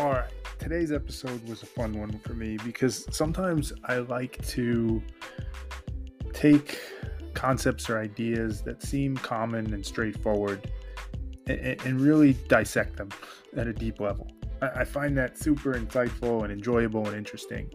All 0.00 0.12
right, 0.12 0.24
today's 0.58 0.92
episode 0.92 1.46
was 1.46 1.62
a 1.62 1.66
fun 1.66 1.92
one 1.92 2.18
for 2.20 2.32
me 2.32 2.56
because 2.64 3.06
sometimes 3.14 3.70
I 3.84 3.98
like 3.98 4.42
to 4.46 5.02
take 6.32 6.80
concepts 7.34 7.90
or 7.90 7.98
ideas 7.98 8.62
that 8.62 8.82
seem 8.82 9.14
common 9.14 9.74
and 9.74 9.84
straightforward 9.84 10.70
and, 11.46 11.78
and 11.84 12.00
really 12.00 12.32
dissect 12.48 12.96
them 12.96 13.10
at 13.58 13.66
a 13.66 13.74
deep 13.74 14.00
level. 14.00 14.26
I, 14.62 14.68
I 14.68 14.84
find 14.84 15.18
that 15.18 15.36
super 15.36 15.74
insightful 15.74 16.44
and 16.44 16.50
enjoyable 16.50 17.06
and 17.06 17.14
interesting 17.14 17.70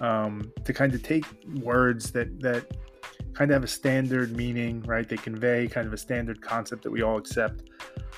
um, 0.00 0.50
to 0.64 0.72
kind 0.72 0.92
of 0.92 1.04
take 1.04 1.24
words 1.62 2.10
that 2.10 2.40
that 2.40 2.66
kind 3.32 3.52
of 3.52 3.54
have 3.54 3.62
a 3.62 3.68
standard 3.68 4.36
meaning, 4.36 4.82
right? 4.82 5.08
They 5.08 5.18
convey 5.18 5.68
kind 5.68 5.86
of 5.86 5.92
a 5.92 5.98
standard 5.98 6.40
concept 6.42 6.82
that 6.82 6.90
we 6.90 7.02
all 7.02 7.16
accept, 7.16 7.70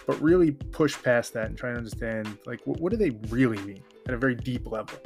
but 0.07 0.21
really 0.21 0.53
push 0.53 1.01
past 1.03 1.33
that 1.35 1.47
and 1.47 1.57
try 1.57 1.71
to 1.71 1.77
understand 1.77 2.39
like 2.47 2.61
what, 2.65 2.81
what 2.81 2.91
do 2.91 2.97
they 2.97 3.11
really 3.29 3.59
mean 3.63 3.83
at 4.07 4.15
a 4.15 4.19
very 4.19 4.35
deep 4.35 4.71
level. 4.71 4.99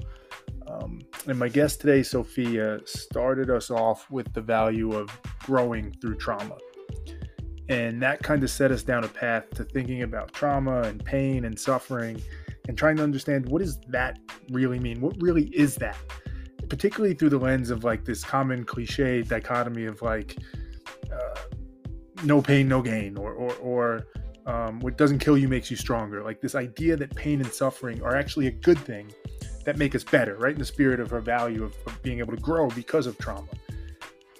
Um, 0.66 1.00
and 1.26 1.38
my 1.38 1.48
guest 1.48 1.80
today, 1.80 2.02
Sophia, 2.02 2.80
started 2.84 3.50
us 3.50 3.70
off 3.70 4.08
with 4.10 4.32
the 4.34 4.40
value 4.40 4.92
of 4.92 5.10
growing 5.40 5.92
through 6.00 6.16
trauma. 6.16 6.56
And 7.68 8.02
that 8.02 8.22
kind 8.22 8.42
of 8.42 8.50
set 8.50 8.70
us 8.70 8.82
down 8.82 9.04
a 9.04 9.08
path 9.08 9.50
to 9.50 9.64
thinking 9.64 10.02
about 10.02 10.32
trauma 10.32 10.82
and 10.82 11.04
pain 11.04 11.44
and 11.44 11.58
suffering 11.58 12.20
and 12.68 12.76
trying 12.76 12.96
to 12.96 13.02
understand 13.02 13.48
what 13.48 13.60
does 13.60 13.80
that 13.88 14.18
really 14.50 14.78
mean? 14.78 15.00
What 15.00 15.20
really 15.20 15.46
is 15.46 15.76
that? 15.76 15.96
Particularly 16.68 17.14
through 17.14 17.30
the 17.30 17.38
lens 17.38 17.70
of 17.70 17.84
like 17.84 18.04
this 18.04 18.22
common 18.22 18.64
cliche 18.64 19.22
dichotomy 19.22 19.86
of 19.86 20.02
like 20.02 20.36
uh, 21.12 21.40
no 22.24 22.40
pain, 22.42 22.68
no 22.68 22.82
gain, 22.82 23.16
or, 23.16 23.32
or, 23.32 23.54
or 23.54 24.06
um, 24.46 24.80
what 24.80 24.96
doesn't 24.96 25.18
kill 25.18 25.36
you 25.36 25.48
makes 25.48 25.70
you 25.70 25.76
stronger. 25.76 26.22
Like 26.22 26.40
this 26.40 26.54
idea 26.54 26.96
that 26.96 27.14
pain 27.14 27.40
and 27.40 27.52
suffering 27.52 28.02
are 28.02 28.16
actually 28.16 28.46
a 28.46 28.50
good 28.50 28.78
thing 28.78 29.12
that 29.64 29.76
make 29.76 29.94
us 29.94 30.04
better, 30.04 30.36
right? 30.36 30.52
In 30.52 30.58
the 30.58 30.64
spirit 30.64 31.00
of 31.00 31.12
our 31.12 31.20
value 31.20 31.64
of, 31.64 31.74
of 31.86 32.02
being 32.02 32.18
able 32.18 32.34
to 32.34 32.40
grow 32.40 32.68
because 32.68 33.06
of 33.06 33.18
trauma. 33.18 33.48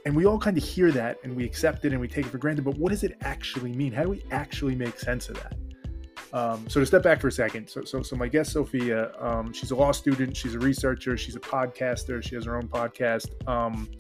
And 0.07 0.17
we 0.17 0.25
all 0.25 0.39
kind 0.39 0.57
of 0.57 0.65
hear 0.65 0.91
that 0.93 1.19
and 1.25 1.37
we 1.37 1.45
accept 1.45 1.85
it 1.85 1.93
and 1.93 2.01
we 2.01 2.09
take 2.09 2.27
it 2.27 2.31
for 2.31 2.39
granted. 2.39 2.65
But 2.65 2.79
what 2.79 2.91
does 2.91 3.03
it 3.03 3.17
actually 3.21 3.73
mean? 3.73 3.93
How 3.93 4.03
do 4.03 4.11
we 4.11 4.23
actually 4.31 4.75
make 4.75 4.99
sense 4.99 5.29
of 5.29 5.37
that? 5.37 5.57
Um, 6.33 6.69
so 6.69 6.81
to 6.81 6.87
step 6.87 7.03
back 7.03 7.21
for 7.21 7.29
a 7.29 7.33
second, 7.33 7.69
so 7.69 7.83
so, 7.83 8.03
so 8.03 8.15
my 8.15 8.29
guest 8.29 8.53
Sophia, 8.53 9.13
um, 9.19 9.53
she's 9.53 9.73
a 9.73 9.77
law 9.77 9.91
student, 9.91 10.37
she's 10.37 10.55
a 10.55 10.61
researcher, 10.61 11.17
she's 11.17 11.35
a 11.35 11.41
podcaster, 11.41 12.23
she 12.23 12.37
has 12.37 12.45
her 12.45 12.57
own 12.57 12.69
podcast. 12.69 13.31
Um, 13.49 13.91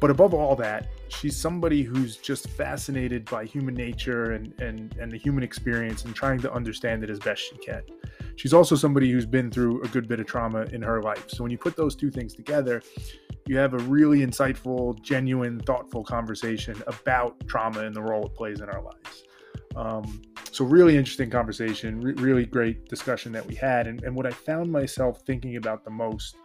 but 0.00 0.10
above 0.10 0.34
all 0.34 0.54
that, 0.56 0.88
she's 1.08 1.36
somebody 1.36 1.82
who's 1.82 2.16
just 2.16 2.48
fascinated 2.50 3.24
by 3.26 3.44
human 3.44 3.74
nature 3.74 4.32
and 4.32 4.58
and 4.60 4.96
and 5.00 5.10
the 5.10 5.18
human 5.18 5.42
experience 5.42 6.04
and 6.04 6.14
trying 6.14 6.40
to 6.40 6.52
understand 6.52 7.04
it 7.04 7.10
as 7.10 7.18
best 7.18 7.42
she 7.42 7.56
can. 7.58 7.82
She's 8.36 8.52
also 8.52 8.76
somebody 8.76 9.10
who's 9.10 9.26
been 9.26 9.50
through 9.50 9.82
a 9.82 9.88
good 9.88 10.08
bit 10.08 10.20
of 10.20 10.26
trauma 10.26 10.62
in 10.64 10.82
her 10.82 11.02
life. 11.02 11.24
So 11.28 11.42
when 11.42 11.50
you 11.50 11.58
put 11.58 11.74
those 11.76 11.96
two 11.96 12.10
things 12.10 12.34
together, 12.34 12.82
you 13.46 13.56
have 13.56 13.72
a 13.72 13.78
really 13.78 14.18
insightful, 14.20 15.00
genuine, 15.00 15.58
thoughtful 15.60 16.04
conversation 16.04 16.82
about 16.86 17.46
trauma 17.46 17.80
and 17.80 17.94
the 17.94 18.02
role 18.02 18.26
it 18.26 18.34
plays 18.34 18.60
in 18.60 18.68
our 18.68 18.82
lives. 18.82 19.24
Um, 19.74 20.22
so 20.50 20.64
really 20.64 20.96
interesting 20.96 21.30
conversation, 21.30 22.00
re- 22.00 22.14
really 22.14 22.46
great 22.46 22.88
discussion 22.88 23.32
that 23.32 23.46
we 23.46 23.54
had. 23.54 23.86
And, 23.86 24.02
and 24.04 24.14
what 24.14 24.26
I 24.26 24.30
found 24.30 24.70
myself 24.70 25.22
thinking 25.26 25.56
about 25.56 25.84
the 25.84 25.90
most, 25.90 26.36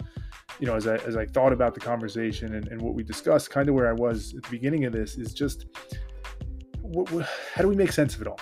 you 0.59 0.67
know, 0.67 0.75
as 0.75 0.87
I, 0.87 0.95
as 0.97 1.17
I 1.17 1.25
thought 1.25 1.53
about 1.53 1.73
the 1.73 1.79
conversation 1.79 2.55
and, 2.55 2.67
and 2.67 2.81
what 2.81 2.93
we 2.93 3.03
discussed, 3.03 3.49
kind 3.49 3.67
of 3.69 3.75
where 3.75 3.89
I 3.89 3.93
was 3.93 4.33
at 4.35 4.43
the 4.43 4.49
beginning 4.49 4.85
of 4.85 4.93
this 4.93 5.17
is 5.17 5.33
just, 5.33 5.65
how 7.53 7.61
do 7.61 7.67
we 7.67 7.75
make 7.75 7.91
sense 7.91 8.15
of 8.15 8.21
it 8.21 8.27
all? 8.27 8.39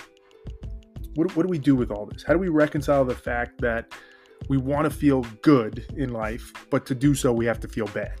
What, 1.14 1.34
what 1.36 1.44
do 1.44 1.48
we 1.48 1.58
do 1.58 1.74
with 1.74 1.90
all 1.90 2.06
this? 2.06 2.22
How 2.22 2.32
do 2.32 2.38
we 2.38 2.48
reconcile 2.48 3.04
the 3.04 3.14
fact 3.14 3.60
that 3.60 3.92
we 4.48 4.56
want 4.56 4.84
to 4.84 4.90
feel 4.90 5.22
good 5.42 5.86
in 5.96 6.12
life, 6.12 6.52
but 6.70 6.86
to 6.86 6.94
do 6.94 7.14
so, 7.14 7.32
we 7.32 7.46
have 7.46 7.60
to 7.60 7.68
feel 7.68 7.86
bad? 7.86 8.20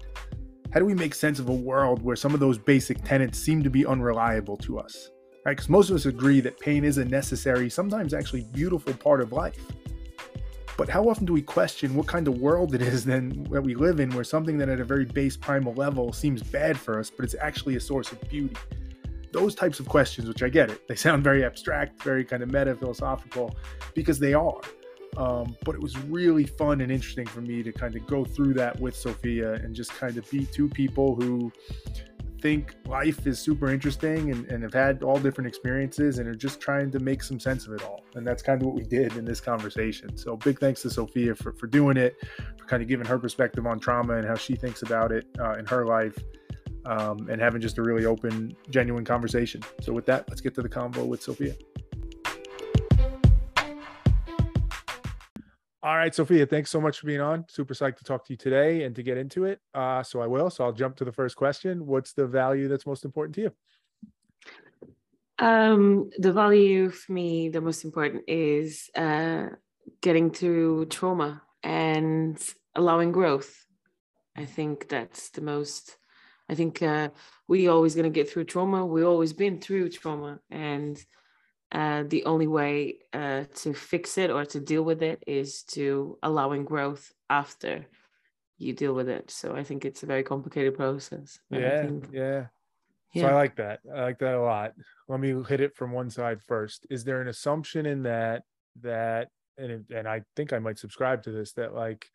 How 0.72 0.78
do 0.78 0.86
we 0.86 0.94
make 0.94 1.14
sense 1.14 1.38
of 1.38 1.48
a 1.48 1.54
world 1.54 2.02
where 2.02 2.14
some 2.16 2.32
of 2.32 2.40
those 2.40 2.56
basic 2.56 3.02
tenets 3.02 3.38
seem 3.38 3.62
to 3.64 3.70
be 3.70 3.84
unreliable 3.84 4.56
to 4.58 4.78
us? 4.78 5.10
Right? 5.44 5.56
Because 5.56 5.68
most 5.68 5.90
of 5.90 5.96
us 5.96 6.06
agree 6.06 6.40
that 6.40 6.60
pain 6.60 6.84
is 6.84 6.98
a 6.98 7.04
necessary, 7.04 7.68
sometimes 7.68 8.14
actually 8.14 8.46
beautiful 8.52 8.94
part 8.94 9.20
of 9.20 9.32
life. 9.32 9.58
But 10.80 10.88
how 10.88 11.10
often 11.10 11.26
do 11.26 11.34
we 11.34 11.42
question 11.42 11.94
what 11.94 12.06
kind 12.06 12.26
of 12.26 12.38
world 12.38 12.74
it 12.74 12.80
is 12.80 13.04
then 13.12 13.46
that 13.50 13.60
we 13.60 13.74
live 13.74 14.00
in, 14.00 14.08
where 14.14 14.24
something 14.24 14.56
that 14.56 14.70
at 14.70 14.80
a 14.80 14.84
very 14.84 15.04
base 15.04 15.36
primal 15.36 15.74
level 15.74 16.10
seems 16.10 16.42
bad 16.42 16.78
for 16.78 16.98
us, 16.98 17.10
but 17.10 17.22
it's 17.22 17.34
actually 17.38 17.76
a 17.76 17.80
source 17.80 18.10
of 18.12 18.20
beauty? 18.30 18.56
Those 19.30 19.54
types 19.54 19.78
of 19.78 19.86
questions, 19.86 20.26
which 20.26 20.42
I 20.42 20.48
get 20.48 20.70
it, 20.70 20.88
they 20.88 20.94
sound 21.06 21.22
very 21.22 21.44
abstract, 21.44 22.02
very 22.02 22.24
kind 22.24 22.42
of 22.42 22.50
meta 22.50 22.74
philosophical, 22.74 23.54
because 23.94 24.18
they 24.18 24.32
are. 24.32 24.58
Um, 25.18 25.54
but 25.66 25.74
it 25.74 25.82
was 25.82 25.98
really 25.98 26.46
fun 26.46 26.80
and 26.80 26.90
interesting 26.90 27.26
for 27.26 27.42
me 27.42 27.62
to 27.62 27.72
kind 27.72 27.94
of 27.94 28.06
go 28.06 28.24
through 28.24 28.54
that 28.54 28.80
with 28.80 28.96
Sophia 28.96 29.52
and 29.56 29.74
just 29.74 29.92
kind 29.92 30.16
of 30.16 30.30
be 30.30 30.46
two 30.46 30.70
people 30.70 31.14
who 31.14 31.52
think 32.40 32.74
life 32.86 33.26
is 33.26 33.38
super 33.38 33.70
interesting 33.70 34.30
and, 34.30 34.46
and 34.46 34.62
have 34.62 34.72
had 34.72 35.02
all 35.02 35.18
different 35.18 35.48
experiences 35.48 36.18
and 36.18 36.28
are 36.28 36.34
just 36.34 36.60
trying 36.60 36.90
to 36.90 36.98
make 36.98 37.22
some 37.22 37.38
sense 37.38 37.66
of 37.66 37.74
it 37.74 37.82
all. 37.84 38.04
And 38.14 38.26
that's 38.26 38.42
kind 38.42 38.60
of 38.60 38.66
what 38.66 38.74
we 38.74 38.84
did 38.84 39.16
in 39.16 39.24
this 39.24 39.40
conversation. 39.40 40.16
So 40.16 40.36
big 40.36 40.58
thanks 40.58 40.82
to 40.82 40.90
Sophia 40.90 41.34
for, 41.34 41.52
for 41.52 41.66
doing 41.66 41.96
it, 41.96 42.16
for 42.58 42.66
kind 42.66 42.82
of 42.82 42.88
giving 42.88 43.06
her 43.06 43.18
perspective 43.18 43.66
on 43.66 43.78
trauma 43.78 44.14
and 44.14 44.26
how 44.26 44.36
she 44.36 44.56
thinks 44.56 44.82
about 44.82 45.12
it 45.12 45.26
uh, 45.38 45.54
in 45.54 45.66
her 45.66 45.86
life. 45.86 46.16
Um, 46.86 47.28
and 47.28 47.38
having 47.38 47.60
just 47.60 47.76
a 47.76 47.82
really 47.82 48.06
open, 48.06 48.56
genuine 48.70 49.04
conversation. 49.04 49.60
So, 49.82 49.92
with 49.92 50.06
that, 50.06 50.26
let's 50.30 50.40
get 50.40 50.54
to 50.54 50.62
the 50.62 50.68
convo 50.68 51.04
with 51.06 51.22
Sophia. 51.22 51.54
All 55.82 55.96
right, 55.96 56.14
Sophia, 56.14 56.44
thanks 56.44 56.68
so 56.68 56.78
much 56.78 56.98
for 56.98 57.06
being 57.06 57.22
on. 57.22 57.46
Super 57.48 57.72
psyched 57.72 57.96
to 57.96 58.04
talk 58.04 58.26
to 58.26 58.34
you 58.34 58.36
today 58.36 58.82
and 58.82 58.94
to 58.96 59.02
get 59.02 59.16
into 59.16 59.44
it. 59.46 59.60
Uh, 59.72 60.02
so 60.02 60.20
I 60.20 60.26
will. 60.26 60.50
So 60.50 60.62
I'll 60.62 60.74
jump 60.74 60.96
to 60.96 61.06
the 61.06 61.12
first 61.12 61.36
question. 61.36 61.86
What's 61.86 62.12
the 62.12 62.26
value 62.26 62.68
that's 62.68 62.84
most 62.84 63.06
important 63.06 63.34
to 63.36 63.40
you? 63.40 63.52
Um, 65.38 66.10
the 66.18 66.34
value 66.34 66.90
for 66.90 67.12
me, 67.12 67.48
the 67.48 67.62
most 67.62 67.84
important 67.84 68.24
is 68.28 68.90
uh, 68.94 69.46
getting 70.02 70.30
through 70.30 70.84
trauma 70.86 71.42
and 71.62 72.38
allowing 72.74 73.10
growth. 73.10 73.64
I 74.36 74.44
think 74.44 74.90
that's 74.90 75.30
the 75.30 75.40
most. 75.40 75.96
I 76.50 76.56
think 76.56 76.82
uh, 76.82 77.08
we 77.48 77.68
always 77.68 77.94
going 77.94 78.04
to 78.04 78.10
get 78.10 78.28
through 78.28 78.44
trauma. 78.44 78.84
We've 78.84 79.06
always 79.06 79.32
been 79.32 79.62
through 79.62 79.88
trauma, 79.90 80.40
and 80.50 81.02
uh, 81.72 82.04
the 82.06 82.24
only 82.24 82.46
way 82.46 82.98
uh, 83.12 83.44
to 83.54 83.72
fix 83.72 84.18
it 84.18 84.30
or 84.30 84.44
to 84.44 84.60
deal 84.60 84.82
with 84.82 85.02
it 85.02 85.22
is 85.26 85.62
to 85.62 86.18
allowing 86.22 86.64
growth 86.64 87.12
after 87.28 87.86
you 88.58 88.72
deal 88.72 88.92
with 88.92 89.08
it. 89.08 89.30
So 89.30 89.54
I 89.54 89.62
think 89.62 89.84
it's 89.84 90.02
a 90.02 90.06
very 90.06 90.22
complicated 90.22 90.76
process. 90.76 91.38
Yeah, 91.48 91.82
think, 91.82 92.08
yeah. 92.12 92.46
So 93.16 93.26
I 93.26 93.34
like 93.34 93.56
that. 93.56 93.80
I 93.92 94.02
like 94.02 94.18
that 94.20 94.34
a 94.34 94.40
lot. 94.40 94.72
Let 95.08 95.20
me 95.20 95.34
hit 95.48 95.60
it 95.60 95.74
from 95.74 95.92
one 95.92 96.10
side 96.10 96.40
first. 96.42 96.86
Is 96.90 97.02
there 97.04 97.20
an 97.20 97.28
assumption 97.28 97.86
in 97.86 98.02
that 98.04 98.42
that 98.82 99.28
and 99.58 99.84
and 99.90 100.08
I 100.08 100.22
think 100.36 100.52
I 100.52 100.58
might 100.58 100.78
subscribe 100.78 101.22
to 101.24 101.32
this 101.32 101.52
that 101.54 101.74
like 101.74 102.06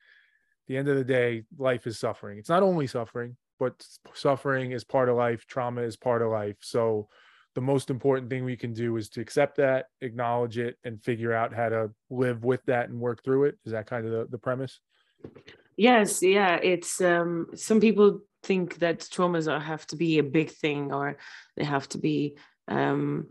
the 0.67 0.77
end 0.77 0.87
of 0.87 0.95
the 0.95 1.03
day 1.03 1.43
life 1.57 1.85
is 1.85 1.99
suffering. 1.99 2.39
It's 2.39 2.49
not 2.49 2.63
only 2.63 2.87
suffering, 2.87 3.35
but 3.59 3.85
suffering 4.13 4.71
is 4.71 4.83
part 4.83 5.09
of 5.09 5.17
life, 5.17 5.45
trauma 5.47 5.81
is 5.81 5.97
part 5.97 6.21
of 6.21 6.31
life. 6.31 6.57
So 6.61 7.09
the 7.55 7.61
most 7.61 7.89
important 7.89 8.29
thing 8.29 8.43
we 8.43 8.57
can 8.57 8.73
do 8.73 8.97
is 8.97 9.09
to 9.09 9.21
accept 9.21 9.57
that, 9.57 9.87
acknowledge 10.01 10.57
it, 10.57 10.77
and 10.83 11.01
figure 11.01 11.33
out 11.33 11.53
how 11.53 11.69
to 11.69 11.89
live 12.09 12.43
with 12.43 12.63
that 12.65 12.89
and 12.89 12.99
work 12.99 13.23
through 13.23 13.45
it. 13.45 13.57
Is 13.65 13.71
that 13.71 13.87
kind 13.87 14.05
of 14.05 14.11
the, 14.11 14.27
the 14.29 14.37
premise? 14.37 14.79
Yes, 15.77 16.21
yeah. 16.21 16.57
It's 16.61 17.01
um, 17.01 17.47
some 17.55 17.79
people 17.79 18.21
think 18.43 18.79
that 18.79 18.99
traumas 18.99 19.51
are, 19.51 19.59
have 19.59 19.87
to 19.87 19.95
be 19.95 20.19
a 20.19 20.23
big 20.23 20.51
thing 20.51 20.93
or 20.93 21.17
they 21.57 21.63
have 21.63 21.89
to 21.89 21.97
be, 21.97 22.37
um, 22.67 23.27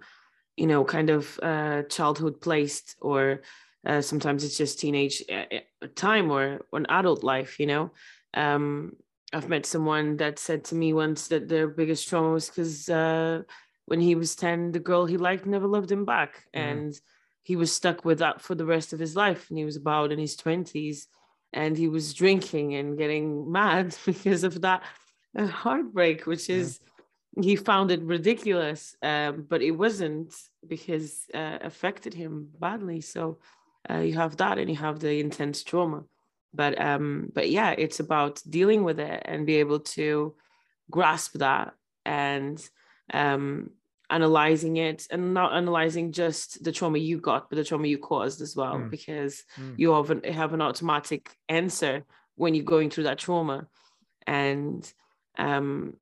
you 0.57 0.67
know, 0.67 0.85
kind 0.85 1.11
of 1.11 1.39
uh, 1.43 1.83
childhood 1.85 2.41
placed, 2.41 2.97
or 3.01 3.43
uh, 3.87 4.01
sometimes 4.01 4.45
it's 4.45 4.57
just 4.57 4.81
teenage 4.81 5.23
uh, 5.31 5.57
uh, 5.83 5.87
time 5.95 6.31
or, 6.31 6.61
or 6.73 6.79
an 6.79 6.87
adult 6.89 7.25
life. 7.25 7.61
You 7.61 7.67
know, 7.67 7.91
um, 8.35 8.97
I've 9.33 9.49
met 9.49 9.67
someone 9.67 10.17
that 10.19 10.39
said 10.39 10.65
to 10.65 10.75
me 10.75 10.93
once 10.93 11.29
that 11.29 11.49
their 11.49 11.69
biggest 11.69 12.09
trauma 12.09 12.31
was 12.31 12.49
because 12.49 12.89
uh, 12.89 13.43
when 13.87 14.01
he 14.01 14.15
was 14.15 14.35
10 14.35 14.73
the 14.73 14.79
girl 14.79 15.07
he 15.07 15.17
liked 15.17 15.47
never 15.47 15.67
loved 15.67 15.91
him 15.91 16.05
back 16.05 16.45
mm-hmm. 16.55 16.69
and 16.69 17.01
he 17.43 17.57
was 17.57 17.73
stuck 17.73 18.05
with 18.05 18.19
that 18.19 18.41
for 18.41 18.55
the 18.55 18.65
rest 18.65 18.93
of 18.93 18.99
his 18.99 19.15
life 19.15 19.49
and 19.49 19.59
he 19.59 19.65
was 19.65 19.77
about 19.77 20.13
in 20.13 20.19
his 20.19 20.37
20s 20.37 21.07
and 21.53 21.77
he 21.77 21.89
was 21.89 22.15
drinking 22.15 22.75
and 22.75 22.99
getting 22.99 23.51
mad 23.51 23.97
because 24.07 24.45
of 24.45 24.61
that 24.63 24.83
uh, 25.39 25.47
heartbreak 25.47 26.27
which 26.27 26.49
is 26.49 26.81
yeah. 27.37 27.43
he 27.43 27.57
found 27.57 27.91
it 27.91 28.03
ridiculous 28.03 28.97
um, 29.03 29.47
but 29.49 29.63
it 29.63 29.73
wasn't 29.73 30.35
because 30.67 31.27
uh, 31.35 31.59
affected 31.61 32.15
him 32.15 32.49
badly 32.59 33.01
so 33.01 33.39
uh, 33.91 33.99
you 33.99 34.15
have 34.15 34.37
that 34.39 34.59
and 34.59 34.71
you 34.71 34.77
have 34.77 34.99
the 35.01 35.21
intense 35.21 35.63
trauma 35.63 36.05
but 36.55 36.81
um 36.81 37.31
but 37.35 37.51
yeah 37.51 37.75
it's 37.77 38.01
about 38.01 38.41
dealing 38.49 38.85
with 38.85 39.01
it 39.01 39.23
and 39.25 39.47
be 39.47 39.57
able 39.57 39.81
to 39.81 40.35
grasp 40.91 41.35
that 41.35 41.75
and 42.07 42.69
um, 43.13 43.71
analyzing 44.11 44.77
it 44.77 45.07
and 45.11 45.35
not 45.35 45.55
analyzing 45.55 46.13
just 46.13 46.63
the 46.63 46.73
trauma 46.73 46.99
you 46.99 47.19
got 47.19 47.49
but 47.49 47.57
the 47.57 47.65
trauma 47.65 47.87
you 47.87 47.99
caused 47.99 48.41
as 48.41 48.55
well 48.55 48.75
mm. 48.75 48.91
because 48.91 49.45
mm. 49.59 49.75
you 49.77 49.95
often 49.95 50.23
have 50.25 50.53
an 50.53 50.61
automatic 50.61 51.35
answer 51.49 52.05
when 52.37 52.55
you're 52.55 52.65
going 52.65 52.91
through 52.91 53.05
that 53.05 53.19
trauma 53.19 53.67
and 54.27 54.93
um, 55.39 55.97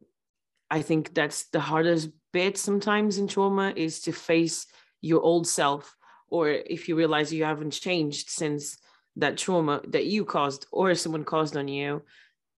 i 0.70 0.82
think 0.82 1.14
that's 1.14 1.44
the 1.50 1.60
hardest 1.60 2.10
bit 2.32 2.58
sometimes 2.58 3.18
in 3.18 3.28
trauma 3.28 3.72
is 3.76 4.00
to 4.00 4.12
face 4.12 4.66
your 5.00 5.20
old 5.20 5.46
self 5.46 5.96
or 6.28 6.50
if 6.50 6.88
you 6.88 6.96
realize 6.96 7.32
you 7.32 7.44
haven't 7.44 7.70
changed 7.70 8.30
since 8.30 8.78
that 9.16 9.36
trauma 9.36 9.80
that 9.88 10.06
you 10.06 10.24
caused 10.24 10.66
or 10.72 10.94
someone 10.94 11.24
caused 11.24 11.56
on 11.56 11.68
you 11.68 12.02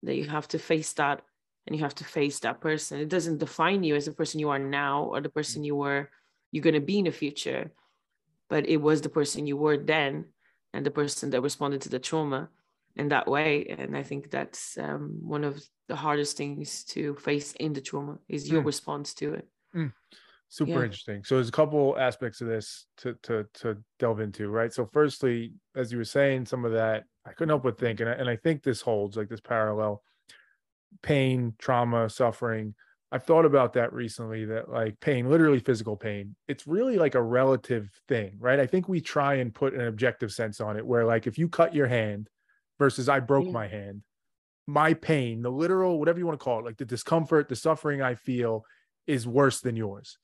that 0.05 0.17
you 0.17 0.25
have 0.25 0.49
to 0.49 0.59
face 0.59 0.93
that 0.95 1.23
and 1.67 1.75
you 1.75 1.83
have 1.83 1.95
to 1.97 2.05
face 2.05 2.41
that 2.41 2.61
person. 2.61 3.01
It 3.01 3.09
doesn't 3.09 3.39
define 3.39 3.83
you 3.83 3.95
as 3.95 4.05
the 4.05 4.13
person 4.13 4.41
you 4.41 4.51
are 4.51 4.59
now 4.59 5.05
or 5.05 5.21
the 5.21 5.29
person 5.29 5.65
you 5.65 5.77
were 5.77 6.11
you're 6.53 6.63
going 6.63 6.75
to 6.75 6.81
be 6.81 7.01
in 7.01 7.07
the 7.07 7.11
future 7.11 7.73
but 8.49 8.69
it 8.69 8.77
was 8.77 9.01
the 9.01 9.09
person 9.09 9.47
you 9.47 9.57
were 9.57 9.77
then 9.77 10.27
and 10.73 10.85
the 10.85 10.91
person 10.91 11.31
that 11.31 11.41
responded 11.41 11.81
to 11.83 11.89
the 11.89 11.99
trauma 11.99 12.49
in 12.97 13.09
that 13.09 13.27
way. 13.27 13.67
And 13.67 13.97
i 13.97 14.03
think 14.03 14.31
that's 14.31 14.79
um, 14.79 15.19
one 15.21 15.45
of 15.45 15.63
the 15.89 15.97
hardest 15.97 16.37
things 16.37 16.85
to 16.85 17.15
face 17.17 17.53
in 17.55 17.73
the 17.73 17.81
trauma 17.81 18.19
is 18.29 18.49
your 18.49 18.63
mm. 18.63 18.67
response 18.67 19.15
to 19.15 19.35
it. 19.35 19.49
Mm. 19.75 19.93
Super 20.49 20.71
yeah. 20.71 20.85
interesting. 20.85 21.25
So 21.25 21.35
there's 21.35 21.49
a 21.49 21.53
couple 21.53 21.99
aspects 21.99 22.41
of 22.41 22.47
this 22.49 22.87
to 22.99 23.15
to 23.25 23.47
to 23.55 23.77
delve 23.99 24.21
into 24.21 24.49
right? 24.49 24.73
So 24.73 24.89
firstly 24.93 25.55
as 25.75 25.91
you 25.91 25.99
were 25.99 26.05
saying 26.05 26.47
some 26.47 26.65
of 26.65 26.73
that 26.73 27.05
i 27.27 27.33
couldn't 27.33 27.49
help 27.49 27.65
but 27.65 27.79
think 27.79 28.01
and 28.01 28.09
I, 28.09 28.13
and 28.13 28.29
I 28.29 28.37
think 28.37 28.63
this 28.63 28.81
holds 28.81 29.17
like 29.17 29.29
this 29.29 29.41
parallel 29.41 30.03
pain 31.03 31.55
trauma 31.59 32.09
suffering 32.09 32.75
i've 33.13 33.25
thought 33.25 33.45
about 33.45 33.73
that 33.73 33.93
recently 33.93 34.45
that 34.45 34.69
like 34.71 34.99
pain 35.01 35.29
literally 35.29 35.61
physical 35.61 35.97
pain 35.97 36.35
it's 36.49 36.67
really 36.67 36.97
like 36.97 37.15
a 37.15 37.23
relative 37.23 37.89
thing 38.09 38.37
right 38.39 38.61
i 38.61 38.67
think 38.67 38.89
we 38.89 39.01
try 39.01 39.35
and 39.35 39.55
put 39.55 39.75
an 39.75 39.87
objective 39.87 40.33
sense 40.33 40.61
on 40.61 40.77
it 40.77 40.87
where 40.87 41.05
like 41.05 41.27
if 41.27 41.39
you 41.39 41.49
cut 41.49 41.75
your 41.75 41.87
hand 41.87 42.29
versus 42.79 43.09
i 43.09 43.21
broke 43.21 43.47
yeah. 43.47 43.53
my 43.53 43.69
hand 43.69 44.03
my 44.67 44.95
pain 44.95 45.43
the 45.43 45.51
literal 45.51 45.99
whatever 45.99 46.19
you 46.19 46.27
want 46.27 46.39
to 46.39 46.43
call 46.43 46.59
it 46.59 46.65
like 46.65 46.77
the 46.77 46.85
discomfort 46.85 47.49
the 47.49 47.57
suffering 47.57 48.01
i 48.01 48.15
feel 48.15 48.65
is 49.07 49.27
worse 49.27 49.61
than 49.61 49.77
yours 49.77 50.19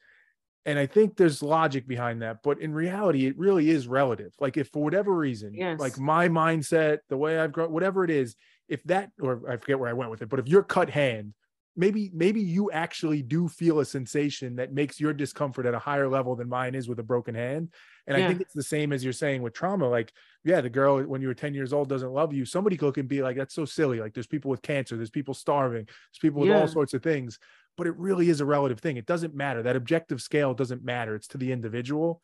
and 0.65 0.79
i 0.79 0.87
think 0.87 1.17
there's 1.17 1.43
logic 1.43 1.87
behind 1.87 2.23
that 2.23 2.39
but 2.43 2.61
in 2.61 2.73
reality 2.73 3.27
it 3.27 3.39
really 3.39 3.71
is 3.71 3.87
relative 3.87 4.33
like 4.41 4.57
if 4.57 4.69
for 4.69 4.83
whatever 4.83 5.15
reason 5.15 5.53
yes. 5.55 5.79
like 5.79 5.99
my 5.99 6.29
mindset 6.29 6.99
the 7.09 7.17
way 7.17 7.39
i've 7.39 7.53
grown 7.53 7.71
whatever 7.71 8.03
it 8.03 8.11
is 8.11 8.35
if 8.71 8.83
that 8.85 9.11
or 9.21 9.43
i 9.49 9.57
forget 9.57 9.79
where 9.79 9.91
i 9.91 9.93
went 9.93 10.11
with 10.11 10.23
it 10.23 10.29
but 10.29 10.39
if 10.39 10.49
you're 10.49 10.63
cut 10.63 10.89
hand 10.89 11.35
maybe 11.77 12.11
maybe 12.13 12.41
you 12.41 12.71
actually 12.71 13.23
do 13.23 13.49
feel 13.49 13.81
a 13.81 13.85
sensation 13.85 14.57
that 14.57 14.73
makes 14.73 14.99
your 14.99 15.13
discomfort 15.13 15.67
at 15.67 15.75
a 15.75 15.79
higher 15.79 16.09
level 16.09 16.35
than 16.35 16.49
mine 16.49 16.75
is 16.75 16.89
with 16.89 16.99
a 16.99 17.03
broken 17.03 17.35
hand 17.35 17.69
and 18.07 18.17
yeah. 18.17 18.25
i 18.25 18.29
think 18.29 18.41
it's 18.41 18.55
the 18.55 18.63
same 18.63 18.93
as 18.93 19.05
you're 19.05 19.13
saying 19.13 19.43
with 19.43 19.53
trauma 19.53 19.89
like 19.89 20.13
yeah 20.45 20.61
the 20.61 20.71
girl 20.71 21.01
when 21.03 21.21
you 21.21 21.29
were 21.29 21.35
10 21.35 21.55
years 21.55 21.73
old 21.73 21.89
doesn't 21.89 22.13
love 22.13 22.33
you 22.33 22.45
somebody 22.45 22.77
could 22.77 22.95
can 22.95 23.07
be 23.07 23.23
like 23.23 23.37
that's 23.37 23.55
so 23.55 23.65
silly 23.65 24.01
like 24.01 24.15
there's 24.15 24.27
people 24.27 24.51
with 24.51 24.63
cancer 24.63 24.97
there's 24.97 25.11
people 25.11 25.35
starving 25.35 25.85
there's 25.85 26.21
people 26.21 26.41
with 26.41 26.51
yeah. 26.51 26.61
all 26.61 26.69
sorts 26.69 26.95
of 26.95 27.03
things 27.03 27.39
but 27.81 27.87
it 27.87 27.97
really 27.97 28.29
is 28.29 28.43
a 28.43 28.45
relative 28.45 28.79
thing. 28.79 28.99
It 28.99 29.07
doesn't 29.07 29.35
matter. 29.35 29.63
That 29.63 29.75
objective 29.75 30.21
scale 30.21 30.53
doesn't 30.53 30.85
matter. 30.85 31.15
It's 31.15 31.29
to 31.29 31.39
the 31.39 31.51
individual. 31.51 32.21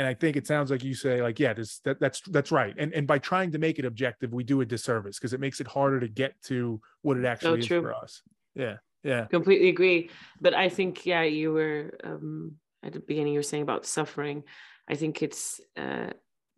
And 0.00 0.08
I 0.08 0.14
think 0.14 0.36
it 0.36 0.46
sounds 0.46 0.70
like 0.70 0.82
you 0.82 0.94
say, 0.94 1.20
like, 1.20 1.38
yeah, 1.38 1.52
this 1.52 1.80
that, 1.80 2.00
that's 2.00 2.22
that's 2.22 2.50
right. 2.50 2.74
And 2.78 2.94
and 2.94 3.06
by 3.06 3.18
trying 3.18 3.52
to 3.52 3.58
make 3.58 3.78
it 3.78 3.84
objective, 3.84 4.32
we 4.32 4.44
do 4.44 4.62
a 4.62 4.64
disservice 4.64 5.18
because 5.18 5.34
it 5.34 5.40
makes 5.40 5.60
it 5.60 5.66
harder 5.66 6.00
to 6.00 6.08
get 6.08 6.40
to 6.44 6.80
what 7.02 7.18
it 7.18 7.26
actually 7.26 7.60
so 7.60 7.76
is 7.76 7.82
for 7.82 7.92
us. 7.92 8.22
Yeah. 8.54 8.76
Yeah. 9.04 9.26
Completely 9.26 9.68
agree. 9.68 10.08
But 10.40 10.54
I 10.54 10.70
think, 10.70 11.04
yeah, 11.04 11.22
you 11.22 11.52
were 11.52 11.98
um 12.02 12.56
at 12.82 12.94
the 12.94 13.00
beginning 13.00 13.34
you 13.34 13.40
were 13.40 13.42
saying 13.42 13.62
about 13.62 13.84
suffering. 13.84 14.44
I 14.88 14.94
think 14.94 15.22
it's 15.22 15.60
uh 15.76 16.10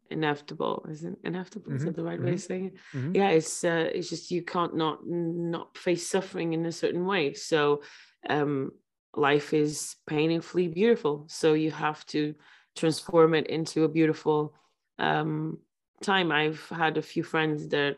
inevitable 0.08 0.86
isn't 0.90 1.18
inevitable 1.24 1.68
mm-hmm. 1.68 1.76
is 1.76 1.84
that 1.86 1.96
the 1.96 2.04
right 2.04 2.18
mm-hmm. 2.18 2.26
way 2.26 2.34
of 2.34 2.40
saying 2.42 2.66
it 2.66 2.74
mm-hmm. 2.94 3.16
yeah 3.16 3.30
it's 3.30 3.64
uh 3.64 3.88
it's 3.94 4.10
just 4.10 4.30
you 4.30 4.42
can't 4.42 4.76
not 4.76 4.98
not 5.06 5.78
face 5.78 6.06
suffering 6.06 6.52
in 6.52 6.66
a 6.66 6.72
certain 6.82 7.06
way 7.06 7.32
so 7.32 7.80
um, 8.28 8.72
life 9.14 9.52
is 9.52 9.96
painfully 10.06 10.68
beautiful. 10.68 11.26
So 11.28 11.54
you 11.54 11.70
have 11.70 12.04
to 12.06 12.34
transform 12.76 13.34
it 13.34 13.46
into 13.48 13.84
a 13.84 13.88
beautiful 13.88 14.54
um, 14.98 15.58
time. 16.02 16.32
I've 16.32 16.66
had 16.68 16.96
a 16.96 17.02
few 17.02 17.22
friends 17.22 17.68
that 17.68 17.96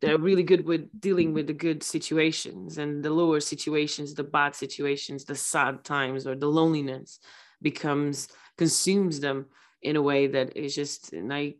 they're 0.00 0.18
really 0.18 0.44
good 0.44 0.64
with 0.64 0.88
dealing 1.00 1.32
with 1.32 1.48
the 1.48 1.52
good 1.52 1.82
situations 1.82 2.78
and 2.78 3.02
the 3.02 3.10
lower 3.10 3.40
situations, 3.40 4.14
the 4.14 4.24
bad 4.24 4.54
situations, 4.54 5.24
the 5.24 5.34
sad 5.34 5.84
times 5.84 6.26
or 6.26 6.36
the 6.36 6.46
loneliness 6.46 7.18
becomes 7.60 8.28
consumes 8.56 9.20
them 9.20 9.46
in 9.82 9.96
a 9.96 10.02
way 10.02 10.26
that 10.26 10.56
is 10.56 10.74
just 10.74 11.12
and 11.12 11.32
I 11.32 11.54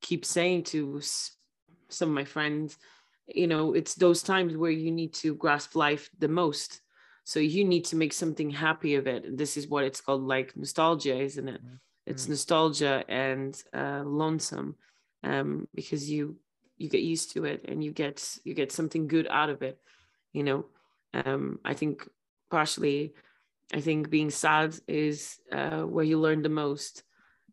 keep 0.00 0.24
saying 0.24 0.64
to 0.64 1.00
some 1.88 2.08
of 2.10 2.14
my 2.14 2.24
friends, 2.24 2.78
you 3.26 3.46
know, 3.46 3.74
it's 3.74 3.94
those 3.94 4.22
times 4.22 4.56
where 4.56 4.70
you 4.70 4.90
need 4.90 5.14
to 5.14 5.34
grasp 5.34 5.74
life 5.74 6.10
the 6.18 6.28
most 6.28 6.80
so 7.28 7.40
you 7.40 7.62
need 7.62 7.84
to 7.84 7.96
make 7.96 8.14
something 8.14 8.48
happy 8.48 8.94
of 8.94 9.06
it. 9.06 9.36
This 9.36 9.58
is 9.58 9.68
what 9.68 9.84
it's 9.84 10.00
called, 10.00 10.22
like 10.22 10.56
nostalgia, 10.56 11.20
isn't 11.20 11.46
it? 11.46 11.62
Mm-hmm. 11.62 11.74
It's 12.06 12.22
mm-hmm. 12.22 12.32
nostalgia 12.32 13.04
and 13.06 13.62
uh, 13.74 14.02
lonesome, 14.06 14.76
um, 15.22 15.68
because 15.74 16.10
you 16.10 16.36
you 16.78 16.88
get 16.88 17.02
used 17.02 17.32
to 17.32 17.44
it 17.44 17.66
and 17.68 17.84
you 17.84 17.92
get 17.92 18.38
you 18.44 18.54
get 18.54 18.72
something 18.72 19.08
good 19.08 19.28
out 19.28 19.50
of 19.50 19.60
it. 19.60 19.78
You 20.32 20.42
know, 20.42 20.64
um, 21.12 21.58
I 21.66 21.74
think 21.74 22.08
partially, 22.50 23.12
I 23.74 23.82
think 23.82 24.08
being 24.08 24.30
sad 24.30 24.74
is 24.88 25.36
uh, 25.52 25.82
where 25.82 26.06
you 26.06 26.18
learn 26.18 26.40
the 26.40 26.48
most. 26.64 27.02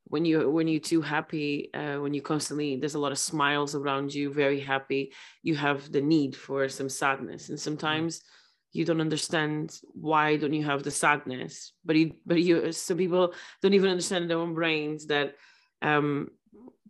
When 0.05 0.23
you 0.23 0.49
when 0.49 0.69
you're 0.69 0.79
too 0.79 1.01
happy, 1.01 1.69
uh, 1.73 1.97
when 1.99 2.13
you 2.13 2.21
constantly 2.21 2.77
there's 2.77 2.95
a 2.95 3.03
lot 3.05 3.11
of 3.11 3.19
smiles 3.19 3.75
around 3.75 4.13
you, 4.13 4.31
very 4.31 4.61
happy, 4.61 5.11
you 5.43 5.55
have 5.55 5.91
the 5.91 6.01
need 6.01 6.33
for 6.33 6.69
some 6.69 6.87
sadness, 6.87 7.49
and 7.49 7.57
mm-hmm. 7.57 7.69
sometimes. 7.69 8.19
Mm-hmm 8.19 8.35
you 8.75 8.83
don't 8.83 9.01
understand 9.01 9.79
why 9.93 10.35
don't 10.35 10.53
you 10.53 10.63
have 10.63 10.83
the 10.83 10.91
sadness 10.91 11.71
but 11.85 11.95
you 11.95 12.13
but 12.25 12.41
you 12.41 12.71
some 12.71 12.97
people 12.97 13.33
don't 13.61 13.73
even 13.73 13.89
understand 13.89 14.29
their 14.29 14.37
own 14.37 14.53
brains 14.53 15.07
that 15.07 15.35
um 15.81 16.29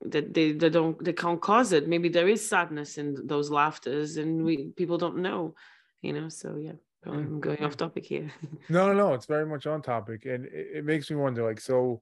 that 0.01 0.33
they, 0.33 0.51
they 0.51 0.69
don't 0.69 1.03
they 1.03 1.13
can't 1.13 1.41
cause 1.41 1.71
it. 1.71 1.87
Maybe 1.87 2.09
there 2.09 2.27
is 2.27 2.47
sadness 2.47 2.97
in 2.97 3.27
those 3.27 3.49
laughters 3.49 4.17
and 4.17 4.43
we 4.43 4.71
people 4.75 4.97
don't 4.97 5.17
know 5.17 5.55
you 6.01 6.13
know 6.13 6.29
so 6.29 6.55
yeah. 6.57 6.73
I'm 7.07 7.39
going 7.39 7.63
off 7.63 7.77
topic 7.77 8.03
here. 8.03 8.31
No 8.69 8.87
no 8.87 8.93
no 8.93 9.13
it's 9.13 9.27
very 9.27 9.45
much 9.45 9.67
on 9.67 9.81
topic 9.81 10.25
and 10.25 10.45
it, 10.45 10.77
it 10.77 10.85
makes 10.85 11.09
me 11.09 11.15
wonder 11.15 11.43
like 11.43 11.61
so 11.61 12.01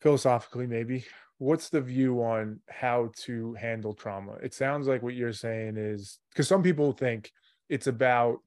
philosophically 0.00 0.66
maybe 0.66 1.04
what's 1.38 1.68
the 1.68 1.80
view 1.80 2.22
on 2.22 2.60
how 2.68 3.10
to 3.16 3.54
handle 3.54 3.92
trauma? 3.92 4.34
It 4.34 4.54
sounds 4.54 4.86
like 4.86 5.02
what 5.02 5.14
you're 5.14 5.32
saying 5.32 5.76
is 5.76 6.18
because 6.30 6.46
some 6.46 6.62
people 6.62 6.92
think 6.92 7.32
it's 7.68 7.86
about 7.86 8.38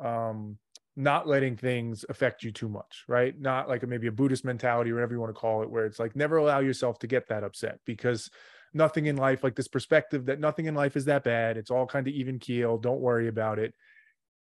um, 0.00 0.58
not 0.96 1.26
letting 1.26 1.56
things 1.56 2.04
affect 2.08 2.42
you 2.42 2.50
too 2.50 2.68
much, 2.68 3.04
right? 3.08 3.38
Not 3.40 3.68
like 3.68 3.82
a, 3.82 3.86
maybe 3.86 4.06
a 4.06 4.12
Buddhist 4.12 4.44
mentality 4.44 4.90
or 4.90 4.94
whatever 4.94 5.14
you 5.14 5.20
want 5.20 5.34
to 5.34 5.40
call 5.40 5.62
it, 5.62 5.70
where 5.70 5.86
it's 5.86 5.98
like 5.98 6.16
never 6.16 6.36
allow 6.36 6.60
yourself 6.60 6.98
to 7.00 7.06
get 7.06 7.28
that 7.28 7.44
upset 7.44 7.78
because 7.84 8.30
nothing 8.74 9.06
in 9.06 9.16
life, 9.16 9.42
like 9.42 9.54
this 9.54 9.68
perspective 9.68 10.26
that 10.26 10.40
nothing 10.40 10.66
in 10.66 10.74
life 10.74 10.96
is 10.96 11.06
that 11.06 11.24
bad. 11.24 11.56
It's 11.56 11.70
all 11.70 11.86
kind 11.86 12.06
of 12.06 12.14
even 12.14 12.38
keel. 12.38 12.78
Don't 12.78 13.00
worry 13.00 13.28
about 13.28 13.58
it. 13.58 13.74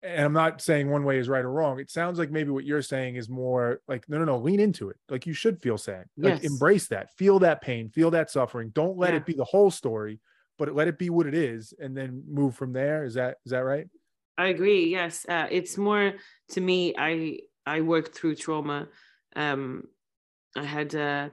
And 0.04 0.24
I'm 0.24 0.34
not 0.34 0.62
saying 0.62 0.90
one 0.90 1.04
way 1.04 1.18
is 1.18 1.28
right 1.28 1.44
or 1.44 1.52
wrong. 1.52 1.80
It 1.80 1.90
sounds 1.90 2.20
like 2.20 2.30
maybe 2.30 2.52
what 2.52 2.64
you're 2.64 2.84
saying 2.84 3.16
is 3.16 3.28
more 3.28 3.82
like, 3.88 4.08
no, 4.08 4.20
no, 4.20 4.26
no, 4.26 4.38
lean 4.38 4.60
into 4.60 4.90
it. 4.90 4.98
Like 5.10 5.26
you 5.26 5.34
should 5.34 5.60
feel 5.60 5.80
sad. 5.80 6.06
Like 6.16 6.44
yes. 6.44 6.52
embrace 6.52 6.88
that, 6.90 7.12
feel 7.18 7.40
that 7.40 7.62
pain, 7.62 7.90
feel 7.90 8.12
that 8.12 8.30
suffering. 8.30 8.70
Don't 8.70 8.98
let 8.98 9.12
yeah. 9.12 9.18
it 9.18 9.26
be 9.26 9.34
the 9.34 9.44
whole 9.44 9.72
story, 9.72 10.20
but 10.60 10.76
let 10.76 10.88
it 10.88 11.00
be 11.00 11.10
what 11.10 11.26
it 11.26 11.34
is 11.34 11.74
and 11.80 11.98
then 11.98 12.24
move 12.30 12.56
from 12.56 12.72
there. 12.72 13.04
Is 13.04 13.16
that, 13.16 13.38
is 13.46 13.52
that 13.52 13.64
right? 13.64 13.88
I 14.38 14.48
agree. 14.48 14.88
Yes, 14.90 15.26
uh, 15.30 15.48
it's 15.50 15.78
more 15.78 16.14
to 16.50 16.62
me. 16.62 16.94
I 16.98 17.40
I 17.66 17.82
worked 17.82 18.16
through 18.16 18.36
trauma. 18.36 18.88
Um, 19.36 19.88
I 20.56 20.64
had 20.64 20.94
a 20.96 21.32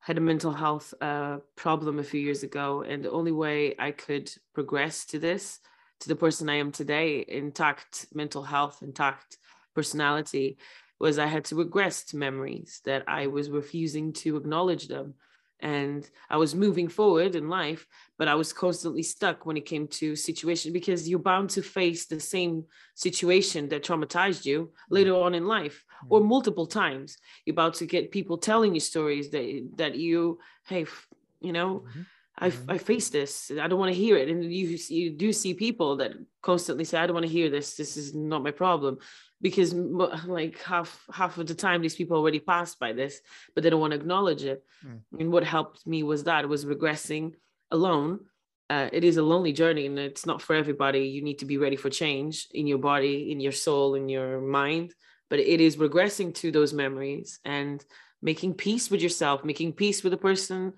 had 0.00 0.18
a 0.18 0.20
mental 0.20 0.52
health 0.52 0.94
uh, 1.00 1.38
problem 1.56 1.98
a 1.98 2.04
few 2.04 2.20
years 2.20 2.42
ago, 2.42 2.82
and 2.82 3.04
the 3.04 3.10
only 3.10 3.32
way 3.32 3.74
I 3.78 3.90
could 3.90 4.30
progress 4.54 5.04
to 5.06 5.18
this, 5.18 5.60
to 6.00 6.08
the 6.08 6.16
person 6.16 6.48
I 6.48 6.56
am 6.56 6.72
today, 6.72 7.24
intact 7.26 8.06
mental 8.14 8.42
health, 8.42 8.82
intact 8.82 9.38
personality, 9.74 10.58
was 11.00 11.18
I 11.18 11.26
had 11.26 11.44
to 11.46 11.56
regress 11.56 12.04
to 12.06 12.16
memories 12.16 12.80
that 12.84 13.04
I 13.08 13.26
was 13.28 13.50
refusing 13.50 14.12
to 14.14 14.36
acknowledge 14.36 14.88
them 14.88 15.14
and 15.64 16.08
I 16.28 16.36
was 16.36 16.54
moving 16.54 16.88
forward 16.88 17.34
in 17.34 17.48
life, 17.48 17.86
but 18.18 18.28
I 18.28 18.34
was 18.34 18.52
constantly 18.52 19.02
stuck 19.02 19.46
when 19.46 19.56
it 19.56 19.64
came 19.64 19.88
to 19.88 20.14
situation 20.14 20.74
because 20.74 21.08
you're 21.08 21.18
bound 21.18 21.48
to 21.50 21.62
face 21.62 22.04
the 22.04 22.20
same 22.20 22.64
situation 22.94 23.70
that 23.70 23.82
traumatized 23.82 24.44
you 24.44 24.72
later 24.90 25.14
on 25.14 25.34
in 25.34 25.46
life 25.46 25.82
or 26.10 26.20
mm-hmm. 26.20 26.28
multiple 26.28 26.66
times. 26.66 27.16
You're 27.46 27.54
about 27.54 27.74
to 27.74 27.86
get 27.86 28.12
people 28.12 28.36
telling 28.36 28.74
you 28.74 28.80
stories 28.80 29.30
that 29.30 29.70
that 29.76 29.96
you, 29.96 30.38
hey, 30.68 30.84
you 31.40 31.54
know, 31.54 31.84
mm-hmm. 31.88 32.02
I, 32.36 32.50
mm-hmm. 32.50 32.70
I 32.70 32.76
face 32.76 33.08
this. 33.08 33.50
I 33.50 33.66
don't 33.66 33.78
want 33.78 33.92
to 33.92 33.98
hear 33.98 34.18
it. 34.18 34.28
And 34.28 34.44
you 34.44 34.78
you 34.90 35.10
do 35.12 35.32
see 35.32 35.54
people 35.54 35.96
that 35.96 36.12
constantly 36.42 36.84
say, 36.84 36.98
I 36.98 37.06
don't 37.06 37.14
want 37.14 37.26
to 37.26 37.32
hear 37.32 37.48
this. 37.48 37.74
This 37.74 37.96
is 37.96 38.14
not 38.14 38.42
my 38.42 38.50
problem 38.50 38.98
because 39.44 39.74
like 39.74 40.58
half 40.62 41.04
half 41.12 41.36
of 41.36 41.46
the 41.46 41.54
time 41.54 41.82
these 41.82 41.94
people 41.94 42.16
already 42.16 42.40
passed 42.40 42.80
by 42.80 42.94
this 42.94 43.20
but 43.54 43.62
they 43.62 43.68
don't 43.68 43.84
want 43.84 43.92
to 43.92 44.00
acknowledge 44.00 44.42
it. 44.42 44.64
Mm. 44.84 45.00
and 45.20 45.30
what 45.30 45.44
helped 45.44 45.86
me 45.86 46.02
was 46.02 46.24
that 46.24 46.48
was 46.48 46.64
regressing 46.64 47.34
alone. 47.70 48.20
Uh, 48.70 48.88
it 48.90 49.04
is 49.04 49.18
a 49.18 49.28
lonely 49.32 49.52
journey 49.52 49.84
and 49.84 49.98
it's 49.98 50.24
not 50.24 50.40
for 50.40 50.56
everybody. 50.56 51.02
You 51.14 51.22
need 51.22 51.40
to 51.40 51.44
be 51.52 51.58
ready 51.58 51.76
for 51.76 51.90
change 51.90 52.48
in 52.52 52.66
your 52.66 52.78
body 52.78 53.30
in 53.32 53.38
your 53.38 53.52
soul 53.52 53.94
in 53.94 54.08
your 54.08 54.40
mind 54.40 54.94
but 55.28 55.38
it 55.38 55.60
is 55.60 55.76
regressing 55.76 56.34
to 56.40 56.50
those 56.50 56.72
memories 56.72 57.40
and 57.44 57.84
making 58.22 58.54
peace 58.54 58.90
with 58.90 59.02
yourself 59.02 59.44
making 59.44 59.74
peace 59.74 60.02
with 60.02 60.12
the 60.12 60.26
person 60.30 60.72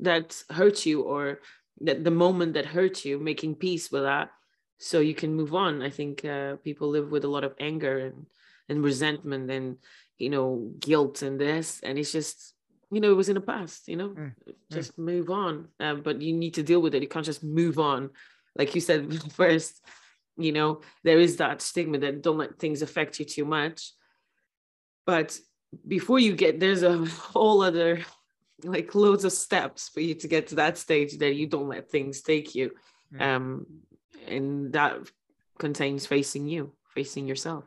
that 0.00 0.42
hurt 0.50 0.84
you 0.86 1.02
or 1.02 1.40
that 1.86 2.02
the 2.02 2.18
moment 2.24 2.54
that 2.54 2.66
hurt 2.66 3.04
you 3.04 3.14
making 3.30 3.54
peace 3.54 3.92
with 3.92 4.02
that 4.02 4.30
so 4.78 5.00
you 5.00 5.14
can 5.14 5.34
move 5.34 5.54
on 5.54 5.82
i 5.82 5.90
think 5.90 6.24
uh, 6.24 6.56
people 6.64 6.88
live 6.88 7.10
with 7.10 7.24
a 7.24 7.28
lot 7.28 7.44
of 7.44 7.54
anger 7.60 7.98
and 7.98 8.26
and 8.68 8.82
resentment 8.82 9.50
and 9.50 9.76
you 10.18 10.30
know 10.30 10.70
guilt 10.80 11.22
and 11.22 11.40
this 11.40 11.80
and 11.82 11.98
it's 11.98 12.12
just 12.12 12.54
you 12.90 13.00
know 13.00 13.10
it 13.10 13.16
was 13.16 13.28
in 13.28 13.34
the 13.34 13.40
past 13.40 13.88
you 13.88 13.96
know 13.96 14.10
mm, 14.10 14.32
mm. 14.48 14.54
just 14.70 14.98
mm. 14.98 15.04
move 15.04 15.30
on 15.30 15.68
uh, 15.80 15.94
but 15.94 16.20
you 16.20 16.32
need 16.32 16.54
to 16.54 16.62
deal 16.62 16.80
with 16.80 16.94
it 16.94 17.02
you 17.02 17.08
can't 17.08 17.26
just 17.26 17.44
move 17.44 17.78
on 17.78 18.10
like 18.56 18.74
you 18.74 18.80
said 18.80 19.22
first 19.32 19.84
you 20.36 20.52
know 20.52 20.80
there 21.04 21.18
is 21.18 21.36
that 21.36 21.60
stigma 21.60 21.98
that 21.98 22.22
don't 22.22 22.38
let 22.38 22.58
things 22.58 22.82
affect 22.82 23.18
you 23.18 23.24
too 23.24 23.44
much 23.44 23.92
but 25.06 25.38
before 25.86 26.18
you 26.18 26.34
get 26.34 26.60
there's 26.60 26.82
a 26.82 27.04
whole 27.06 27.62
other 27.62 28.00
like 28.64 28.94
loads 28.94 29.24
of 29.24 29.32
steps 29.32 29.88
for 29.88 30.00
you 30.00 30.14
to 30.14 30.26
get 30.26 30.48
to 30.48 30.56
that 30.56 30.76
stage 30.78 31.18
that 31.18 31.34
you 31.34 31.46
don't 31.46 31.68
let 31.68 31.90
things 31.90 32.22
take 32.22 32.54
you 32.54 32.70
mm. 33.14 33.20
um 33.20 33.66
and 34.28 34.72
that 34.72 34.96
contains 35.58 36.06
facing 36.06 36.48
you 36.48 36.72
facing 36.94 37.26
yourself. 37.26 37.64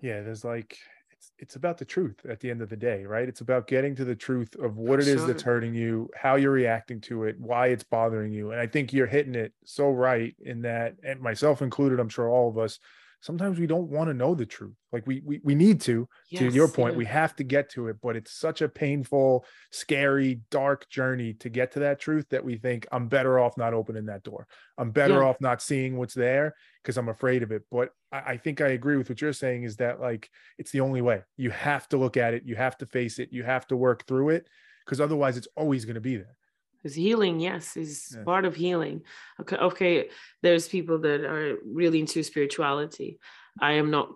Yeah 0.00 0.22
there's 0.22 0.44
like 0.44 0.78
it's 1.10 1.32
it's 1.38 1.56
about 1.56 1.78
the 1.78 1.84
truth 1.84 2.16
at 2.28 2.40
the 2.40 2.50
end 2.50 2.62
of 2.62 2.68
the 2.68 2.76
day 2.76 3.04
right? 3.04 3.28
It's 3.28 3.40
about 3.40 3.66
getting 3.66 3.94
to 3.96 4.04
the 4.04 4.14
truth 4.14 4.54
of 4.56 4.76
what 4.76 5.00
it 5.00 5.04
sure. 5.04 5.14
is 5.14 5.26
that's 5.26 5.42
hurting 5.42 5.74
you 5.74 6.10
how 6.16 6.36
you're 6.36 6.52
reacting 6.52 7.00
to 7.02 7.24
it 7.24 7.38
why 7.38 7.68
it's 7.68 7.84
bothering 7.84 8.32
you. 8.32 8.52
And 8.52 8.60
i 8.60 8.66
think 8.66 8.92
you're 8.92 9.06
hitting 9.06 9.34
it 9.34 9.52
so 9.64 9.90
right 9.90 10.34
in 10.40 10.62
that 10.62 10.96
and 11.04 11.20
myself 11.20 11.62
included 11.62 12.00
i'm 12.00 12.08
sure 12.08 12.28
all 12.28 12.48
of 12.48 12.58
us 12.58 12.78
sometimes 13.22 13.58
we 13.58 13.68
don't 13.68 13.88
want 13.88 14.08
to 14.08 14.14
know 14.14 14.34
the 14.34 14.44
truth. 14.44 14.74
Like 14.92 15.06
we 15.06 15.22
we, 15.24 15.40
we 15.42 15.54
need 15.54 15.80
to 15.82 16.06
yes, 16.30 16.40
to 16.40 16.50
your 16.50 16.68
point 16.68 16.94
yeah. 16.94 16.98
we 16.98 17.04
have 17.06 17.34
to 17.36 17.44
get 17.44 17.70
to 17.70 17.88
it 17.88 17.96
but 18.02 18.16
it's 18.16 18.32
such 18.32 18.60
a 18.60 18.68
painful 18.68 19.46
scary 19.70 20.42
dark 20.50 20.88
journey 20.90 21.32
to 21.34 21.48
get 21.48 21.72
to 21.72 21.78
that 21.80 21.98
truth 21.98 22.26
that 22.30 22.44
we 22.44 22.56
think 22.56 22.86
i'm 22.92 23.08
better 23.08 23.38
off 23.38 23.56
not 23.56 23.72
opening 23.72 24.06
that 24.06 24.22
door. 24.22 24.46
I'm 24.76 24.90
better 24.90 25.20
yeah. 25.20 25.28
off 25.28 25.40
not 25.40 25.62
seeing 25.62 25.96
what's 25.96 26.14
there 26.14 26.54
because 26.82 26.98
i'm 26.98 27.08
afraid 27.08 27.42
of 27.42 27.52
it. 27.52 27.62
But 27.70 27.90
I, 28.10 28.18
I 28.32 28.36
think 28.36 28.60
i 28.60 28.68
agree 28.68 28.96
with 28.96 29.08
what 29.08 29.20
you're 29.20 29.32
saying 29.32 29.62
is 29.62 29.76
that 29.76 30.00
like 30.00 30.28
it's 30.58 30.72
the 30.72 30.80
only 30.80 31.00
way. 31.00 31.22
You 31.36 31.50
have 31.50 31.88
to 31.90 31.96
look 31.96 32.16
at 32.16 32.34
it 32.34 32.42
you 32.44 32.56
have 32.56 32.76
to 32.78 32.86
face 32.86 33.18
it 33.18 33.30
you 33.32 33.44
have 33.44 33.66
to 33.68 33.76
work 33.76 34.06
through 34.06 34.30
it 34.30 34.46
because 34.84 35.00
otherwise 35.00 35.36
it's 35.36 35.48
always 35.56 35.84
going 35.84 35.94
to 35.94 36.00
be 36.00 36.16
there 36.16 36.36
is 36.84 36.94
healing 36.94 37.40
yes 37.40 37.76
is 37.76 38.14
yeah. 38.16 38.24
part 38.24 38.44
of 38.44 38.54
healing 38.54 39.02
okay 39.40 39.56
okay 39.56 40.08
there's 40.42 40.68
people 40.68 40.98
that 40.98 41.20
are 41.24 41.56
really 41.64 42.00
into 42.00 42.22
spirituality 42.22 43.18
i 43.60 43.72
am 43.72 43.90
not 43.90 44.08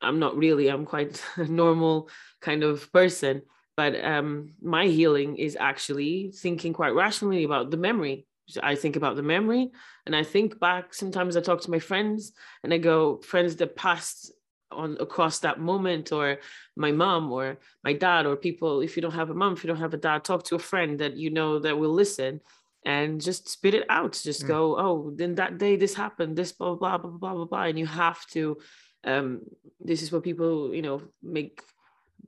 i'm 0.00 0.18
not 0.18 0.36
really 0.36 0.68
i'm 0.68 0.84
quite 0.84 1.22
a 1.36 1.44
normal 1.44 2.08
kind 2.40 2.62
of 2.62 2.92
person 2.92 3.42
but 3.76 4.02
um 4.04 4.50
my 4.60 4.86
healing 4.86 5.36
is 5.36 5.56
actually 5.58 6.32
thinking 6.36 6.72
quite 6.72 6.94
rationally 6.94 7.44
about 7.44 7.70
the 7.70 7.76
memory 7.76 8.26
I 8.60 8.74
think 8.74 8.96
about 8.96 9.16
the 9.16 9.22
memory 9.22 9.70
and 10.04 10.16
I 10.16 10.24
think 10.24 10.58
back. 10.58 10.94
Sometimes 10.94 11.36
I 11.36 11.40
talk 11.40 11.60
to 11.62 11.70
my 11.70 11.78
friends 11.78 12.32
and 12.62 12.74
I 12.74 12.78
go, 12.78 13.20
friends 13.22 13.56
that 13.56 13.76
passed 13.76 14.32
on 14.74 14.96
across 15.00 15.40
that 15.40 15.60
moment 15.60 16.12
or 16.12 16.38
my 16.76 16.92
mom 16.92 17.30
or 17.32 17.58
my 17.84 17.92
dad 17.92 18.26
or 18.26 18.36
people 18.36 18.80
if 18.80 18.96
you 18.96 19.02
don't 19.02 19.14
have 19.14 19.30
a 19.30 19.34
mom 19.34 19.52
if 19.52 19.62
you 19.62 19.68
don't 19.68 19.80
have 19.80 19.94
a 19.94 19.98
dad 19.98 20.24
talk 20.24 20.44
to 20.44 20.54
a 20.54 20.58
friend 20.58 20.98
that 20.98 21.16
you 21.16 21.30
know 21.30 21.58
that 21.58 21.78
will 21.78 21.92
listen 21.92 22.40
and 22.84 23.20
just 23.20 23.48
spit 23.48 23.74
it 23.74 23.86
out. 23.88 24.20
Just 24.22 24.44
mm. 24.44 24.48
go 24.48 24.76
oh 24.78 25.12
then 25.14 25.36
that 25.36 25.58
day 25.58 25.76
this 25.76 25.94
happened 25.94 26.36
this 26.36 26.52
blah 26.52 26.74
blah 26.74 26.98
blah 26.98 27.10
blah 27.10 27.34
blah 27.34 27.44
blah. 27.44 27.62
And 27.64 27.78
you 27.78 27.86
have 27.86 28.24
to 28.28 28.58
um 29.04 29.42
this 29.80 30.02
is 30.02 30.12
what 30.12 30.22
people 30.22 30.74
you 30.74 30.82
know 30.82 31.02
make 31.22 31.62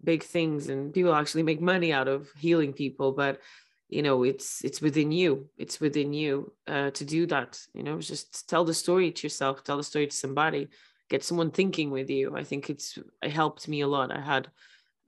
big 0.02 0.22
things 0.22 0.68
and 0.68 0.92
people 0.92 1.14
actually 1.14 1.42
make 1.42 1.60
money 1.60 1.92
out 1.92 2.08
of 2.08 2.28
healing 2.38 2.72
people 2.72 3.12
but 3.12 3.40
you 3.88 4.02
know 4.02 4.22
it's 4.22 4.62
it's 4.64 4.82
within 4.82 5.10
you 5.12 5.48
it's 5.56 5.80
within 5.80 6.12
you 6.12 6.52
uh, 6.66 6.90
to 6.90 7.04
do 7.04 7.26
that 7.26 7.58
you 7.72 7.82
know 7.82 7.98
just 8.00 8.48
tell 8.48 8.64
the 8.64 8.74
story 8.74 9.12
to 9.12 9.26
yourself 9.26 9.64
tell 9.64 9.78
the 9.78 9.84
story 9.84 10.06
to 10.06 10.14
somebody 10.14 10.68
get 11.08 11.24
someone 11.24 11.50
thinking 11.50 11.90
with 11.90 12.10
you. 12.10 12.36
I 12.36 12.44
think 12.44 12.70
it's 12.70 12.98
it 13.22 13.30
helped 13.30 13.68
me 13.68 13.82
a 13.82 13.88
lot. 13.88 14.12
I 14.12 14.20
had 14.20 14.48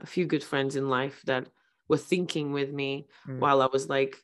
a 0.01 0.07
few 0.07 0.27
good 0.27 0.45
friends 0.45 0.77
in 0.77 0.89
life 0.89 1.23
that 1.27 1.49
were 1.89 1.97
thinking 1.97 2.53
with 2.53 2.73
me 2.73 3.07
mm. 3.27 3.39
while 3.39 3.63
I 3.63 3.67
was 3.67 3.89
like, 3.89 4.17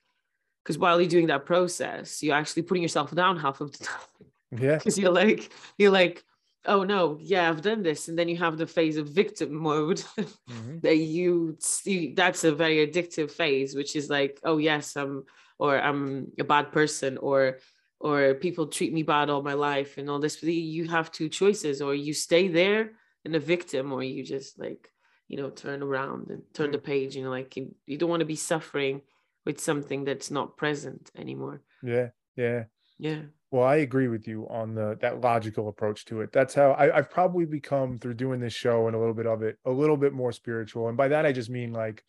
because 0.62 0.78
while 0.78 1.00
you're 1.00 1.08
doing 1.08 1.28
that 1.28 1.46
process, 1.46 2.22
you're 2.22 2.36
actually 2.36 2.62
putting 2.62 2.82
yourself 2.82 3.14
down 3.14 3.38
half 3.38 3.60
of 3.60 3.72
the 3.72 3.84
time. 3.84 4.28
Yeah. 4.50 4.76
Because 4.76 4.98
you're 4.98 5.12
like, 5.12 5.50
you're 5.78 5.90
like, 5.90 6.22
oh 6.66 6.84
no, 6.84 7.18
yeah, 7.20 7.48
I've 7.48 7.62
done 7.62 7.82
this. 7.82 8.08
And 8.08 8.18
then 8.18 8.28
you 8.28 8.36
have 8.36 8.58
the 8.58 8.66
phase 8.66 8.96
of 8.96 9.08
victim 9.08 9.54
mode 9.54 9.98
mm-hmm. 10.18 10.80
that 10.80 10.96
you, 10.96 11.56
you 11.84 12.14
that's 12.14 12.44
a 12.44 12.52
very 12.52 12.86
addictive 12.86 13.30
phase, 13.30 13.74
which 13.74 13.96
is 13.96 14.10
like, 14.10 14.38
oh 14.44 14.58
yes, 14.58 14.96
I'm 14.96 15.24
or 15.58 15.80
I'm 15.80 16.32
a 16.38 16.44
bad 16.44 16.72
person 16.72 17.18
or 17.18 17.58
or 18.02 18.34
people 18.34 18.66
treat 18.66 18.92
me 18.92 19.04
bad 19.04 19.30
all 19.30 19.42
my 19.42 19.54
life 19.54 19.96
and 19.96 20.10
all 20.10 20.18
this 20.18 20.42
you 20.42 20.88
have 20.88 21.10
two 21.10 21.28
choices 21.28 21.80
or 21.80 21.94
you 21.94 22.12
stay 22.12 22.48
there 22.48 22.90
and 23.24 23.34
a 23.34 23.40
victim 23.40 23.92
or 23.92 24.02
you 24.02 24.24
just 24.24 24.58
like 24.58 24.90
you 25.28 25.36
know 25.38 25.48
turn 25.48 25.82
around 25.82 26.28
and 26.28 26.42
turn 26.52 26.72
the 26.72 26.78
page 26.78 27.14
you 27.16 27.22
know 27.22 27.30
like 27.30 27.56
you, 27.56 27.74
you 27.86 27.96
don't 27.96 28.10
want 28.10 28.20
to 28.20 28.26
be 28.26 28.36
suffering 28.36 29.00
with 29.46 29.60
something 29.60 30.04
that's 30.04 30.30
not 30.30 30.56
present 30.56 31.10
anymore. 31.16 31.62
Yeah 31.82 32.08
yeah. 32.36 32.64
Yeah. 32.98 33.22
Well 33.50 33.64
i 33.64 33.76
agree 33.76 34.08
with 34.08 34.26
you 34.26 34.48
on 34.50 34.74
the 34.74 34.98
that 35.00 35.20
logical 35.20 35.68
approach 35.68 36.04
to 36.06 36.22
it. 36.22 36.32
That's 36.32 36.54
how 36.54 36.72
I, 36.72 36.96
i've 36.96 37.10
probably 37.10 37.44
become 37.44 37.98
through 37.98 38.14
doing 38.14 38.40
this 38.40 38.52
show 38.52 38.88
and 38.88 38.96
a 38.96 38.98
little 38.98 39.14
bit 39.14 39.26
of 39.26 39.42
it 39.42 39.58
a 39.64 39.70
little 39.70 39.96
bit 39.96 40.12
more 40.12 40.32
spiritual 40.32 40.88
and 40.88 40.96
by 40.96 41.08
that 41.08 41.24
i 41.24 41.32
just 41.32 41.50
mean 41.50 41.72
like 41.72 42.02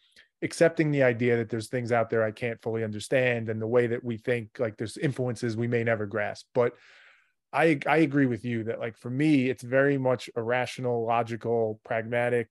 accepting 0.44 0.92
the 0.92 1.04
idea 1.04 1.38
that 1.38 1.50
there's 1.50 1.70
things 1.70 1.92
out 1.92 2.10
there 2.10 2.24
I 2.24 2.32
can't 2.32 2.62
fully 2.62 2.84
understand 2.84 3.50
and 3.50 3.62
the 3.62 3.68
way 3.68 3.88
that 3.88 4.04
we 4.04 4.18
think 4.18 4.60
like 4.60 4.78
there's 4.78 4.98
influences 4.98 5.56
we 5.56 5.68
may 5.68 5.84
never 5.84 6.06
grasp. 6.06 6.48
But 6.54 6.74
I 7.52 7.80
I 7.88 7.98
agree 7.98 8.26
with 8.26 8.44
you 8.44 8.66
that 8.66 8.80
like 8.80 8.98
for 8.98 9.10
me 9.10 9.50
it's 9.50 9.64
very 9.64 9.98
much 9.98 10.30
a 10.36 10.42
rational, 10.42 11.06
logical, 11.06 11.80
pragmatic 11.86 12.50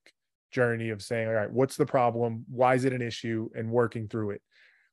journey 0.51 0.89
of 0.89 1.01
saying, 1.01 1.27
all 1.27 1.33
right, 1.33 1.51
what's 1.51 1.77
the 1.77 1.85
problem? 1.85 2.45
Why 2.49 2.75
is 2.75 2.85
it 2.85 2.93
an 2.93 3.01
issue? 3.01 3.49
And 3.55 3.71
working 3.71 4.07
through 4.07 4.31
it. 4.31 4.41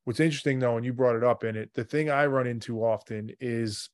What's 0.04 0.20
interesting 0.20 0.58
though, 0.58 0.76
and 0.76 0.84
you 0.84 0.92
brought 0.92 1.16
it 1.16 1.24
up 1.24 1.44
in 1.44 1.56
it, 1.56 1.70
the 1.74 1.84
thing 1.84 2.10
I 2.10 2.26
run 2.26 2.46
into 2.46 2.84
often 2.84 3.30
is 3.40 3.88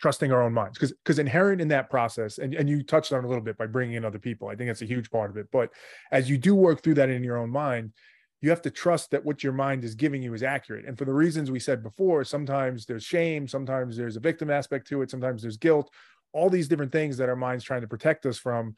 trusting 0.00 0.32
our 0.32 0.42
own 0.42 0.52
minds 0.52 0.78
because 0.78 0.92
because 0.92 1.18
inherent 1.18 1.60
in 1.60 1.68
that 1.68 1.90
process 1.90 2.38
and, 2.38 2.54
and 2.54 2.68
you 2.68 2.82
touched 2.82 3.12
on 3.12 3.24
a 3.24 3.26
little 3.26 3.42
bit 3.42 3.58
by 3.58 3.66
bringing 3.66 3.96
in 3.96 4.04
other 4.04 4.18
people 4.18 4.48
i 4.48 4.54
think 4.54 4.68
that's 4.68 4.82
a 4.82 4.86
huge 4.86 5.10
part 5.10 5.30
of 5.30 5.36
it 5.36 5.46
but 5.50 5.70
as 6.12 6.30
you 6.30 6.38
do 6.38 6.54
work 6.54 6.82
through 6.82 6.94
that 6.94 7.08
in 7.08 7.24
your 7.24 7.36
own 7.36 7.50
mind 7.50 7.92
you 8.40 8.50
have 8.50 8.62
to 8.62 8.70
trust 8.70 9.10
that 9.10 9.24
what 9.24 9.42
your 9.42 9.52
mind 9.52 9.84
is 9.84 9.94
giving 9.94 10.22
you 10.22 10.32
is 10.32 10.42
accurate. 10.42 10.84
And 10.84 10.96
for 10.96 11.04
the 11.04 11.12
reasons 11.12 11.50
we 11.50 11.58
said 11.58 11.82
before, 11.82 12.22
sometimes 12.24 12.86
there's 12.86 13.04
shame, 13.04 13.48
sometimes 13.48 13.96
there's 13.96 14.16
a 14.16 14.20
victim 14.20 14.50
aspect 14.50 14.86
to 14.88 15.02
it, 15.02 15.10
sometimes 15.10 15.42
there's 15.42 15.56
guilt, 15.56 15.90
all 16.32 16.48
these 16.48 16.68
different 16.68 16.92
things 16.92 17.16
that 17.16 17.28
our 17.28 17.36
mind's 17.36 17.64
trying 17.64 17.80
to 17.80 17.88
protect 17.88 18.26
us 18.26 18.38
from. 18.38 18.76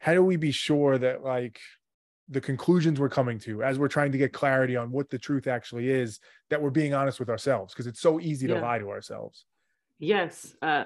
How 0.00 0.14
do 0.14 0.22
we 0.22 0.36
be 0.36 0.50
sure 0.50 0.98
that 0.98 1.22
like 1.22 1.58
the 2.28 2.40
conclusions 2.40 3.00
we're 3.00 3.08
coming 3.08 3.38
to 3.40 3.62
as 3.62 3.78
we're 3.78 3.88
trying 3.88 4.12
to 4.12 4.18
get 4.18 4.32
clarity 4.32 4.76
on 4.76 4.90
what 4.90 5.08
the 5.08 5.18
truth 5.18 5.46
actually 5.46 5.88
is, 5.88 6.20
that 6.50 6.60
we're 6.60 6.70
being 6.70 6.92
honest 6.92 7.18
with 7.18 7.30
ourselves? 7.30 7.72
Because 7.72 7.86
it's 7.86 8.00
so 8.00 8.20
easy 8.20 8.46
yeah. 8.46 8.56
to 8.56 8.60
lie 8.60 8.78
to 8.78 8.90
ourselves. 8.90 9.46
Yes. 9.98 10.54
Uh, 10.60 10.84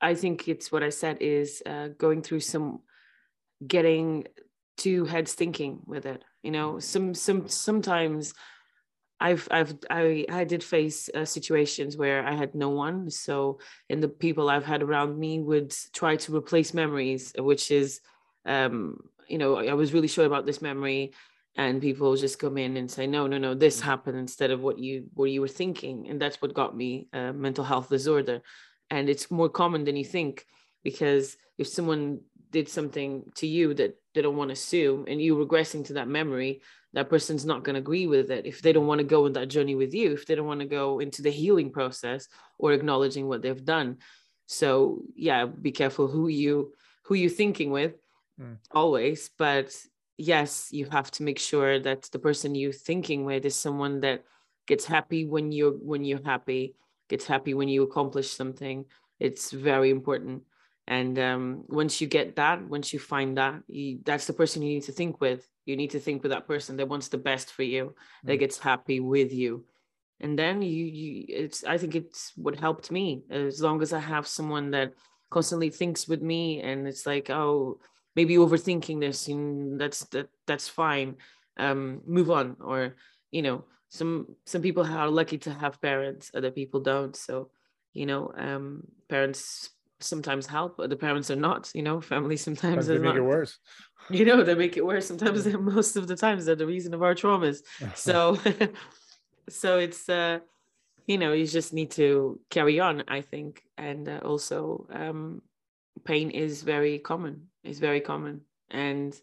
I 0.00 0.14
think 0.14 0.46
it's 0.46 0.70
what 0.70 0.84
I 0.84 0.90
said 0.90 1.18
is 1.20 1.62
uh, 1.66 1.88
going 1.98 2.22
through 2.22 2.40
some 2.40 2.82
getting 3.66 4.26
two 4.78 5.04
heads 5.04 5.34
thinking 5.34 5.80
with 5.86 6.06
it 6.06 6.24
you 6.42 6.50
know? 6.50 6.78
Some 6.78 7.14
some 7.14 7.48
sometimes 7.48 8.34
I've 9.20 9.48
I've 9.50 9.76
I 9.90 10.24
I 10.30 10.44
did 10.44 10.62
face 10.62 11.10
uh, 11.14 11.24
situations 11.24 11.96
where 11.96 12.24
I 12.26 12.34
had 12.34 12.54
no 12.54 12.70
one, 12.70 13.10
so 13.10 13.58
and 13.90 14.02
the 14.02 14.08
people 14.08 14.48
I've 14.48 14.64
had 14.64 14.82
around 14.82 15.18
me 15.18 15.40
would 15.40 15.74
try 15.92 16.16
to 16.16 16.36
replace 16.36 16.72
memories, 16.72 17.32
which 17.38 17.70
is, 17.70 18.00
um, 18.46 19.00
you 19.28 19.38
know, 19.38 19.56
I 19.56 19.74
was 19.74 19.92
really 19.92 20.08
sure 20.08 20.26
about 20.26 20.46
this 20.46 20.62
memory, 20.62 21.12
and 21.56 21.82
people 21.82 22.16
just 22.16 22.38
come 22.38 22.56
in 22.58 22.76
and 22.76 22.90
say, 22.90 23.06
no, 23.06 23.26
no, 23.26 23.38
no, 23.38 23.54
this 23.54 23.80
happened 23.80 24.18
instead 24.18 24.50
of 24.50 24.62
what 24.62 24.78
you 24.78 25.08
what 25.14 25.30
you 25.30 25.40
were 25.40 25.48
thinking, 25.48 26.08
and 26.08 26.20
that's 26.20 26.40
what 26.40 26.54
got 26.54 26.76
me 26.76 27.08
a 27.12 27.32
mental 27.32 27.64
health 27.64 27.88
disorder, 27.88 28.40
and 28.90 29.08
it's 29.08 29.30
more 29.30 29.48
common 29.48 29.84
than 29.84 29.96
you 29.96 30.04
think 30.04 30.46
because 30.84 31.36
if 31.58 31.66
someone 31.66 32.20
did 32.50 32.68
something 32.68 33.30
to 33.36 33.46
you 33.46 33.74
that 33.74 33.96
they 34.14 34.22
don't 34.22 34.36
want 34.36 34.50
to 34.50 34.56
sue 34.56 35.04
and 35.08 35.20
you 35.20 35.36
regressing 35.36 35.84
to 35.86 35.94
that 35.94 36.08
memory 36.08 36.60
that 36.94 37.10
person's 37.10 37.44
not 37.44 37.64
going 37.64 37.74
to 37.74 37.80
agree 37.80 38.06
with 38.06 38.30
it. 38.30 38.46
If 38.46 38.62
they 38.62 38.72
don't 38.72 38.86
want 38.86 39.00
to 39.00 39.04
go 39.04 39.26
on 39.26 39.34
that 39.34 39.48
journey 39.48 39.74
with 39.74 39.94
you 39.94 40.12
if 40.12 40.26
they 40.26 40.34
don't 40.34 40.46
want 40.46 40.60
to 40.60 40.66
go 40.66 41.00
into 41.00 41.22
the 41.22 41.30
healing 41.30 41.70
process 41.70 42.28
or 42.58 42.72
acknowledging 42.72 43.28
what 43.28 43.42
they've 43.42 43.64
done. 43.64 43.98
So 44.46 45.02
yeah 45.14 45.46
be 45.46 45.72
careful 45.72 46.08
who 46.08 46.28
you 46.28 46.72
who 47.04 47.14
you 47.14 47.28
thinking 47.28 47.70
with 47.70 47.94
mm. 48.40 48.56
always 48.70 49.30
but 49.38 49.74
yes 50.16 50.68
you 50.72 50.86
have 50.90 51.10
to 51.12 51.22
make 51.22 51.38
sure 51.38 51.78
that 51.78 52.02
the 52.12 52.18
person 52.18 52.54
you're 52.54 52.72
thinking 52.72 53.24
with 53.24 53.44
is 53.44 53.56
someone 53.56 54.00
that 54.00 54.24
gets 54.66 54.84
happy 54.84 55.24
when 55.24 55.52
you're 55.52 55.72
when 55.72 56.04
you're 56.04 56.24
happy 56.24 56.74
gets 57.08 57.26
happy 57.26 57.54
when 57.54 57.68
you 57.68 57.82
accomplish 57.82 58.30
something. 58.30 58.84
It's 59.18 59.50
very 59.50 59.90
important 59.90 60.42
and 60.88 61.18
um, 61.18 61.64
once 61.68 62.00
you 62.00 62.06
get 62.06 62.36
that 62.36 62.66
once 62.66 62.94
you 62.94 62.98
find 62.98 63.36
that 63.36 63.62
you, 63.68 63.98
that's 64.06 64.26
the 64.26 64.32
person 64.32 64.62
you 64.62 64.70
need 64.70 64.84
to 64.84 64.92
think 64.92 65.20
with. 65.20 65.46
You 65.66 65.76
need 65.76 65.90
to 65.90 66.00
think 66.00 66.22
with 66.22 66.32
that 66.32 66.48
person 66.48 66.78
that 66.78 66.88
wants 66.88 67.08
the 67.08 67.18
best 67.18 67.52
for 67.52 67.62
you 67.62 67.94
that 68.24 68.36
mm. 68.36 68.40
gets 68.40 68.58
happy 68.58 68.98
with 68.98 69.30
you. 69.30 69.66
And 70.20 70.36
then 70.36 70.62
you 70.62 70.86
you 70.86 71.24
it's 71.28 71.62
i 71.62 71.76
think 71.76 71.94
it's 71.94 72.32
what 72.36 72.58
helped 72.58 72.90
me. 72.90 73.22
As 73.28 73.60
long 73.60 73.82
as 73.82 73.92
i 73.92 73.98
have 73.98 74.26
someone 74.26 74.70
that 74.70 74.94
constantly 75.28 75.68
thinks 75.68 76.08
with 76.08 76.22
me 76.22 76.62
and 76.62 76.88
it's 76.88 77.04
like 77.04 77.28
oh 77.28 77.78
maybe 78.16 78.36
overthinking 78.36 78.98
this 78.98 79.28
and 79.28 79.78
that's 79.78 80.04
that 80.06 80.30
that's 80.46 80.68
fine 80.68 81.16
um 81.58 82.00
move 82.06 82.30
on. 82.30 82.56
Or 82.64 82.96
you 83.30 83.42
know 83.42 83.66
some 83.90 84.36
some 84.46 84.62
people 84.62 84.86
are 84.86 85.10
lucky 85.10 85.36
to 85.36 85.52
have 85.52 85.82
parents 85.82 86.30
other 86.34 86.50
people 86.50 86.80
don't. 86.80 87.14
So 87.14 87.50
you 87.92 88.06
know 88.06 88.32
um 88.38 88.88
parents 89.10 89.68
sometimes 90.00 90.46
help 90.46 90.76
but 90.76 90.90
the 90.90 90.96
parents 90.96 91.30
are 91.30 91.36
not 91.36 91.70
you 91.74 91.82
know 91.82 92.00
family 92.00 92.36
sometimes, 92.48 92.86
they 92.86 92.94
make 92.94 93.04
not. 93.04 93.16
it 93.16 93.22
worse. 93.22 93.58
you 94.10 94.24
know 94.24 94.42
they 94.42 94.54
make 94.54 94.76
it 94.76 94.84
worse 94.84 95.06
sometimes 95.12 95.46
most 95.60 95.96
of 95.96 96.06
the 96.06 96.16
times 96.16 96.44
they're 96.44 96.54
the 96.54 96.66
reason 96.66 96.94
of 96.94 97.02
our 97.02 97.14
traumas. 97.14 97.58
So 97.94 98.38
so 99.48 99.78
it's 99.78 100.08
uh 100.08 100.40
you 101.06 101.18
know 101.18 101.32
you 101.32 101.46
just 101.46 101.72
need 101.72 101.90
to 101.92 102.38
carry 102.50 102.80
on 102.80 103.04
i 103.08 103.20
think. 103.20 103.62
And 103.76 104.08
uh, 104.08 104.20
also 104.24 104.86
um 104.92 105.42
pain 106.04 106.30
is 106.30 106.62
very 106.62 106.98
common 106.98 107.48
it's 107.64 107.78
very 107.78 108.00
common. 108.00 108.42
And 108.70 109.18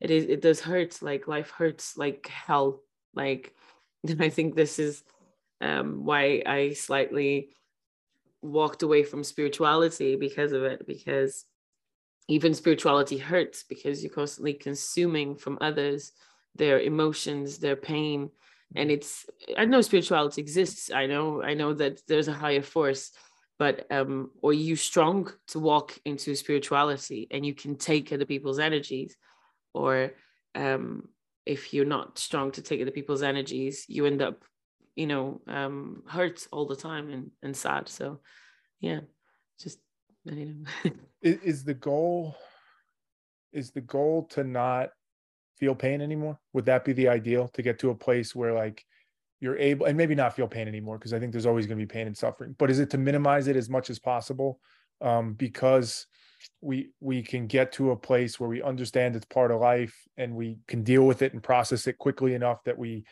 it 0.00 0.10
is 0.10 0.24
it 0.24 0.40
does 0.40 0.60
hurt 0.60 1.02
like 1.02 1.28
life 1.28 1.50
hurts 1.50 1.96
like 1.96 2.26
hell. 2.26 2.80
Like 3.14 3.54
and 4.08 4.22
i 4.22 4.28
think 4.28 4.54
this 4.54 4.78
is 4.78 5.02
um 5.60 6.04
why 6.04 6.42
i 6.46 6.72
slightly 6.72 7.50
walked 8.44 8.82
away 8.82 9.02
from 9.02 9.24
spirituality 9.24 10.16
because 10.16 10.52
of 10.52 10.62
it 10.64 10.86
because 10.86 11.46
even 12.28 12.54
spirituality 12.54 13.18
hurts 13.18 13.64
because 13.64 14.02
you're 14.02 14.12
constantly 14.12 14.54
consuming 14.54 15.34
from 15.34 15.58
others 15.60 16.12
their 16.54 16.78
emotions 16.80 17.58
their 17.58 17.76
pain. 17.76 18.30
And 18.76 18.90
it's 18.90 19.26
i 19.56 19.64
know 19.64 19.80
spirituality 19.80 20.40
exists. 20.40 20.90
I 20.92 21.06
know 21.06 21.42
i 21.42 21.54
know 21.54 21.72
that 21.74 22.00
there's 22.06 22.28
a 22.28 22.32
higher 22.32 22.62
force 22.62 23.10
but 23.58 23.86
um 23.90 24.30
or 24.42 24.52
you 24.52 24.76
strong 24.76 25.30
to 25.48 25.58
walk 25.58 25.98
into 26.04 26.34
spirituality 26.34 27.28
and 27.30 27.46
you 27.46 27.54
can 27.54 27.76
take 27.76 28.12
other 28.12 28.26
people's 28.26 28.58
energies? 28.58 29.16
Or 29.72 30.12
um 30.54 31.08
if 31.46 31.72
you're 31.72 31.84
not 31.96 32.18
strong 32.18 32.52
to 32.52 32.62
take 32.62 32.80
other 32.82 32.90
people's 32.90 33.22
energies 33.22 33.84
you 33.88 34.06
end 34.06 34.22
up 34.22 34.44
you 34.96 35.06
know 35.06 35.40
um 35.46 36.02
hurt 36.06 36.46
all 36.52 36.66
the 36.66 36.76
time 36.76 37.10
and, 37.10 37.30
and 37.42 37.56
sad. 37.56 37.88
So 37.88 38.20
yeah 38.80 39.00
just 39.60 39.78
you 40.24 40.46
know 40.46 40.92
is, 41.22 41.36
is 41.42 41.64
the 41.64 41.74
goal 41.74 42.36
is 43.52 43.70
the 43.70 43.80
goal 43.80 44.24
to 44.30 44.42
not 44.44 44.90
feel 45.58 45.74
pain 45.74 46.00
anymore? 46.00 46.38
Would 46.52 46.64
that 46.66 46.84
be 46.84 46.92
the 46.92 47.08
ideal 47.08 47.48
to 47.48 47.62
get 47.62 47.78
to 47.80 47.90
a 47.90 47.94
place 47.94 48.34
where 48.34 48.52
like 48.52 48.84
you're 49.40 49.58
able 49.58 49.86
and 49.86 49.96
maybe 49.96 50.14
not 50.14 50.34
feel 50.34 50.48
pain 50.48 50.68
anymore 50.68 50.96
because 50.96 51.12
i 51.12 51.18
think 51.18 51.30
there's 51.30 51.44
always 51.44 51.66
going 51.66 51.78
to 51.78 51.84
be 51.84 51.92
pain 51.92 52.06
and 52.06 52.16
suffering 52.16 52.54
but 52.56 52.70
is 52.70 52.78
it 52.78 52.88
to 52.88 52.96
minimize 52.96 53.46
it 53.46 53.56
as 53.56 53.68
much 53.68 53.90
as 53.90 53.98
possible? 53.98 54.58
Um, 55.00 55.34
because 55.34 56.06
we 56.60 56.90
we 57.00 57.22
can 57.22 57.46
get 57.46 57.72
to 57.72 57.90
a 57.90 57.96
place 57.96 58.38
where 58.38 58.48
we 58.48 58.62
understand 58.62 59.16
it's 59.16 59.24
part 59.26 59.50
of 59.50 59.60
life 59.60 59.94
and 60.16 60.34
we 60.34 60.58
can 60.68 60.82
deal 60.82 61.06
with 61.06 61.22
it 61.22 61.32
and 61.32 61.42
process 61.42 61.86
it 61.86 61.98
quickly 61.98 62.34
enough 62.34 62.62
that 62.64 62.78
we 62.78 63.04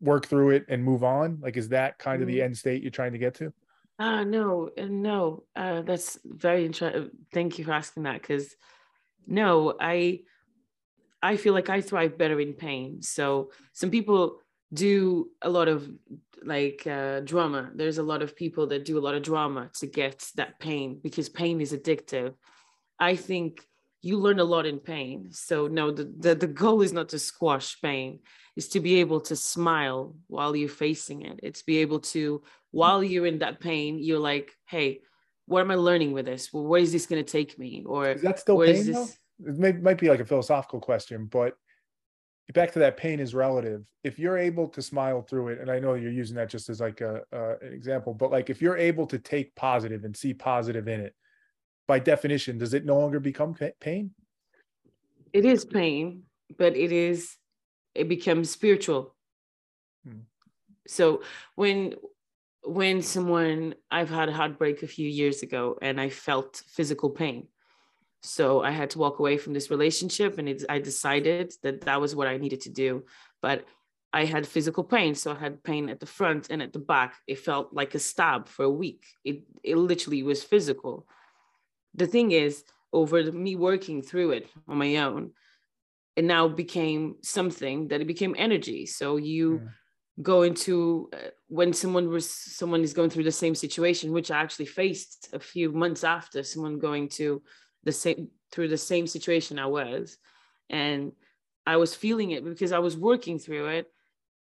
work 0.00 0.26
through 0.26 0.50
it 0.50 0.66
and 0.68 0.82
move 0.82 1.04
on? 1.04 1.38
Like 1.40 1.56
is 1.56 1.68
that 1.70 1.98
kind 1.98 2.22
of 2.22 2.28
the 2.28 2.36
mm-hmm. 2.36 2.44
end 2.44 2.58
state 2.58 2.82
you're 2.82 2.90
trying 2.90 3.12
to 3.12 3.18
get 3.18 3.34
to? 3.36 3.52
Ah 3.98 4.18
uh, 4.18 4.24
no 4.24 4.70
no 4.78 5.44
uh, 5.56 5.82
that's 5.82 6.18
very 6.24 6.64
interesting 6.64 7.10
thank 7.32 7.58
you 7.58 7.64
for 7.64 7.72
asking 7.72 8.04
that 8.04 8.20
because 8.20 8.54
no 9.26 9.74
i 9.80 10.20
i 11.20 11.36
feel 11.36 11.52
like 11.52 11.68
i 11.68 11.80
thrive 11.80 12.16
better 12.16 12.40
in 12.40 12.52
pain. 12.54 13.02
So 13.02 13.50
some 13.72 13.90
people 13.90 14.38
do 14.72 15.30
a 15.42 15.48
lot 15.48 15.68
of 15.68 15.88
like 16.44 16.86
uh, 16.86 17.20
drama. 17.20 17.70
There's 17.74 17.98
a 17.98 18.02
lot 18.02 18.22
of 18.22 18.36
people 18.36 18.66
that 18.68 18.84
do 18.84 18.98
a 18.98 19.00
lot 19.06 19.14
of 19.14 19.22
drama 19.22 19.70
to 19.80 19.86
get 19.86 20.30
that 20.36 20.58
pain 20.58 21.00
because 21.02 21.28
pain 21.28 21.60
is 21.60 21.72
addictive. 21.72 22.34
I 22.98 23.16
think 23.16 23.66
you 24.02 24.18
learn 24.18 24.38
a 24.38 24.44
lot 24.44 24.66
in 24.66 24.78
pain. 24.78 25.28
So 25.32 25.66
no 25.66 25.90
the, 25.90 26.12
the, 26.18 26.34
the 26.34 26.46
goal 26.46 26.82
is 26.82 26.92
not 26.92 27.08
to 27.10 27.18
squash 27.18 27.80
pain. 27.80 28.20
Is 28.56 28.68
to 28.70 28.80
be 28.80 28.96
able 28.96 29.20
to 29.22 29.36
smile 29.36 30.16
while 30.26 30.56
you're 30.56 30.68
facing 30.68 31.22
it. 31.22 31.38
It's 31.42 31.62
be 31.62 31.78
able 31.78 32.00
to 32.00 32.42
while 32.70 33.02
you're 33.04 33.26
in 33.26 33.38
that 33.38 33.60
pain 33.60 33.98
you're 33.98 34.18
like 34.18 34.52
hey 34.66 35.00
what 35.46 35.62
am 35.62 35.70
i 35.70 35.76
learning 35.76 36.12
with 36.12 36.26
this? 36.26 36.52
Well, 36.52 36.64
where 36.64 36.80
is 36.80 36.92
this 36.92 37.06
going 37.06 37.24
to 37.24 37.32
take 37.32 37.58
me? 37.58 37.82
Or 37.86 38.10
is 38.10 38.20
that 38.20 38.38
still 38.38 38.60
pain, 38.60 38.84
this... 38.84 39.18
it 39.46 39.56
may, 39.58 39.72
might 39.72 39.96
be 39.96 40.10
like 40.10 40.20
a 40.20 40.26
philosophical 40.26 40.80
question 40.80 41.26
but 41.26 41.56
back 42.52 42.72
to 42.72 42.78
that 42.80 42.96
pain 42.96 43.20
is 43.20 43.34
relative. 43.34 43.84
If 44.04 44.18
you're 44.18 44.38
able 44.38 44.68
to 44.68 44.82
smile 44.82 45.22
through 45.22 45.48
it 45.48 45.60
and 45.60 45.70
i 45.70 45.78
know 45.78 45.94
you're 45.94 46.10
using 46.10 46.36
that 46.36 46.50
just 46.50 46.68
as 46.68 46.80
like 46.80 47.00
a, 47.00 47.22
an 47.32 47.72
example 47.72 48.12
but 48.12 48.30
like 48.30 48.50
if 48.50 48.60
you're 48.60 48.76
able 48.76 49.06
to 49.06 49.18
take 49.18 49.54
positive 49.54 50.04
and 50.04 50.16
see 50.16 50.34
positive 50.34 50.88
in 50.88 51.00
it 51.00 51.14
by 51.88 51.98
definition 51.98 52.58
does 52.58 52.74
it 52.74 52.84
no 52.84 52.98
longer 52.98 53.18
become 53.18 53.54
pain 53.80 54.12
it 55.32 55.44
is 55.44 55.64
pain 55.64 56.22
but 56.56 56.76
it 56.76 56.92
is 56.92 57.36
it 57.94 58.08
becomes 58.08 58.50
spiritual 58.50 59.14
hmm. 60.06 60.20
so 60.86 61.22
when 61.56 61.94
when 62.62 63.02
someone 63.02 63.74
i've 63.90 64.10
had 64.10 64.28
a 64.28 64.32
heartbreak 64.32 64.82
a 64.82 64.86
few 64.86 65.08
years 65.08 65.42
ago 65.42 65.76
and 65.82 66.00
i 66.00 66.08
felt 66.08 66.62
physical 66.68 67.10
pain 67.10 67.48
so 68.22 68.62
I 68.62 68.70
had 68.70 68.90
to 68.90 68.98
walk 68.98 69.18
away 69.20 69.38
from 69.38 69.52
this 69.52 69.70
relationship, 69.70 70.38
and 70.38 70.48
it, 70.48 70.64
I 70.68 70.78
decided 70.80 71.52
that 71.62 71.82
that 71.82 72.00
was 72.00 72.16
what 72.16 72.26
I 72.26 72.36
needed 72.36 72.62
to 72.62 72.70
do. 72.70 73.04
But 73.40 73.64
I 74.12 74.24
had 74.24 74.46
physical 74.46 74.82
pain, 74.82 75.14
so 75.14 75.32
I 75.32 75.38
had 75.38 75.62
pain 75.62 75.88
at 75.88 76.00
the 76.00 76.06
front 76.06 76.48
and 76.50 76.62
at 76.62 76.72
the 76.72 76.78
back. 76.78 77.14
It 77.26 77.38
felt 77.38 77.72
like 77.72 77.94
a 77.94 77.98
stab 77.98 78.48
for 78.48 78.64
a 78.64 78.70
week. 78.70 79.04
It 79.24 79.44
it 79.62 79.76
literally 79.76 80.22
was 80.22 80.42
physical. 80.42 81.06
The 81.98 82.06
thing 82.06 82.32
is, 82.32 82.64
over 82.92 83.30
me 83.32 83.54
working 83.56 84.02
through 84.02 84.30
it 84.30 84.46
on 84.66 84.78
my 84.78 84.96
own, 84.96 85.32
it 86.16 86.24
now 86.24 86.48
became 86.48 87.16
something 87.22 87.88
that 87.88 88.00
it 88.00 88.06
became 88.06 88.34
energy. 88.38 88.86
So 88.86 89.16
you. 89.16 89.68
Go 90.20 90.42
into 90.42 91.08
uh, 91.14 91.30
when 91.46 91.72
someone 91.72 92.08
was 92.08 92.28
someone 92.28 92.82
is 92.82 92.92
going 92.92 93.08
through 93.08 93.22
the 93.22 93.30
same 93.30 93.54
situation 93.54 94.10
which 94.10 94.32
i 94.32 94.38
actually 94.42 94.66
faced 94.66 95.28
a 95.32 95.38
few 95.38 95.70
months 95.70 96.02
after 96.02 96.42
someone 96.42 96.80
going 96.80 97.08
to 97.08 97.40
the 97.84 97.92
same 97.92 98.28
through 98.50 98.68
the 98.68 98.78
same 98.78 99.06
situation 99.06 99.58
I 99.58 99.66
was. 99.66 100.18
And 100.70 101.12
I 101.66 101.76
was 101.76 101.94
feeling 101.94 102.30
it 102.32 102.44
because 102.44 102.72
I 102.72 102.78
was 102.78 102.96
working 102.96 103.38
through 103.38 103.66
it. 103.68 103.86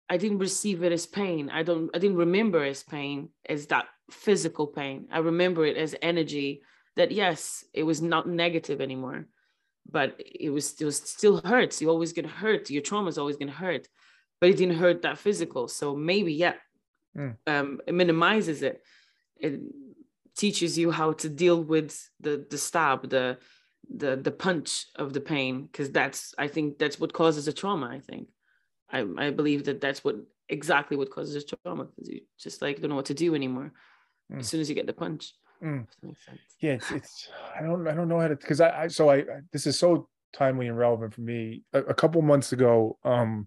I 0.09 0.17
didn't 0.17 0.39
receive 0.39 0.83
it 0.83 0.93
as 0.93 1.07
pain. 1.07 1.51
I 1.51 1.63
don't 1.63 1.91
I 1.95 1.99
didn't 1.99 2.17
remember 2.17 2.63
as 2.65 2.83
pain 2.83 3.31
as 3.49 3.67
that 3.69 3.87
physical 4.11 4.67
pain. 4.67 5.09
I 5.11 5.19
remember 5.19 5.65
it 5.65 5.77
as 5.77 5.95
energy 6.03 6.63
that 6.97 7.11
yes, 7.11 7.65
it 7.73 7.83
was 7.83 8.01
not 8.01 8.29
negative 8.29 8.81
anymore. 8.81 9.27
But 9.91 10.17
it 10.19 10.51
was 10.51 10.81
it 10.81 10.85
was 10.85 10.97
still 10.97 11.41
hurts. 11.45 11.81
You're 11.81 11.91
always 11.91 12.13
gonna 12.13 12.29
hurt. 12.29 12.71
Your 12.71 12.83
trauma 12.83 13.09
is 13.09 13.19
always 13.19 13.37
gonna 13.37 13.53
hurt. 13.53 13.87
But 14.41 14.51
it 14.51 14.57
didn't 14.57 14.79
hurt 14.79 15.03
that 15.03 15.19
physical. 15.19 15.69
So 15.69 15.95
maybe, 15.95 16.33
yeah, 16.35 16.55
mm. 17.17 17.37
um, 17.47 17.81
it 17.87 17.95
minimizes 17.95 18.63
it. 18.63 18.83
it 19.37 19.61
teaches 20.37 20.77
you 20.77 20.91
how 20.91 21.13
to 21.13 21.29
deal 21.29 21.63
with 21.63 22.11
the 22.21 22.47
the 22.51 22.59
stab 22.59 23.09
the 23.09 23.39
the 23.95 24.17
the 24.17 24.31
punch 24.31 24.87
of 24.97 25.13
the 25.13 25.21
pain 25.21 25.67
because 25.67 25.91
that's 25.91 26.35
i 26.39 26.49
think 26.49 26.79
that's 26.79 26.99
what 26.99 27.13
causes 27.13 27.47
a 27.49 27.53
trauma 27.53 27.87
i 27.87 28.01
think 28.01 28.29
i 28.91 29.05
i 29.19 29.31
believe 29.31 29.65
that 29.65 29.81
that's 29.81 30.03
what 30.03 30.17
exactly 30.49 30.97
what 30.97 31.11
causes 31.11 31.37
a 31.37 31.57
trauma 31.57 31.85
because 31.85 32.09
you 32.09 32.21
just 32.39 32.63
like 32.63 32.81
don't 32.81 32.91
know 32.91 32.97
what 32.97 33.07
to 33.07 33.15
do 33.15 33.35
anymore 33.35 33.73
mm. 34.33 34.41
as 34.41 34.49
soon 34.49 34.61
as 34.61 34.69
you 34.69 34.75
get 34.75 34.87
the 34.87 34.93
punch 34.93 35.35
mm. 35.65 35.87
yeah 36.61 36.73
it's, 36.73 36.91
it's 36.91 37.29
i 37.59 37.63
don't 37.63 37.89
i 37.89 37.95
don't 37.95 38.09
know 38.09 38.21
how 38.21 38.29
to 38.29 38.37
because 38.37 38.61
I, 38.61 38.83
I 38.83 38.89
so 38.89 39.09
I, 39.09 39.17
I 39.17 39.41
this 39.53 39.67
is 39.67 39.79
so 39.79 40.09
timely 40.33 40.69
and 40.69 40.77
relevant 40.77 41.15
for 41.15 41.23
me 41.23 41.63
a, 41.73 41.81
a 41.81 41.95
couple 41.95 42.21
months 42.23 42.53
ago 42.53 42.99
um 43.05 43.47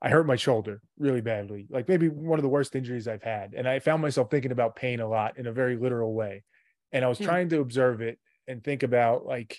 I 0.00 0.10
hurt 0.10 0.26
my 0.26 0.36
shoulder 0.36 0.80
really 0.98 1.20
badly, 1.20 1.66
like 1.70 1.88
maybe 1.88 2.08
one 2.08 2.38
of 2.38 2.44
the 2.44 2.48
worst 2.48 2.76
injuries 2.76 3.08
I've 3.08 3.22
had. 3.22 3.54
And 3.54 3.68
I 3.68 3.80
found 3.80 4.00
myself 4.00 4.30
thinking 4.30 4.52
about 4.52 4.76
pain 4.76 5.00
a 5.00 5.08
lot 5.08 5.38
in 5.38 5.48
a 5.48 5.52
very 5.52 5.76
literal 5.76 6.14
way. 6.14 6.44
And 6.92 7.04
I 7.04 7.08
was 7.08 7.18
hmm. 7.18 7.24
trying 7.24 7.48
to 7.48 7.60
observe 7.60 8.00
it 8.00 8.18
and 8.46 8.62
think 8.62 8.82
about 8.82 9.26
like 9.26 9.58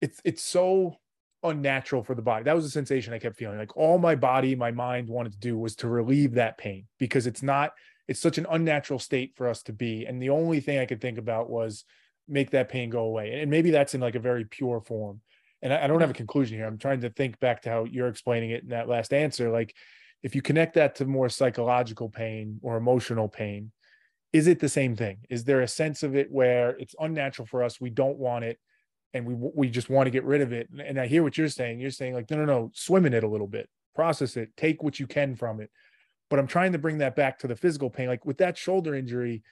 it's 0.00 0.20
it's 0.24 0.42
so 0.42 0.96
unnatural 1.42 2.02
for 2.02 2.14
the 2.14 2.22
body. 2.22 2.44
That 2.44 2.54
was 2.54 2.64
the 2.64 2.70
sensation 2.70 3.14
I 3.14 3.18
kept 3.18 3.36
feeling. 3.36 3.58
Like 3.58 3.76
all 3.76 3.98
my 3.98 4.14
body, 4.14 4.54
my 4.54 4.70
mind 4.70 5.08
wanted 5.08 5.32
to 5.32 5.38
do 5.38 5.58
was 5.58 5.74
to 5.76 5.88
relieve 5.88 6.34
that 6.34 6.58
pain 6.58 6.86
because 6.98 7.26
it's 7.26 7.42
not 7.42 7.72
it's 8.08 8.20
such 8.20 8.38
an 8.38 8.46
unnatural 8.50 8.98
state 8.98 9.32
for 9.36 9.48
us 9.48 9.62
to 9.64 9.72
be. 9.72 10.04
And 10.06 10.20
the 10.20 10.30
only 10.30 10.60
thing 10.60 10.78
I 10.78 10.86
could 10.86 11.00
think 11.00 11.18
about 11.18 11.48
was 11.48 11.84
make 12.28 12.50
that 12.50 12.68
pain 12.68 12.90
go 12.90 13.00
away. 13.00 13.40
And 13.40 13.50
maybe 13.50 13.70
that's 13.70 13.94
in 13.94 14.00
like 14.00 14.14
a 14.14 14.20
very 14.20 14.44
pure 14.44 14.80
form. 14.80 15.20
and 15.62 15.72
I, 15.72 15.84
I 15.84 15.86
don't 15.86 16.00
have 16.00 16.10
a 16.10 16.14
conclusion 16.14 16.58
here. 16.58 16.66
I'm 16.66 16.78
trying 16.78 17.00
to 17.02 17.10
think 17.10 17.38
back 17.40 17.62
to 17.62 17.70
how 17.70 17.84
you're 17.84 18.08
explaining 18.08 18.50
it 18.50 18.64
in 18.64 18.70
that 18.70 18.88
last 18.88 19.12
answer. 19.14 19.50
Like, 19.50 19.74
if 20.22 20.34
you 20.34 20.42
connect 20.42 20.74
that 20.74 20.96
to 20.96 21.04
more 21.04 21.28
psychological 21.28 22.08
pain 22.08 22.60
or 22.62 22.76
emotional 22.76 23.28
pain, 23.28 23.72
is 24.32 24.46
it 24.46 24.60
the 24.60 24.68
same 24.68 24.96
thing? 24.96 25.18
Is 25.28 25.44
there 25.44 25.60
a 25.60 25.68
sense 25.68 26.02
of 26.02 26.16
it 26.16 26.30
where 26.30 26.70
it's 26.78 26.94
unnatural 26.98 27.46
for 27.46 27.62
us? 27.62 27.80
We 27.80 27.90
don't 27.90 28.18
want 28.18 28.44
it, 28.44 28.58
and 29.14 29.26
we 29.26 29.34
we 29.34 29.68
just 29.68 29.90
want 29.90 30.06
to 30.06 30.10
get 30.10 30.24
rid 30.24 30.40
of 30.40 30.52
it. 30.52 30.68
And 30.84 30.98
I 30.98 31.06
hear 31.06 31.22
what 31.22 31.36
you're 31.36 31.48
saying. 31.48 31.80
You're 31.80 31.90
saying 31.90 32.14
like, 32.14 32.30
no, 32.30 32.38
no, 32.38 32.44
no, 32.44 32.70
swim 32.72 33.04
in 33.04 33.14
it 33.14 33.24
a 33.24 33.28
little 33.28 33.48
bit, 33.48 33.68
process 33.94 34.36
it, 34.36 34.56
take 34.56 34.82
what 34.82 34.98
you 34.98 35.06
can 35.06 35.34
from 35.36 35.60
it. 35.60 35.70
But 36.32 36.38
I'm 36.38 36.46
trying 36.46 36.72
to 36.72 36.78
bring 36.78 36.96
that 36.96 37.14
back 37.14 37.40
to 37.40 37.46
the 37.46 37.54
physical 37.54 37.90
pain. 37.90 38.08
Like 38.08 38.24
with 38.24 38.38
that 38.38 38.56
shoulder 38.56 38.94
injury, 38.94 39.42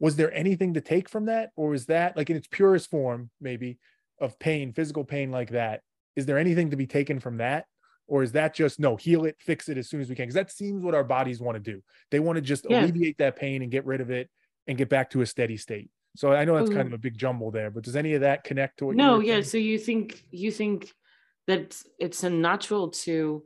was 0.00 0.16
there 0.16 0.30
anything 0.34 0.74
to 0.74 0.82
take 0.82 1.08
from 1.08 1.24
that, 1.24 1.48
or 1.56 1.72
is 1.72 1.86
that 1.86 2.14
like 2.14 2.28
in 2.28 2.36
its 2.36 2.46
purest 2.46 2.90
form, 2.90 3.30
maybe 3.40 3.78
of 4.20 4.38
pain, 4.38 4.74
physical 4.74 5.02
pain 5.02 5.30
like 5.30 5.52
that? 5.52 5.80
Is 6.16 6.26
there 6.26 6.36
anything 6.36 6.72
to 6.72 6.76
be 6.76 6.86
taken 6.86 7.20
from 7.20 7.38
that? 7.38 7.64
Or 8.06 8.22
is 8.22 8.32
that 8.32 8.54
just 8.54 8.78
no, 8.78 8.96
heal 8.96 9.24
it, 9.24 9.36
fix 9.40 9.70
it 9.70 9.78
as 9.78 9.88
soon 9.88 10.02
as 10.02 10.10
we 10.10 10.14
can? 10.14 10.24
Because 10.24 10.34
that 10.34 10.52
seems 10.52 10.82
what 10.84 10.94
our 10.94 11.04
bodies 11.04 11.40
want 11.40 11.54
to 11.56 11.72
do. 11.72 11.82
They 12.10 12.20
want 12.20 12.36
to 12.36 12.42
just 12.42 12.66
yeah. 12.68 12.84
alleviate 12.84 13.16
that 13.16 13.36
pain 13.36 13.62
and 13.62 13.72
get 13.72 13.86
rid 13.86 14.02
of 14.02 14.10
it 14.10 14.28
and 14.66 14.76
get 14.76 14.90
back 14.90 15.08
to 15.12 15.22
a 15.22 15.26
steady 15.26 15.56
state. 15.56 15.88
So 16.16 16.34
I 16.34 16.44
know 16.44 16.54
that's 16.54 16.68
kind 16.68 16.82
mm-hmm. 16.82 16.88
of 16.88 17.00
a 17.00 17.02
big 17.02 17.16
jumble 17.16 17.50
there, 17.50 17.70
but 17.70 17.82
does 17.82 17.96
any 17.96 18.12
of 18.12 18.20
that 18.20 18.44
connect 18.44 18.80
to 18.80 18.86
what? 18.88 18.96
No, 18.96 19.20
yeah. 19.20 19.40
So 19.40 19.56
you 19.56 19.78
think 19.78 20.22
you 20.30 20.52
think 20.52 20.92
that 21.46 21.80
it's 21.98 22.24
a 22.24 22.28
natural 22.28 22.90
to? 22.90 23.42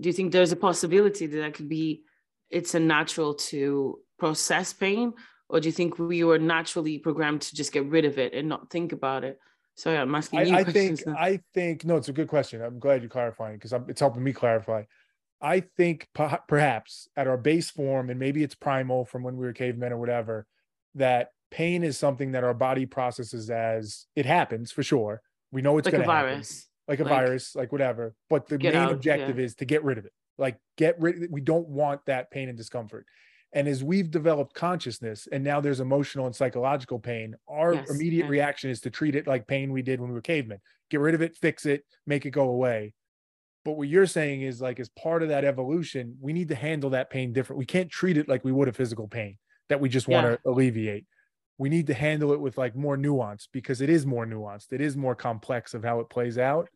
Do 0.00 0.08
you 0.08 0.12
think 0.12 0.32
there's 0.32 0.52
a 0.52 0.56
possibility 0.56 1.26
that 1.26 1.38
that 1.38 1.54
could 1.54 1.68
be? 1.68 2.02
It's 2.50 2.74
a 2.74 2.80
natural 2.80 3.34
to 3.34 4.00
process 4.18 4.72
pain, 4.72 5.12
or 5.48 5.60
do 5.60 5.68
you 5.68 5.72
think 5.72 5.98
we 5.98 6.24
were 6.24 6.38
naturally 6.38 6.98
programmed 6.98 7.42
to 7.42 7.54
just 7.54 7.72
get 7.72 7.86
rid 7.86 8.04
of 8.04 8.18
it 8.18 8.34
and 8.34 8.48
not 8.48 8.70
think 8.70 8.92
about 8.92 9.24
it? 9.24 9.38
So 9.76 9.92
yeah, 9.92 10.02
I'm 10.02 10.14
asking 10.14 10.46
you. 10.46 10.54
I, 10.54 10.58
I 10.58 10.64
think 10.64 11.06
now. 11.06 11.14
I 11.16 11.40
think 11.54 11.84
no, 11.84 11.96
it's 11.96 12.08
a 12.08 12.12
good 12.12 12.28
question. 12.28 12.60
I'm 12.62 12.78
glad 12.78 13.02
you're 13.02 13.10
clarifying 13.10 13.56
because 13.56 13.72
it's 13.88 14.00
helping 14.00 14.22
me 14.22 14.32
clarify. 14.32 14.82
I 15.40 15.60
think 15.60 16.06
perhaps 16.14 17.08
at 17.16 17.26
our 17.26 17.38
base 17.38 17.70
form, 17.70 18.10
and 18.10 18.18
maybe 18.18 18.42
it's 18.42 18.54
primal 18.54 19.06
from 19.06 19.22
when 19.22 19.36
we 19.36 19.46
were 19.46 19.54
cavemen 19.54 19.92
or 19.92 19.98
whatever, 19.98 20.46
that 20.96 21.30
pain 21.50 21.82
is 21.82 21.96
something 21.96 22.32
that 22.32 22.44
our 22.44 22.52
body 22.52 22.84
processes 22.84 23.48
as 23.48 24.06
it 24.14 24.26
happens 24.26 24.70
for 24.70 24.82
sure. 24.82 25.22
We 25.50 25.62
know 25.62 25.78
it's 25.78 25.86
like 25.86 25.94
going 25.94 26.06
to 26.06 26.12
happen, 26.12 26.44
like 26.90 26.98
a 26.98 27.04
like, 27.04 27.12
virus, 27.12 27.54
like 27.54 27.70
whatever. 27.70 28.14
But 28.28 28.48
the 28.48 28.58
main 28.58 28.74
out, 28.74 28.92
objective 28.92 29.38
yeah. 29.38 29.44
is 29.44 29.54
to 29.56 29.64
get 29.64 29.84
rid 29.84 29.96
of 29.96 30.04
it. 30.04 30.12
Like 30.36 30.58
get 30.76 31.00
rid. 31.00 31.30
We 31.30 31.40
don't 31.40 31.68
want 31.68 32.00
that 32.06 32.32
pain 32.32 32.48
and 32.48 32.58
discomfort. 32.58 33.06
And 33.52 33.68
as 33.68 33.82
we've 33.82 34.10
developed 34.10 34.54
consciousness 34.54 35.28
and 35.30 35.42
now 35.44 35.60
there's 35.60 35.80
emotional 35.80 36.26
and 36.26 36.34
psychological 36.34 36.98
pain, 36.98 37.36
our 37.48 37.74
yes, 37.74 37.90
immediate 37.90 38.24
yes. 38.24 38.30
reaction 38.30 38.70
is 38.70 38.80
to 38.82 38.90
treat 38.90 39.14
it 39.14 39.26
like 39.26 39.46
pain 39.46 39.72
we 39.72 39.82
did 39.82 40.00
when 40.00 40.10
we 40.10 40.14
were 40.14 40.20
cavemen. 40.20 40.58
Get 40.90 41.00
rid 41.00 41.14
of 41.14 41.22
it, 41.22 41.36
fix 41.36 41.64
it, 41.64 41.84
make 42.06 42.26
it 42.26 42.30
go 42.30 42.48
away. 42.48 42.92
But 43.64 43.72
what 43.72 43.88
you're 43.88 44.06
saying 44.06 44.42
is 44.42 44.60
like 44.60 44.80
as 44.80 44.88
part 44.88 45.22
of 45.22 45.28
that 45.28 45.44
evolution, 45.44 46.16
we 46.20 46.32
need 46.32 46.48
to 46.48 46.54
handle 46.56 46.90
that 46.90 47.10
pain 47.10 47.32
different. 47.32 47.58
We 47.58 47.66
can't 47.66 47.90
treat 47.90 48.18
it 48.18 48.28
like 48.28 48.44
we 48.44 48.52
would 48.52 48.68
a 48.68 48.72
physical 48.72 49.06
pain 49.06 49.36
that 49.68 49.80
we 49.80 49.88
just 49.88 50.08
want 50.08 50.26
yeah. 50.26 50.36
to 50.36 50.40
alleviate. 50.46 51.06
We 51.58 51.68
need 51.68 51.86
to 51.88 51.94
handle 51.94 52.32
it 52.32 52.40
with 52.40 52.58
like 52.58 52.74
more 52.74 52.96
nuance 52.96 53.48
because 53.52 53.80
it 53.80 53.90
is 53.90 54.06
more 54.06 54.26
nuanced. 54.26 54.72
It 54.72 54.80
is 54.80 54.96
more 54.96 55.14
complex 55.14 55.74
of 55.74 55.84
how 55.84 56.00
it 56.00 56.08
plays 56.08 56.38
out 56.38 56.68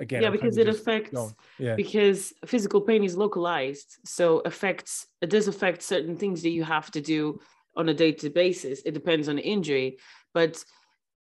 again 0.00 0.22
yeah 0.22 0.30
because 0.30 0.56
it 0.56 0.68
affects 0.68 1.34
yeah. 1.58 1.76
because 1.76 2.32
physical 2.46 2.80
pain 2.80 3.04
is 3.04 3.16
localized 3.16 3.98
so 4.04 4.40
affects 4.40 5.06
it 5.20 5.30
does 5.30 5.46
affect 5.46 5.82
certain 5.82 6.16
things 6.16 6.42
that 6.42 6.50
you 6.50 6.64
have 6.64 6.90
to 6.90 7.00
do 7.00 7.38
on 7.76 7.88
a 7.88 7.94
day-to-day 7.94 8.32
basis 8.32 8.82
it 8.84 8.92
depends 8.92 9.28
on 9.28 9.36
the 9.36 9.42
injury 9.42 9.98
but 10.34 10.64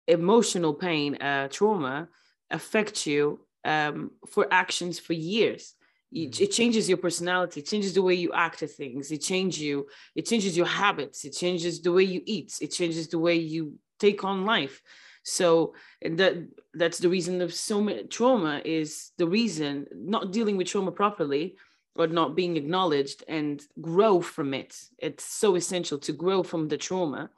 emotional 0.07 0.73
pain 0.73 1.15
uh, 1.15 1.47
trauma 1.47 2.07
affects 2.51 3.07
you 3.07 3.39
um, 3.63 4.11
for 4.27 4.45
actions 4.51 4.99
for 4.99 5.13
years 5.13 5.73
mm-hmm. 6.13 6.43
it 6.43 6.51
changes 6.51 6.87
your 6.87 6.97
personality 6.97 7.61
it 7.61 7.65
changes 7.65 7.93
the 7.93 8.03
way 8.03 8.13
you 8.13 8.31
act 8.33 8.61
at 8.61 8.69
things 8.69 9.11
it 9.11 9.21
changes 9.21 9.61
you 9.61 9.87
it 10.15 10.25
changes 10.27 10.55
your 10.55 10.67
habits 10.67 11.25
it 11.25 11.31
changes 11.31 11.81
the 11.81 11.91
way 11.91 12.03
you 12.03 12.21
eat 12.25 12.53
it 12.61 12.67
changes 12.67 13.07
the 13.07 13.17
way 13.17 13.35
you 13.35 13.73
take 13.99 14.23
on 14.23 14.45
life 14.45 14.81
so 15.25 15.73
that 16.03 16.47
that's 16.75 16.99
the 16.99 17.09
reason 17.09 17.41
of 17.41 17.51
so 17.51 17.81
much 17.81 18.09
trauma 18.09 18.61
is 18.63 19.11
the 19.17 19.27
reason 19.27 19.87
not 19.91 20.31
dealing 20.31 20.55
with 20.55 20.67
trauma 20.67 20.91
properly 20.91 21.55
or 21.95 22.05
not 22.05 22.35
being 22.35 22.57
acknowledged 22.57 23.23
and 23.27 23.63
grow 23.81 24.21
from 24.21 24.53
it. 24.53 24.79
It's 24.99 25.23
so 25.23 25.55
essential 25.55 25.97
to 25.99 26.13
grow 26.13 26.43
from 26.43 26.67
the 26.67 26.77
trauma 26.77 27.31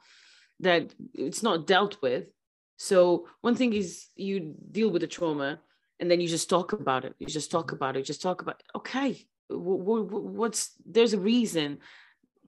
that 0.60 0.94
it's 1.14 1.42
not 1.42 1.66
dealt 1.66 2.02
with. 2.02 2.26
So 2.76 3.26
one 3.40 3.54
thing 3.54 3.72
is 3.72 4.08
you 4.16 4.54
deal 4.70 4.90
with 4.90 5.00
the 5.00 5.06
trauma 5.06 5.58
and 5.98 6.10
then 6.10 6.20
you 6.20 6.28
just 6.28 6.50
talk 6.50 6.74
about 6.74 7.06
it. 7.06 7.14
You 7.18 7.26
just 7.26 7.50
talk 7.50 7.72
about 7.72 7.96
it. 7.96 8.04
just 8.04 8.20
talk 8.20 8.42
about 8.42 8.62
okay. 8.76 9.26
What's 9.48 10.72
there's 10.84 11.14
a 11.14 11.18
reason 11.18 11.78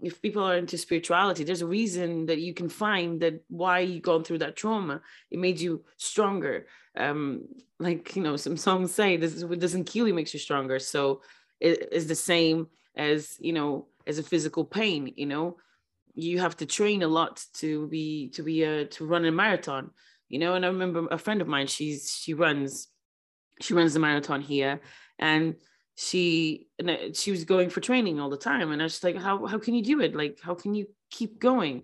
if 0.02 0.20
people 0.22 0.42
are 0.42 0.56
into 0.56 0.78
spirituality 0.78 1.44
there's 1.44 1.62
a 1.62 1.66
reason 1.66 2.26
that 2.26 2.38
you 2.38 2.54
can 2.54 2.68
find 2.68 3.20
that 3.20 3.42
why 3.48 3.80
you 3.80 4.00
gone 4.00 4.24
through 4.24 4.38
that 4.38 4.56
trauma. 4.56 5.00
It 5.30 5.38
made 5.38 5.60
you 5.60 5.84
stronger. 5.96 6.66
Um 6.96 7.48
like 7.78 8.16
you 8.16 8.22
know 8.22 8.36
some 8.36 8.56
songs 8.56 8.92
say 8.92 9.16
this 9.16 9.44
what 9.44 9.60
doesn't 9.60 9.84
kill 9.84 10.06
you 10.08 10.14
makes 10.14 10.34
you 10.34 10.40
stronger. 10.40 10.78
So 10.78 11.22
it 11.60 11.88
is 11.92 12.06
the 12.06 12.14
same 12.14 12.68
as 12.96 13.36
you 13.40 13.52
know 13.52 13.86
as 14.06 14.18
a 14.18 14.22
physical 14.22 14.64
pain 14.64 15.12
you 15.16 15.26
know? 15.26 15.56
You 16.14 16.40
have 16.40 16.56
to 16.56 16.66
train 16.66 17.02
a 17.02 17.08
lot 17.08 17.44
to 17.54 17.86
be 17.88 18.28
to 18.30 18.42
be 18.42 18.62
a 18.64 18.86
to 18.86 19.06
run 19.06 19.24
a 19.24 19.32
marathon 19.32 19.90
you 20.28 20.38
know? 20.38 20.54
And 20.54 20.64
i 20.64 20.68
remember 20.68 21.06
a 21.10 21.18
friend 21.18 21.40
of 21.40 21.48
mine 21.48 21.66
she's 21.66 22.10
she 22.22 22.34
runs 22.34 22.88
she 23.60 23.74
runs 23.74 23.94
the 23.94 24.00
marathon 24.00 24.40
here. 24.40 24.80
And 25.18 25.56
she 26.00 26.66
and 26.78 27.14
she 27.14 27.30
was 27.30 27.44
going 27.44 27.68
for 27.68 27.80
training 27.80 28.18
all 28.18 28.30
the 28.30 28.36
time 28.38 28.72
and 28.72 28.80
i 28.80 28.84
was 28.84 28.94
just 28.94 29.04
like 29.04 29.18
how 29.18 29.44
how 29.44 29.58
can 29.58 29.74
you 29.74 29.82
do 29.82 30.00
it? 30.00 30.16
Like 30.16 30.38
how 30.40 30.54
can 30.54 30.74
you 30.74 30.86
keep 31.10 31.38
going? 31.38 31.82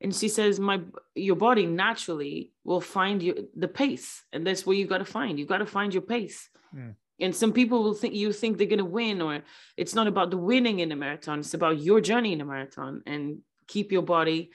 And 0.00 0.14
she 0.14 0.28
says 0.30 0.58
my 0.58 0.80
your 1.14 1.36
body 1.36 1.66
naturally 1.66 2.54
will 2.64 2.80
find 2.80 3.22
you 3.22 3.48
the 3.54 3.68
pace 3.68 4.24
and 4.32 4.46
that's 4.46 4.64
where 4.64 4.74
you 4.74 4.86
got 4.86 4.98
to 4.98 5.04
find. 5.04 5.38
You 5.38 5.44
got 5.44 5.58
to 5.58 5.66
find 5.66 5.92
your 5.92 6.06
pace. 6.16 6.48
Mm. 6.74 6.94
and 7.20 7.34
some 7.34 7.52
people 7.52 7.82
will 7.82 7.94
think 7.94 8.14
you 8.14 8.32
think 8.32 8.56
they're 8.56 8.74
going 8.74 8.86
to 8.88 8.96
win 9.02 9.22
or 9.22 9.42
it's 9.76 9.94
not 9.94 10.06
about 10.06 10.30
the 10.30 10.36
winning 10.50 10.80
in 10.80 10.92
a 10.92 10.96
marathon 10.96 11.38
it's 11.38 11.54
about 11.54 11.80
your 11.80 12.00
journey 12.10 12.32
in 12.34 12.42
a 12.42 12.44
marathon 12.44 13.02
and 13.06 13.38
keep 13.66 13.90
your 13.90 14.06
body 14.16 14.50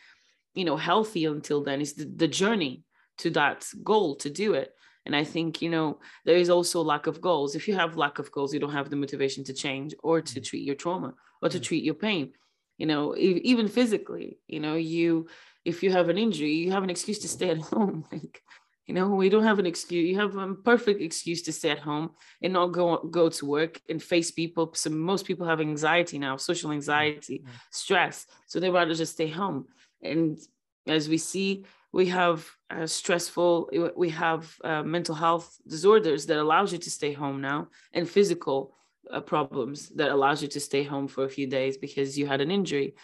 you 0.54 0.66
know 0.66 0.78
healthy 0.78 1.26
until 1.26 1.64
then. 1.64 1.82
Is 1.82 1.94
the, 1.94 2.06
the 2.06 2.28
journey 2.28 2.84
to 3.20 3.30
that 3.32 3.60
goal 3.84 4.16
to 4.24 4.30
do 4.30 4.56
it 4.56 4.74
and 5.06 5.16
I 5.16 5.24
think, 5.24 5.62
you 5.62 5.70
know, 5.70 6.00
there 6.26 6.38
is 6.38 6.50
also 6.50 6.82
lack 6.82 7.08
of 7.08 7.20
goals. 7.20 7.56
If 7.56 7.68
you 7.68 7.76
have 7.76 7.98
lack 7.98 8.20
of 8.20 8.32
goals, 8.32 8.54
you 8.54 8.60
don't 8.60 8.72
have 8.72 8.90
the 8.90 8.96
motivation 8.96 9.44
to 9.46 9.54
change 9.54 9.94
or 10.02 10.22
to 10.22 10.40
mm. 10.40 10.46
treat 10.46 10.64
your 10.64 10.76
trauma 10.76 11.14
or 11.42 11.50
to 11.50 11.60
mm. 11.60 11.64
treat 11.64 11.84
your 11.84 11.96
pain. 11.96 12.32
You 12.78 12.88
know, 12.88 13.16
even 13.18 13.68
physically, 13.68 14.40
you 14.48 14.60
know, 14.60 14.76
you 14.76 15.28
if 15.66 15.84
you 15.84 15.92
have 15.92 16.10
an 16.10 16.18
injury, 16.18 16.54
you 16.54 16.72
have 16.72 16.84
an 16.84 16.90
excuse 16.90 17.20
to 17.20 17.28
stay 17.28 17.50
at 17.50 17.58
home. 17.74 18.06
Like, 18.12 18.42
you 18.88 18.94
know, 18.94 19.10
we 19.10 19.30
don't 19.30 19.44
have 19.44 19.60
an 19.60 19.66
excuse. 19.66 20.10
You 20.10 20.20
have 20.20 20.36
a 20.36 20.56
perfect 20.56 21.02
excuse 21.02 21.42
to 21.44 21.54
stay 21.54 21.70
at 21.70 21.80
home 21.80 22.12
and 22.42 22.54
not 22.54 22.68
go 22.68 22.98
go 22.98 23.30
to 23.30 23.46
work 23.46 23.82
and 23.90 24.02
face 24.02 24.32
people. 24.32 24.74
So 24.74 24.90
most 24.90 25.26
people 25.26 25.48
have 25.48 25.62
anxiety 25.62 26.18
now, 26.18 26.38
social 26.38 26.70
mm. 26.70 26.76
anxiety, 26.76 27.44
stress. 27.72 28.26
So 28.48 28.60
they 28.60 28.70
rather 28.70 28.94
just 28.94 29.14
stay 29.14 29.28
home. 29.28 29.68
And 30.02 30.38
as 30.88 31.08
we 31.08 31.18
see, 31.18 31.66
we 31.94 32.08
have 32.08 32.50
uh, 32.72 32.88
stressful 32.88 33.70
we 33.96 34.10
have 34.10 34.54
uh, 34.64 34.84
mental 34.84 35.16
health 35.16 35.58
disorders 35.68 36.26
that 36.26 36.40
allows 36.40 36.74
you 36.74 36.80
to 36.80 36.90
stay 36.90 37.14
home 37.14 37.40
now 37.40 37.68
and 37.94 38.10
physical 38.10 38.76
uh, 39.12 39.22
problems 39.22 39.90
that 39.90 40.10
allows 40.10 40.42
you 40.42 40.48
to 40.48 40.60
stay 40.60 40.84
home 40.84 41.08
for 41.08 41.24
a 41.24 41.30
few 41.30 41.48
days 41.48 41.78
because 41.78 42.18
you 42.18 42.26
had 42.26 42.42
an 42.42 42.50
injury. 42.50 42.96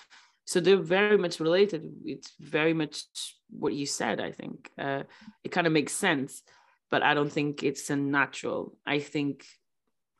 So 0.45 0.59
they're 0.59 0.77
very 0.77 1.17
much 1.17 1.39
related. 1.39 1.83
It's 2.03 2.33
very 2.39 2.73
much 2.73 3.03
what 3.51 3.73
you 3.73 3.85
said 3.85 4.19
i 4.19 4.31
think. 4.31 4.69
Uh, 4.77 5.03
it 5.43 5.51
kind 5.51 5.67
of 5.67 5.73
makes 5.73 5.93
sense 5.93 6.43
but 6.91 7.03
i 7.03 7.13
don't 7.13 7.31
think 7.31 7.63
it's 7.63 7.89
a 7.89 7.95
natural. 7.95 8.75
I 8.85 8.99
think 8.99 9.45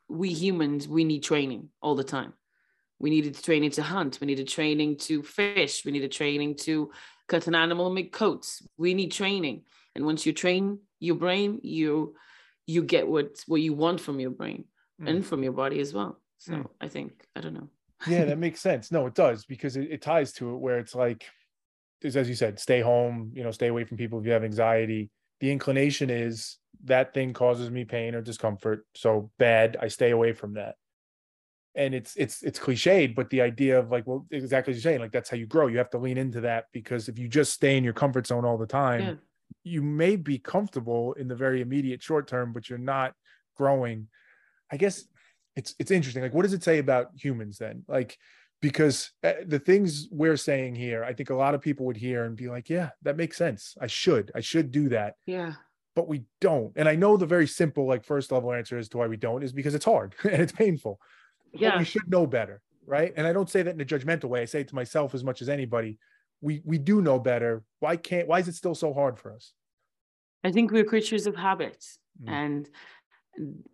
we 0.07 0.29
humans 0.29 0.87
we 0.87 1.03
need 1.03 1.23
training 1.23 1.69
all 1.81 1.95
the 1.95 2.03
time 2.03 2.33
we 2.99 3.09
needed 3.09 3.35
training 3.41 3.71
to 3.71 3.81
hunt 3.81 4.19
we 4.21 4.27
needed 4.27 4.47
training 4.47 4.95
to 4.95 5.23
fish 5.23 5.85
we 5.85 5.91
needed 5.91 6.11
training 6.11 6.55
to 6.55 6.91
cut 7.29 7.47
an 7.47 7.55
animal, 7.55 7.85
and 7.85 7.95
make 7.95 8.11
coats. 8.11 8.61
We 8.77 8.93
need 8.93 9.11
training. 9.11 9.61
And 9.95 10.05
once 10.05 10.25
you 10.25 10.33
train 10.33 10.79
your 10.99 11.15
brain, 11.15 11.59
you 11.63 12.15
you 12.65 12.83
get 12.83 13.07
what 13.07 13.41
what 13.47 13.61
you 13.61 13.73
want 13.73 14.01
from 14.01 14.19
your 14.19 14.31
brain 14.31 14.65
mm. 15.01 15.09
and 15.09 15.25
from 15.25 15.43
your 15.43 15.53
body 15.53 15.79
as 15.79 15.93
well. 15.93 16.19
So 16.37 16.53
mm. 16.53 16.65
I 16.81 16.89
think 16.89 17.25
I 17.35 17.41
don't 17.41 17.53
know. 17.53 17.69
yeah, 18.07 18.25
that 18.25 18.37
makes 18.45 18.59
sense. 18.59 18.91
No, 18.91 19.05
it 19.05 19.15
does 19.15 19.45
because 19.45 19.77
it, 19.77 19.89
it 19.91 20.01
ties 20.01 20.33
to 20.33 20.53
it 20.53 20.57
where 20.57 20.79
it's 20.79 20.95
like, 20.95 21.25
as 22.03 22.27
you 22.27 22.35
said, 22.35 22.59
stay 22.59 22.81
home. 22.81 23.31
You 23.33 23.43
know, 23.43 23.51
stay 23.51 23.67
away 23.67 23.85
from 23.85 23.97
people 23.97 24.19
if 24.19 24.25
you 24.25 24.31
have 24.31 24.43
anxiety. 24.43 25.09
The 25.39 25.51
inclination 25.51 26.09
is 26.09 26.57
that 26.83 27.13
thing 27.13 27.33
causes 27.33 27.71
me 27.71 27.85
pain 27.85 28.13
or 28.13 28.21
discomfort, 28.21 28.85
so 28.93 29.31
bad. 29.37 29.77
I 29.81 29.87
stay 29.87 30.11
away 30.11 30.33
from 30.33 30.55
that 30.55 30.75
and 31.79 31.95
it's 31.95 32.13
it's 32.17 32.43
it's 32.43 32.59
cliched 32.59 33.15
but 33.15 33.29
the 33.29 33.39
idea 33.39 33.79
of 33.79 33.89
like 33.89 34.05
well 34.05 34.27
exactly 34.31 34.71
as 34.71 34.77
you're 34.77 34.91
saying 34.91 34.99
like 34.99 35.13
that's 35.13 35.29
how 35.29 35.37
you 35.37 35.47
grow. 35.47 35.67
You 35.67 35.77
have 35.77 35.89
to 35.91 35.97
lean 35.97 36.17
into 36.17 36.41
that 36.41 36.65
because 36.73 37.07
if 37.07 37.17
you 37.17 37.29
just 37.29 37.53
stay 37.53 37.77
in 37.77 37.85
your 37.85 37.93
comfort 37.93 38.27
zone 38.27 38.43
all 38.43 38.57
the 38.57 38.67
time 38.67 39.01
yeah. 39.01 39.13
you 39.63 39.81
may 39.81 40.17
be 40.17 40.37
comfortable 40.37 41.13
in 41.13 41.29
the 41.29 41.35
very 41.35 41.61
immediate 41.61 42.03
short 42.03 42.27
term 42.27 42.51
but 42.51 42.69
you're 42.69 42.77
not 42.77 43.13
growing. 43.55 44.09
I 44.69 44.77
guess 44.77 45.05
it's 45.55 45.73
it's 45.79 45.89
interesting. 45.89 46.21
Like 46.21 46.33
what 46.33 46.43
does 46.43 46.53
it 46.53 46.63
say 46.63 46.79
about 46.79 47.11
humans 47.15 47.57
then? 47.57 47.85
Like 47.87 48.17
because 48.61 49.11
uh, 49.23 49.31
the 49.47 49.59
things 49.59 50.09
we're 50.11 50.35
saying 50.35 50.75
here 50.75 51.01
i 51.05 51.13
think 51.13 51.29
a 51.29 51.33
lot 51.33 51.55
of 51.55 51.61
people 51.61 51.85
would 51.85 51.95
hear 51.95 52.25
and 52.25 52.35
be 52.35 52.49
like 52.49 52.69
yeah 52.69 52.89
that 53.03 53.15
makes 53.15 53.37
sense. 53.37 53.75
I 53.79 53.87
should 53.87 54.31
i 54.35 54.41
should 54.41 54.71
do 54.71 54.89
that. 54.89 55.13
Yeah. 55.25 55.53
But 55.95 56.09
we 56.09 56.25
don't. 56.41 56.73
And 56.75 56.89
i 56.89 56.95
know 56.95 57.15
the 57.15 57.25
very 57.25 57.47
simple 57.47 57.87
like 57.87 58.03
first 58.03 58.33
level 58.33 58.51
answer 58.51 58.77
as 58.77 58.89
to 58.89 58.97
why 58.97 59.07
we 59.07 59.15
don't 59.15 59.43
is 59.43 59.53
because 59.53 59.75
it's 59.75 59.85
hard 59.85 60.13
and 60.23 60.41
it's 60.41 60.51
painful 60.51 60.99
yeah 61.53 61.77
we 61.77 61.83
should 61.83 62.09
know 62.09 62.25
better 62.25 62.61
right? 62.89 63.13
And 63.15 63.27
i 63.27 63.31
don't 63.31 63.49
say 63.49 63.61
that 63.61 63.75
in 63.75 63.79
a 63.79 63.85
judgmental 63.85 64.25
way. 64.25 64.41
I 64.41 64.45
say 64.45 64.61
it 64.61 64.67
to 64.69 64.75
myself 64.75 65.13
as 65.13 65.23
much 65.23 65.41
as 65.41 65.47
anybody. 65.47 65.99
We 66.41 66.61
we 66.65 66.77
do 66.77 67.01
know 67.01 67.19
better. 67.19 67.63
Why 67.79 67.95
can't 67.95 68.27
why 68.27 68.39
is 68.39 68.47
it 68.47 68.55
still 68.55 68.75
so 68.75 68.93
hard 68.93 69.19
for 69.19 69.31
us? 69.31 69.53
I 70.43 70.51
think 70.51 70.71
we're 70.71 70.83
creatures 70.83 71.27
of 71.27 71.35
habits 71.35 71.99
mm. 72.21 72.29
and 72.29 72.69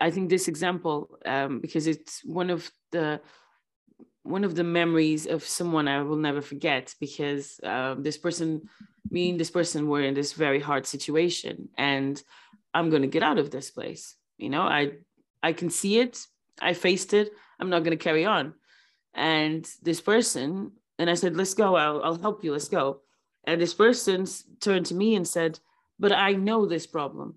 i 0.02 0.10
think 0.12 0.30
this 0.30 0.48
example 0.48 1.18
um, 1.26 1.60
because 1.60 1.86
it's 1.88 2.24
one 2.26 2.50
of 2.50 2.70
the 2.92 3.22
one 4.24 4.44
of 4.44 4.56
the 4.56 4.64
memories 4.64 5.28
of 5.28 5.44
someone 5.44 5.88
i 5.88 6.02
will 6.02 6.22
never 6.28 6.42
forget 6.42 6.94
because 7.00 7.60
uh, 7.64 7.96
this 7.98 8.18
person 8.18 8.68
me 9.12 9.30
and 9.30 9.40
this 9.40 9.52
person 9.52 9.88
were 9.88 10.02
in 10.02 10.16
this 10.16 10.34
very 10.34 10.60
hard 10.60 10.86
situation 10.88 11.70
and 11.78 12.24
i'm 12.74 12.90
going 12.90 13.04
to 13.04 13.16
get 13.16 13.24
out 13.24 13.38
of 13.38 13.52
this 13.52 13.70
place. 13.72 14.16
You 14.38 14.50
know 14.50 14.64
i 14.80 14.82
i 15.44 15.54
can 15.54 15.70
see 15.70 16.00
it. 16.00 16.14
I 16.60 16.74
faced 16.74 17.14
it 17.14 17.30
i'm 17.60 17.70
not 17.70 17.84
going 17.84 17.98
to 17.98 18.04
carry 18.04 18.26
on 18.26 18.54
and 19.14 19.70
this 19.82 20.02
person 20.02 20.72
and 20.98 21.10
I 21.10 21.16
said, 21.16 21.36
let's 21.36 21.54
go. 21.54 21.76
I'll, 21.76 22.02
I'll 22.04 22.20
help 22.20 22.44
you. 22.44 22.52
Let's 22.52 22.70
go. 22.70 23.02
And 23.46 23.62
this 23.62 23.74
person 23.74 24.26
turned 24.60 24.86
to 24.88 24.96
me 24.96 25.16
and 25.16 25.28
said, 25.28 25.60
but 26.00 26.12
I 26.12 26.34
know 26.34 26.66
this 26.66 26.88
problem. 26.88 27.36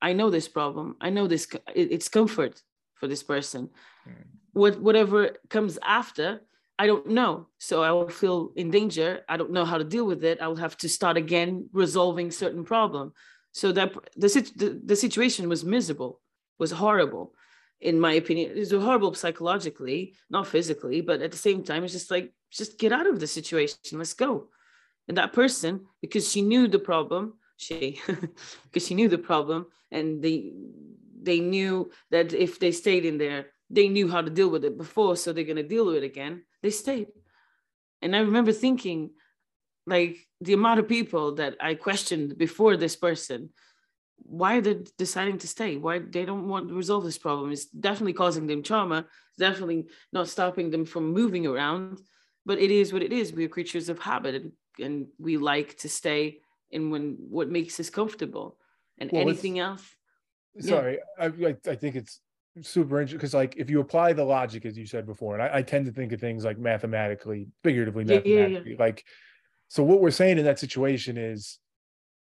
I 0.00 0.12
know 0.14 0.30
this 0.30 0.48
problem. 0.48 0.96
I 1.00 1.10
know 1.10 1.26
this. 1.26 1.46
It's 1.74 2.08
comfort 2.08 2.62
for 2.94 3.06
this 3.06 3.22
person. 3.22 3.70
Mm. 4.08 4.24
What 4.52 4.80
whatever 4.80 5.36
comes 5.48 5.78
after, 5.82 6.42
I 6.78 6.86
don't 6.86 7.08
know. 7.08 7.46
So 7.58 7.82
I 7.82 7.92
will 7.92 8.08
feel 8.08 8.52
in 8.56 8.70
danger. 8.70 9.20
I 9.28 9.36
don't 9.36 9.52
know 9.52 9.64
how 9.64 9.78
to 9.78 9.84
deal 9.84 10.04
with 10.04 10.24
it. 10.24 10.40
I 10.40 10.48
will 10.48 10.56
have 10.56 10.76
to 10.78 10.88
start 10.88 11.16
again 11.16 11.68
resolving 11.72 12.30
certain 12.30 12.64
problem. 12.64 13.12
So 13.52 13.70
that 13.72 13.92
the, 14.16 14.28
the, 14.56 14.80
the 14.84 14.96
situation 14.96 15.48
was 15.48 15.64
miserable, 15.64 16.20
was 16.58 16.72
horrible 16.72 17.34
in 17.82 17.98
my 17.98 18.14
opinion. 18.14 18.52
It's 18.54 18.70
horrible 18.70 19.14
psychologically, 19.14 20.14
not 20.30 20.46
physically, 20.46 21.00
but 21.00 21.20
at 21.20 21.32
the 21.32 21.36
same 21.36 21.62
time, 21.64 21.84
it's 21.84 21.92
just 21.92 22.10
like, 22.10 22.32
just 22.50 22.78
get 22.78 22.92
out 22.92 23.06
of 23.06 23.18
the 23.18 23.26
situation. 23.26 23.76
Let's 23.92 24.14
go. 24.14 24.48
And 25.08 25.16
that 25.18 25.32
person, 25.32 25.86
because 26.00 26.30
she 26.30 26.42
knew 26.42 26.68
the 26.68 26.78
problem, 26.78 27.34
she, 27.56 28.00
because 28.64 28.86
she 28.86 28.94
knew 28.94 29.08
the 29.08 29.18
problem, 29.18 29.66
and 29.90 30.22
they, 30.22 30.52
they 31.20 31.40
knew 31.40 31.90
that 32.10 32.32
if 32.32 32.60
they 32.60 32.70
stayed 32.70 33.04
in 33.04 33.18
there, 33.18 33.46
they 33.68 33.88
knew 33.88 34.08
how 34.08 34.22
to 34.22 34.30
deal 34.30 34.48
with 34.48 34.64
it 34.64 34.78
before, 34.78 35.16
so 35.16 35.32
they're 35.32 35.44
gonna 35.44 35.62
deal 35.62 35.86
with 35.86 35.96
it 35.96 36.04
again. 36.04 36.42
They 36.62 36.70
stayed. 36.70 37.08
And 38.00 38.14
I 38.14 38.20
remember 38.20 38.52
thinking, 38.52 39.10
like 39.86 40.18
the 40.40 40.52
amount 40.52 40.78
of 40.78 40.88
people 40.88 41.34
that 41.36 41.56
I 41.60 41.74
questioned 41.74 42.38
before 42.38 42.76
this 42.76 42.94
person 42.94 43.50
why 44.16 44.56
are 44.56 44.60
they're 44.60 44.84
deciding 44.98 45.38
to 45.38 45.48
stay? 45.48 45.76
Why 45.76 45.98
they 45.98 46.24
don't 46.24 46.48
want 46.48 46.68
to 46.68 46.74
resolve 46.74 47.04
this 47.04 47.18
problem? 47.18 47.52
It's 47.52 47.66
definitely 47.66 48.14
causing 48.14 48.46
them 48.46 48.62
trauma. 48.62 49.06
Definitely 49.38 49.86
not 50.12 50.28
stopping 50.28 50.70
them 50.70 50.84
from 50.84 51.12
moving 51.12 51.46
around. 51.46 52.00
But 52.46 52.58
it 52.58 52.70
is 52.70 52.92
what 52.92 53.02
it 53.02 53.12
is. 53.12 53.32
We're 53.32 53.48
creatures 53.48 53.88
of 53.88 53.98
habit 53.98 54.34
and, 54.34 54.52
and 54.80 55.06
we 55.18 55.36
like 55.36 55.76
to 55.78 55.88
stay 55.88 56.38
in 56.70 56.90
when 56.90 57.16
what 57.18 57.48
makes 57.48 57.78
us 57.78 57.90
comfortable. 57.90 58.56
And 58.98 59.10
well, 59.12 59.22
anything 59.22 59.58
else? 59.58 59.84
Sorry 60.58 60.98
yeah. 61.18 61.30
I, 61.46 61.70
I 61.70 61.74
think 61.74 61.96
it's 61.96 62.20
super 62.60 63.00
interesting 63.00 63.18
because 63.18 63.32
like 63.32 63.54
if 63.56 63.70
you 63.70 63.80
apply 63.80 64.12
the 64.12 64.24
logic 64.24 64.66
as 64.66 64.76
you 64.76 64.84
said 64.84 65.06
before 65.06 65.34
and 65.34 65.42
I, 65.42 65.58
I 65.58 65.62
tend 65.62 65.86
to 65.86 65.92
think 65.92 66.12
of 66.12 66.20
things 66.20 66.44
like 66.44 66.58
mathematically 66.58 67.48
figuratively 67.64 68.04
mathematically 68.04 68.72
yeah, 68.72 68.72
yeah, 68.72 68.76
like 68.78 69.04
so 69.68 69.82
what 69.82 70.02
we're 70.02 70.10
saying 70.10 70.36
in 70.36 70.44
that 70.44 70.58
situation 70.58 71.16
is 71.16 71.58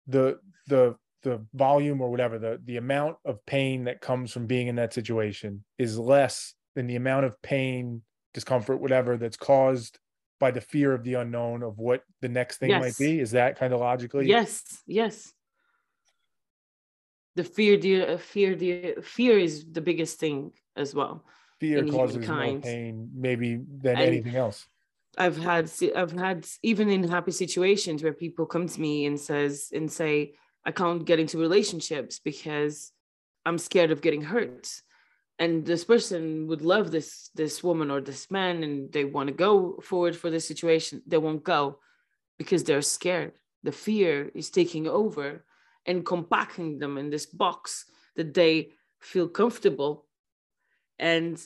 the 0.06 0.38
the 0.68 0.94
the 1.22 1.44
volume 1.54 2.00
or 2.00 2.10
whatever 2.10 2.38
the 2.38 2.60
the 2.64 2.76
amount 2.76 3.16
of 3.24 3.44
pain 3.46 3.84
that 3.84 4.00
comes 4.00 4.32
from 4.32 4.46
being 4.46 4.66
in 4.66 4.76
that 4.76 4.92
situation 4.92 5.64
is 5.78 5.98
less 5.98 6.54
than 6.74 6.86
the 6.86 6.96
amount 6.96 7.24
of 7.24 7.40
pain 7.42 8.02
discomfort 8.34 8.80
whatever 8.80 9.16
that's 9.16 9.36
caused 9.36 9.98
by 10.40 10.50
the 10.50 10.60
fear 10.60 10.92
of 10.92 11.04
the 11.04 11.14
unknown 11.14 11.62
of 11.62 11.78
what 11.78 12.02
the 12.20 12.28
next 12.28 12.58
thing 12.58 12.70
yes. 12.70 12.80
might 12.80 12.98
be. 12.98 13.20
Is 13.20 13.30
that 13.30 13.58
kind 13.58 13.72
of 13.72 13.80
logically? 13.80 14.26
Yes 14.26 14.82
yes. 14.86 15.32
The 17.36 17.44
fear 17.44 17.76
the 17.76 18.02
uh, 18.02 18.18
fear 18.18 18.54
the 18.54 18.96
fear 19.02 19.38
is 19.38 19.64
the 19.70 19.80
biggest 19.80 20.18
thing 20.18 20.52
as 20.76 20.94
well 20.94 21.24
fear 21.62 21.86
causes 21.86 22.26
more 22.26 22.58
pain 22.58 23.08
maybe 23.14 23.54
than 23.54 23.96
and 23.96 24.00
anything 24.00 24.34
else. 24.34 24.66
I've 25.16 25.36
had 25.36 25.70
i've 25.94 26.12
had 26.12 26.46
even 26.62 26.88
in 26.88 27.04
happy 27.04 27.30
situations 27.30 28.02
where 28.02 28.12
people 28.12 28.46
come 28.46 28.66
to 28.66 28.80
me 28.80 29.06
and 29.06 29.20
says 29.20 29.70
and 29.72 29.90
say 29.90 30.34
I 30.64 30.70
can't 30.70 31.04
get 31.04 31.18
into 31.18 31.38
relationships 31.38 32.18
because 32.18 32.92
I'm 33.44 33.58
scared 33.58 33.90
of 33.90 34.00
getting 34.00 34.22
hurt. 34.22 34.70
And 35.38 35.66
this 35.66 35.84
person 35.84 36.46
would 36.48 36.62
love 36.62 36.90
this 36.90 37.30
this 37.34 37.64
woman 37.64 37.90
or 37.90 38.00
this 38.00 38.30
man, 38.30 38.62
and 38.62 38.92
they 38.92 39.04
want 39.04 39.28
to 39.28 39.34
go 39.34 39.80
forward 39.82 40.14
for 40.16 40.30
this 40.30 40.46
situation. 40.46 41.02
They 41.06 41.18
won't 41.18 41.42
go 41.42 41.78
because 42.38 42.62
they're 42.64 42.82
scared. 42.82 43.32
The 43.64 43.72
fear 43.72 44.30
is 44.34 44.50
taking 44.50 44.86
over 44.86 45.44
and 45.86 46.06
compacting 46.06 46.78
them 46.78 46.98
in 46.98 47.10
this 47.10 47.26
box 47.26 47.86
that 48.16 48.34
they 48.34 48.72
feel 49.00 49.28
comfortable. 49.28 50.06
And 50.98 51.40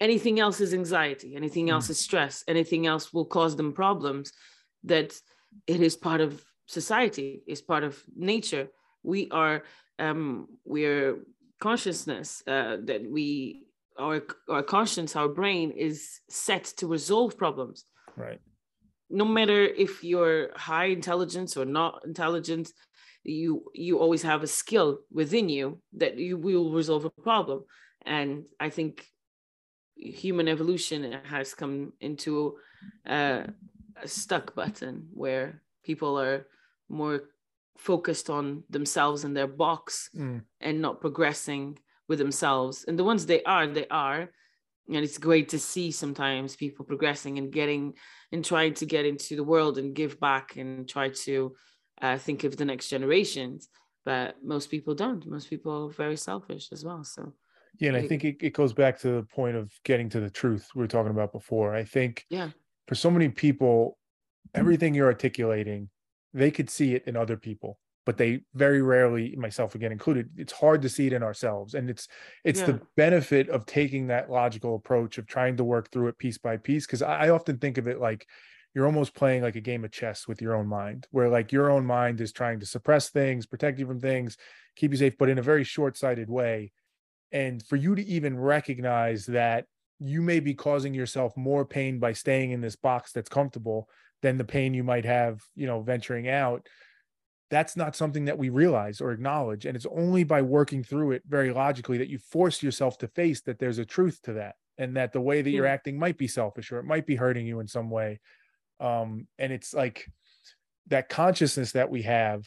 anything 0.00 0.40
else 0.40 0.60
is 0.60 0.74
anxiety, 0.74 1.34
anything 1.36 1.70
else 1.70 1.86
mm. 1.86 1.90
is 1.90 1.98
stress, 1.98 2.44
anything 2.46 2.86
else 2.86 3.14
will 3.14 3.24
cause 3.24 3.56
them 3.56 3.72
problems. 3.72 4.32
That 4.84 5.18
it 5.66 5.80
is 5.80 5.96
part 5.96 6.20
of 6.20 6.44
society 6.72 7.42
is 7.46 7.60
part 7.60 7.84
of 7.84 8.02
nature. 8.16 8.68
We 9.02 9.28
are 9.30 9.62
um 9.98 10.48
we're 10.64 11.18
consciousness 11.60 12.42
uh, 12.46 12.76
that 12.88 13.02
we 13.08 13.66
our 13.98 14.22
our 14.48 14.62
conscience 14.62 15.14
our 15.16 15.28
brain 15.28 15.70
is 15.70 16.20
set 16.28 16.64
to 16.78 16.86
resolve 16.86 17.36
problems. 17.36 17.84
Right. 18.16 18.40
No 19.10 19.24
matter 19.24 19.60
if 19.62 20.02
you're 20.02 20.50
high 20.56 20.86
intelligence 20.86 21.56
or 21.56 21.64
not 21.64 22.02
intelligent 22.04 22.72
you 23.24 23.50
you 23.74 23.98
always 23.98 24.22
have 24.22 24.42
a 24.42 24.54
skill 24.60 24.98
within 25.12 25.48
you 25.48 25.78
that 25.92 26.18
you 26.18 26.36
will 26.36 26.72
resolve 26.72 27.04
a 27.04 27.10
problem. 27.10 27.64
And 28.04 28.44
i 28.58 28.68
think 28.70 28.92
human 29.94 30.48
evolution 30.48 31.00
has 31.24 31.54
come 31.54 31.92
into 32.00 32.56
uh, 33.06 33.44
a 34.02 34.08
stuck 34.08 34.54
button 34.54 35.06
where 35.12 35.62
people 35.84 36.18
are 36.18 36.46
more 36.92 37.22
focused 37.76 38.30
on 38.30 38.62
themselves 38.70 39.24
and 39.24 39.36
their 39.36 39.46
box 39.46 40.10
mm. 40.14 40.42
and 40.60 40.80
not 40.80 41.00
progressing 41.00 41.78
with 42.08 42.18
themselves. 42.18 42.84
And 42.86 42.98
the 42.98 43.04
ones 43.04 43.26
they 43.26 43.42
are 43.44 43.66
they 43.66 43.86
are. 43.88 44.30
And 44.88 45.04
it's 45.04 45.18
great 45.18 45.48
to 45.50 45.58
see 45.58 45.90
sometimes 45.90 46.56
people 46.56 46.84
progressing 46.84 47.38
and 47.38 47.52
getting 47.52 47.94
and 48.30 48.44
trying 48.44 48.74
to 48.74 48.86
get 48.86 49.06
into 49.06 49.36
the 49.36 49.44
world 49.44 49.78
and 49.78 49.94
give 49.94 50.20
back 50.20 50.56
and 50.56 50.88
try 50.88 51.08
to 51.24 51.54
uh, 52.00 52.18
think 52.18 52.44
of 52.44 52.56
the 52.56 52.64
next 52.64 52.88
generations. 52.88 53.68
But 54.04 54.36
most 54.42 54.70
people 54.70 54.94
don't. 54.94 55.24
Most 55.26 55.48
people 55.48 55.86
are 55.86 55.92
very 55.92 56.16
selfish 56.16 56.68
as 56.72 56.84
well. 56.84 57.04
So 57.04 57.32
yeah 57.78 57.88
and 57.88 57.96
i 57.96 58.06
think 58.06 58.24
it, 58.24 58.36
it 58.40 58.52
goes 58.52 58.72
back 58.72 58.98
to 58.98 59.08
the 59.08 59.22
point 59.22 59.56
of 59.56 59.72
getting 59.84 60.08
to 60.10 60.20
the 60.20 60.28
truth 60.28 60.68
we 60.74 60.80
were 60.80 60.88
talking 60.88 61.10
about 61.10 61.32
before. 61.32 61.74
I 61.74 61.84
think 61.84 62.26
yeah. 62.28 62.50
for 62.86 62.94
so 62.94 63.10
many 63.10 63.28
people 63.28 63.98
everything 64.54 64.94
you're 64.94 65.06
articulating 65.06 65.88
they 66.34 66.50
could 66.50 66.70
see 66.70 66.94
it 66.94 67.04
in 67.06 67.16
other 67.16 67.36
people 67.36 67.78
but 68.04 68.16
they 68.16 68.40
very 68.54 68.82
rarely 68.82 69.34
myself 69.36 69.74
again 69.74 69.92
included 69.92 70.28
it's 70.36 70.52
hard 70.52 70.82
to 70.82 70.88
see 70.88 71.06
it 71.06 71.12
in 71.12 71.22
ourselves 71.22 71.74
and 71.74 71.88
it's 71.88 72.08
it's 72.44 72.60
yeah. 72.60 72.66
the 72.66 72.80
benefit 72.96 73.48
of 73.48 73.66
taking 73.66 74.06
that 74.06 74.30
logical 74.30 74.74
approach 74.74 75.18
of 75.18 75.26
trying 75.26 75.56
to 75.56 75.64
work 75.64 75.90
through 75.90 76.08
it 76.08 76.18
piece 76.18 76.38
by 76.38 76.56
piece 76.56 76.86
because 76.86 77.02
I, 77.02 77.26
I 77.26 77.28
often 77.30 77.58
think 77.58 77.78
of 77.78 77.86
it 77.86 78.00
like 78.00 78.26
you're 78.74 78.86
almost 78.86 79.14
playing 79.14 79.42
like 79.42 79.56
a 79.56 79.60
game 79.60 79.84
of 79.84 79.92
chess 79.92 80.26
with 80.26 80.40
your 80.40 80.54
own 80.54 80.66
mind 80.66 81.06
where 81.10 81.28
like 81.28 81.52
your 81.52 81.70
own 81.70 81.84
mind 81.84 82.20
is 82.20 82.32
trying 82.32 82.60
to 82.60 82.66
suppress 82.66 83.10
things 83.10 83.46
protect 83.46 83.78
you 83.78 83.86
from 83.86 84.00
things 84.00 84.36
keep 84.76 84.90
you 84.90 84.96
safe 84.96 85.16
but 85.18 85.28
in 85.28 85.38
a 85.38 85.42
very 85.42 85.64
short-sighted 85.64 86.28
way 86.28 86.72
and 87.30 87.64
for 87.66 87.76
you 87.76 87.94
to 87.94 88.04
even 88.04 88.38
recognize 88.38 89.26
that 89.26 89.64
you 89.98 90.20
may 90.20 90.40
be 90.40 90.54
causing 90.54 90.92
yourself 90.92 91.36
more 91.36 91.64
pain 91.64 92.00
by 92.00 92.12
staying 92.12 92.50
in 92.50 92.60
this 92.60 92.76
box 92.76 93.12
that's 93.12 93.28
comfortable 93.28 93.88
than 94.22 94.38
the 94.38 94.44
pain 94.44 94.72
you 94.72 94.84
might 94.84 95.04
have, 95.04 95.42
you 95.54 95.66
know, 95.66 95.82
venturing 95.82 96.28
out. 96.28 96.66
That's 97.50 97.76
not 97.76 97.94
something 97.94 98.24
that 98.26 98.38
we 98.38 98.48
realize 98.48 99.00
or 99.00 99.12
acknowledge. 99.12 99.66
And 99.66 99.76
it's 99.76 99.86
only 99.86 100.24
by 100.24 100.40
working 100.40 100.82
through 100.82 101.12
it 101.12 101.22
very 101.26 101.52
logically 101.52 101.98
that 101.98 102.08
you 102.08 102.18
force 102.18 102.62
yourself 102.62 102.96
to 102.98 103.08
face 103.08 103.42
that 103.42 103.58
there's 103.58 103.78
a 103.78 103.84
truth 103.84 104.20
to 104.22 104.34
that 104.34 104.54
and 104.78 104.96
that 104.96 105.12
the 105.12 105.20
way 105.20 105.42
that 105.42 105.50
you're 105.50 105.66
hmm. 105.66 105.74
acting 105.74 105.98
might 105.98 106.16
be 106.16 106.28
selfish 106.28 106.72
or 106.72 106.78
it 106.78 106.84
might 106.84 107.06
be 107.06 107.16
hurting 107.16 107.46
you 107.46 107.60
in 107.60 107.68
some 107.68 107.90
way. 107.90 108.20
Um, 108.80 109.26
and 109.38 109.52
it's 109.52 109.74
like 109.74 110.06
that 110.88 111.08
consciousness 111.08 111.72
that 111.72 111.90
we 111.90 112.02
have 112.02 112.44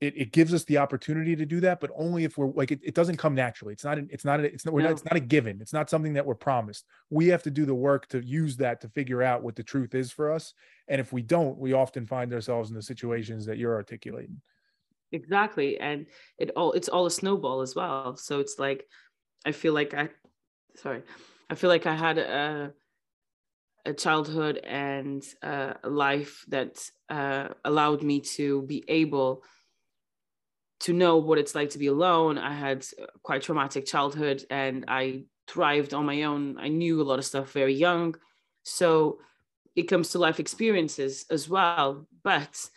it, 0.00 0.14
it 0.16 0.32
gives 0.32 0.52
us 0.52 0.64
the 0.64 0.76
opportunity 0.76 1.34
to 1.34 1.46
do 1.46 1.60
that, 1.60 1.80
but 1.80 1.90
only 1.96 2.24
if 2.24 2.36
we're 2.36 2.48
like 2.48 2.70
it, 2.70 2.80
it 2.82 2.94
doesn't 2.94 3.16
come 3.16 3.34
naturally. 3.34 3.72
It's 3.72 3.84
not 3.84 3.98
an, 3.98 4.08
it's 4.12 4.24
not 4.24 4.40
a, 4.40 4.44
it's 4.44 4.64
not 4.64 4.74
we're 4.74 4.82
no. 4.82 4.88
not 4.88 4.92
it's 4.92 5.04
not 5.04 5.16
a 5.16 5.20
given. 5.20 5.58
It's 5.60 5.72
not 5.72 5.88
something 5.88 6.12
that 6.14 6.26
we're 6.26 6.34
promised. 6.34 6.84
We 7.08 7.28
have 7.28 7.42
to 7.44 7.50
do 7.50 7.64
the 7.64 7.74
work 7.74 8.06
to 8.08 8.24
use 8.24 8.56
that 8.58 8.80
to 8.82 8.88
figure 8.90 9.22
out 9.22 9.42
what 9.42 9.56
the 9.56 9.62
truth 9.62 9.94
is 9.94 10.12
for 10.12 10.30
us. 10.30 10.52
And 10.88 11.00
if 11.00 11.12
we 11.12 11.22
don't, 11.22 11.58
we 11.58 11.72
often 11.72 12.06
find 12.06 12.32
ourselves 12.32 12.68
in 12.68 12.76
the 12.76 12.82
situations 12.82 13.46
that 13.46 13.56
you're 13.56 13.74
articulating. 13.74 14.40
Exactly. 15.12 15.80
And 15.80 16.06
it 16.38 16.50
all 16.56 16.72
it's 16.72 16.88
all 16.88 17.06
a 17.06 17.10
snowball 17.10 17.62
as 17.62 17.74
well. 17.74 18.16
So 18.16 18.40
it's 18.40 18.58
like 18.58 18.86
I 19.46 19.52
feel 19.52 19.72
like 19.72 19.94
I 19.94 20.10
sorry. 20.74 21.02
I 21.48 21.54
feel 21.54 21.70
like 21.70 21.86
I 21.86 21.94
had 21.94 22.18
a 22.18 22.72
a 23.86 23.94
childhood 23.94 24.58
and 24.58 25.24
uh, 25.42 25.74
a 25.84 25.88
life 25.88 26.44
that 26.48 26.90
uh, 27.08 27.48
allowed 27.64 28.02
me 28.02 28.20
to 28.20 28.62
be 28.62 28.84
able 28.88 29.42
to 30.80 30.92
know 30.92 31.16
what 31.16 31.38
it's 31.38 31.54
like 31.54 31.70
to 31.70 31.78
be 31.78 31.86
alone. 31.86 32.38
I 32.38 32.52
had 32.52 32.86
quite 33.22 33.42
traumatic 33.42 33.86
childhood 33.86 34.44
and 34.50 34.84
I 34.88 35.24
thrived 35.48 35.94
on 35.94 36.06
my 36.06 36.24
own. 36.24 36.58
I 36.58 36.68
knew 36.68 37.00
a 37.00 37.04
lot 37.04 37.18
of 37.18 37.24
stuff 37.24 37.52
very 37.52 37.74
young. 37.74 38.16
So 38.62 39.20
it 39.74 39.84
comes 39.84 40.10
to 40.10 40.18
life 40.18 40.40
experiences 40.40 41.24
as 41.30 41.48
well. 41.48 42.06
But 42.22 42.68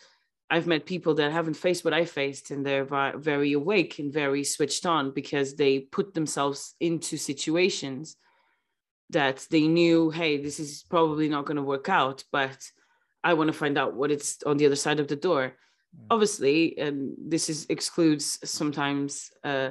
I've 0.50 0.66
met 0.66 0.86
people 0.86 1.14
that 1.14 1.30
haven't 1.30 1.54
faced 1.54 1.84
what 1.84 1.94
I 1.94 2.04
faced 2.04 2.50
and 2.50 2.64
they're 2.64 2.84
very 3.16 3.52
awake 3.52 3.98
and 3.98 4.12
very 4.12 4.44
switched 4.44 4.86
on 4.86 5.12
because 5.12 5.54
they 5.54 5.80
put 5.80 6.14
themselves 6.14 6.74
into 6.80 7.16
situations 7.16 8.16
that 9.10 9.46
they 9.50 9.66
knew, 9.66 10.10
hey, 10.10 10.40
this 10.40 10.58
is 10.58 10.84
probably 10.88 11.28
not 11.28 11.44
going 11.44 11.56
to 11.56 11.62
work 11.62 11.88
out, 11.88 12.24
but 12.32 12.58
I 13.22 13.34
want 13.34 13.48
to 13.48 13.52
find 13.52 13.76
out 13.76 13.94
what 13.94 14.10
it's 14.10 14.42
on 14.44 14.56
the 14.56 14.66
other 14.66 14.76
side 14.76 15.00
of 15.00 15.08
the 15.08 15.16
door. 15.16 15.56
Mm. 15.96 16.06
obviously 16.10 16.78
and 16.78 17.14
this 17.18 17.50
is 17.50 17.66
excludes 17.68 18.38
sometimes 18.44 19.32
uh, 19.42 19.70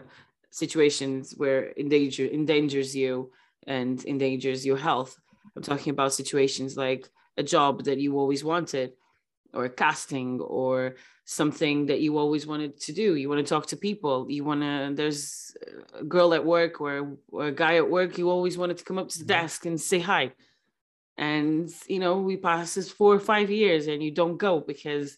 situations 0.50 1.34
where 1.38 1.72
endanger 1.78 2.26
endangers 2.26 2.94
you 2.96 3.32
and 3.68 4.04
endangers 4.06 4.66
your 4.66 4.78
health 4.78 5.18
i'm 5.56 5.62
talking 5.62 5.92
about 5.92 6.14
situations 6.14 6.76
like 6.76 7.08
a 7.38 7.44
job 7.44 7.86
that 7.86 8.00
you 8.00 8.20
always 8.20 8.44
wanted 8.44 8.92
or 9.54 9.66
a 9.66 9.70
casting 9.70 10.42
or 10.42 10.96
something 11.24 11.86
that 11.86 12.02
you 12.02 12.18
always 12.18 12.46
wanted 12.46 12.80
to 12.82 12.92
do 12.92 13.16
you 13.16 13.30
want 13.30 13.40
to 13.40 13.50
talk 13.50 13.68
to 13.68 13.78
people 13.78 14.30
you 14.30 14.44
want 14.44 14.62
to 14.62 14.92
there's 14.96 15.56
a 16.00 16.04
girl 16.04 16.34
at 16.34 16.44
work 16.44 16.82
or, 16.82 17.18
or 17.32 17.48
a 17.48 17.52
guy 17.52 17.76
at 17.78 17.90
work 17.90 18.18
you 18.18 18.30
always 18.30 18.58
wanted 18.58 18.78
to 18.78 18.84
come 18.84 18.98
up 18.98 19.10
to 19.10 19.20
the 19.20 19.24
mm-hmm. 19.24 19.42
desk 19.42 19.66
and 19.66 19.80
say 19.80 20.00
hi 20.00 20.32
and 21.18 21.70
you 21.88 22.00
know 22.00 22.20
we 22.20 22.36
pass 22.36 22.74
this 22.74 22.90
four 22.90 23.14
or 23.14 23.20
five 23.20 23.50
years 23.50 23.88
and 23.88 24.02
you 24.02 24.12
don't 24.12 24.38
go 24.38 24.60
because 24.60 25.18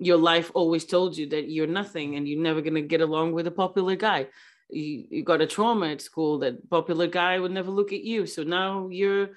your 0.00 0.16
life 0.16 0.50
always 0.54 0.84
told 0.84 1.16
you 1.16 1.28
that 1.28 1.50
you're 1.50 1.66
nothing 1.66 2.16
and 2.16 2.26
you're 2.26 2.42
never 2.42 2.60
going 2.62 2.74
to 2.74 2.82
get 2.82 3.00
along 3.00 3.32
with 3.32 3.46
a 3.46 3.50
popular 3.50 3.94
guy 3.94 4.26
you, 4.70 5.04
you 5.10 5.22
got 5.22 5.40
a 5.40 5.46
trauma 5.46 5.90
at 5.90 6.00
school 6.00 6.38
that 6.38 6.68
popular 6.70 7.06
guy 7.06 7.38
would 7.38 7.52
never 7.52 7.70
look 7.70 7.92
at 7.92 8.02
you 8.02 8.26
so 8.26 8.42
now 8.42 8.88
you're 8.88 9.30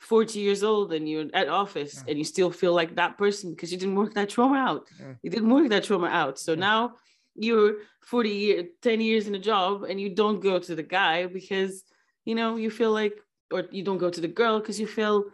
40 0.00 0.38
years 0.38 0.62
old 0.62 0.92
and 0.92 1.08
you're 1.08 1.26
at 1.34 1.48
office 1.48 1.96
yeah. 1.96 2.10
and 2.10 2.18
you 2.18 2.24
still 2.24 2.50
feel 2.50 2.72
like 2.72 2.96
that 2.96 3.18
person 3.18 3.50
because 3.50 3.72
you 3.72 3.78
didn't 3.78 3.96
work 3.96 4.14
that 4.14 4.28
trauma 4.28 4.56
out 4.56 4.88
yeah. 4.98 5.14
you 5.22 5.30
didn't 5.30 5.50
work 5.50 5.68
that 5.68 5.84
trauma 5.84 6.08
out 6.08 6.38
so 6.38 6.52
yeah. 6.52 6.60
now 6.60 6.94
you're 7.34 7.76
40 8.02 8.30
years 8.30 8.64
10 8.82 9.00
years 9.00 9.26
in 9.26 9.34
a 9.34 9.38
job 9.38 9.84
and 9.84 10.00
you 10.00 10.14
don't 10.14 10.40
go 10.40 10.58
to 10.58 10.74
the 10.74 10.82
guy 10.82 11.26
because 11.26 11.84
you 12.24 12.34
know 12.34 12.56
you 12.56 12.70
feel 12.70 12.92
like 12.92 13.14
or 13.52 13.64
you 13.70 13.82
don't 13.82 13.98
go 13.98 14.10
to 14.10 14.20
the 14.20 14.28
girl 14.28 14.60
because 14.60 14.78
you 14.78 14.86
feel 14.86 15.24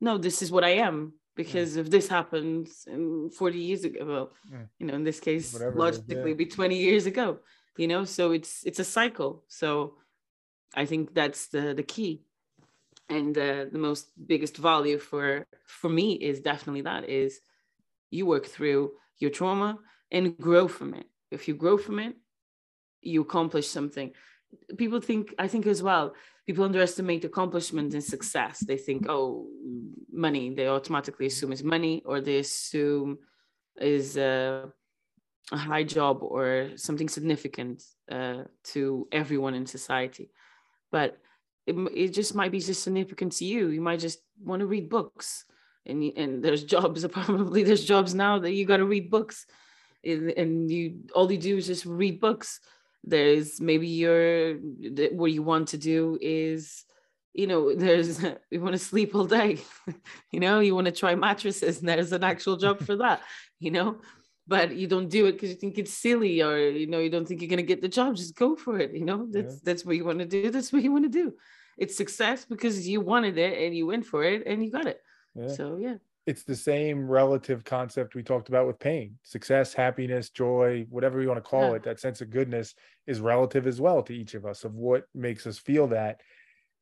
no 0.00 0.18
this 0.18 0.42
is 0.42 0.50
what 0.50 0.64
i 0.64 0.70
am 0.70 1.12
because 1.36 1.76
if 1.76 1.90
this 1.90 2.08
happens 2.08 2.86
in 2.86 3.30
40 3.30 3.58
years 3.58 3.84
ago 3.84 4.04
well 4.06 4.32
yeah. 4.50 4.58
you 4.78 4.86
know 4.86 4.94
in 4.94 5.04
this 5.04 5.20
case 5.20 5.52
Whatever 5.52 5.78
logically 5.78 6.30
yeah. 6.30 6.34
be 6.34 6.46
20 6.46 6.76
years 6.76 7.06
ago 7.06 7.38
you 7.76 7.88
know 7.88 8.04
so 8.04 8.32
it's 8.32 8.64
it's 8.64 8.78
a 8.78 8.84
cycle. 8.84 9.44
So 9.48 9.94
i 10.74 10.84
think 10.84 11.14
that's 11.14 11.48
the 11.48 11.74
the 11.74 11.82
key. 11.82 12.22
And 13.10 13.36
uh, 13.36 13.66
the 13.70 13.78
most 13.78 14.12
biggest 14.26 14.56
value 14.56 14.98
for 14.98 15.46
for 15.66 15.90
me 15.90 16.14
is 16.14 16.40
definitely 16.40 16.82
that 16.82 17.08
is 17.08 17.40
you 18.10 18.24
work 18.24 18.46
through 18.46 18.92
your 19.18 19.30
trauma 19.30 19.78
and 20.10 20.38
grow 20.38 20.68
from 20.68 20.94
it. 20.94 21.06
If 21.30 21.46
you 21.48 21.54
grow 21.54 21.76
from 21.76 21.98
it 21.98 22.14
you 23.02 23.20
accomplish 23.20 23.68
something. 23.68 24.12
People 24.78 25.00
think 25.00 25.34
i 25.38 25.48
think 25.48 25.66
as 25.66 25.82
well 25.82 26.14
people 26.46 26.64
underestimate 26.64 27.24
accomplishment 27.24 27.94
and 27.94 28.04
success. 28.04 28.60
They 28.60 28.76
think 28.76 29.06
oh 29.08 29.46
money. 30.12 30.54
They 30.54 30.68
automatically 30.68 31.26
assume 31.26 31.52
is 31.52 31.62
money 31.62 32.02
or 32.04 32.20
they 32.20 32.38
assume 32.38 33.18
is 33.80 34.16
a, 34.16 34.70
a 35.52 35.56
high 35.56 35.84
job 35.84 36.18
or 36.22 36.70
something 36.76 37.08
significant 37.08 37.82
uh, 38.10 38.44
to 38.64 39.08
everyone 39.10 39.54
in 39.54 39.66
society. 39.66 40.30
But 40.92 41.18
it, 41.66 41.74
it 41.94 42.08
just 42.08 42.34
might 42.34 42.52
be 42.52 42.60
just 42.60 42.82
significant 42.82 43.32
to 43.34 43.44
you. 43.44 43.68
You 43.68 43.80
might 43.80 44.00
just 44.00 44.20
want 44.42 44.60
to 44.60 44.66
read 44.66 44.88
books. 44.88 45.44
And 45.86 46.02
and 46.16 46.42
there's 46.42 46.64
jobs 46.76 47.06
probably 47.06 47.62
there's 47.62 47.84
jobs 47.84 48.14
now 48.14 48.38
that 48.38 48.52
you 48.52 48.66
got 48.66 48.78
to 48.78 48.86
read 48.86 49.10
books. 49.10 49.46
And, 50.04 50.30
and 50.32 50.70
you 50.70 51.04
all 51.14 51.30
you 51.32 51.38
do 51.38 51.56
is 51.56 51.66
just 51.66 51.86
read 51.86 52.20
books 52.20 52.60
there's 53.06 53.60
maybe 53.60 53.86
your 53.86 54.54
what 55.12 55.32
you 55.32 55.42
want 55.42 55.68
to 55.68 55.78
do 55.78 56.18
is 56.20 56.84
you 57.34 57.46
know 57.46 57.74
there's 57.84 58.22
you 58.50 58.60
want 58.60 58.72
to 58.72 58.78
sleep 58.78 59.14
all 59.14 59.26
day 59.26 59.58
you 60.30 60.40
know 60.40 60.60
you 60.60 60.74
want 60.74 60.86
to 60.86 60.92
try 60.92 61.14
mattresses 61.14 61.80
and 61.80 61.88
there's 61.90 62.12
an 62.12 62.24
actual 62.24 62.56
job 62.56 62.80
for 62.80 62.96
that 62.96 63.20
you 63.60 63.70
know? 63.70 63.98
But 64.46 64.76
you 64.76 64.86
don't 64.86 65.08
do 65.08 65.24
it 65.24 65.32
because 65.32 65.48
you 65.48 65.54
think 65.54 65.78
it's 65.78 65.94
silly 65.94 66.42
or 66.42 66.58
you 66.58 66.86
know 66.86 66.98
you 66.98 67.08
don't 67.08 67.26
think 67.26 67.40
you're 67.40 67.48
going 67.48 67.56
to 67.56 67.62
get 67.62 67.80
the 67.80 67.88
job 67.88 68.14
just 68.14 68.36
go 68.36 68.54
for 68.56 68.78
it 68.78 68.92
you 68.92 69.04
know? 69.04 69.26
That's 69.30 69.54
yeah. 69.54 69.60
that's 69.64 69.86
what 69.86 69.96
you 69.96 70.04
want 70.04 70.18
to 70.18 70.26
do 70.26 70.50
that's 70.50 70.70
what 70.70 70.82
you 70.82 70.92
want 70.92 71.04
to 71.04 71.08
do. 71.22 71.32
It's 71.78 71.96
success 71.96 72.44
because 72.44 72.86
you 72.86 73.00
wanted 73.00 73.38
it 73.38 73.58
and 73.62 73.74
you 73.74 73.86
went 73.86 74.04
for 74.04 74.22
it 74.22 74.46
and 74.46 74.62
you 74.62 74.70
got 74.70 74.86
it. 74.86 75.00
Yeah. 75.34 75.48
so 75.48 75.78
yeah 75.80 75.96
it's 76.26 76.44
the 76.44 76.56
same 76.56 77.06
relative 77.06 77.64
concept 77.64 78.14
we 78.14 78.22
talked 78.22 78.48
about 78.48 78.66
with 78.66 78.78
pain 78.78 79.16
success 79.22 79.74
happiness 79.74 80.30
joy 80.30 80.86
whatever 80.88 81.20
you 81.20 81.28
want 81.28 81.42
to 81.42 81.48
call 81.48 81.70
yeah. 81.70 81.76
it 81.76 81.82
that 81.82 82.00
sense 82.00 82.20
of 82.20 82.30
goodness 82.30 82.74
is 83.06 83.20
relative 83.20 83.66
as 83.66 83.80
well 83.80 84.02
to 84.02 84.14
each 84.14 84.34
of 84.34 84.46
us 84.46 84.64
of 84.64 84.74
what 84.74 85.04
makes 85.14 85.46
us 85.46 85.58
feel 85.58 85.86
that 85.86 86.20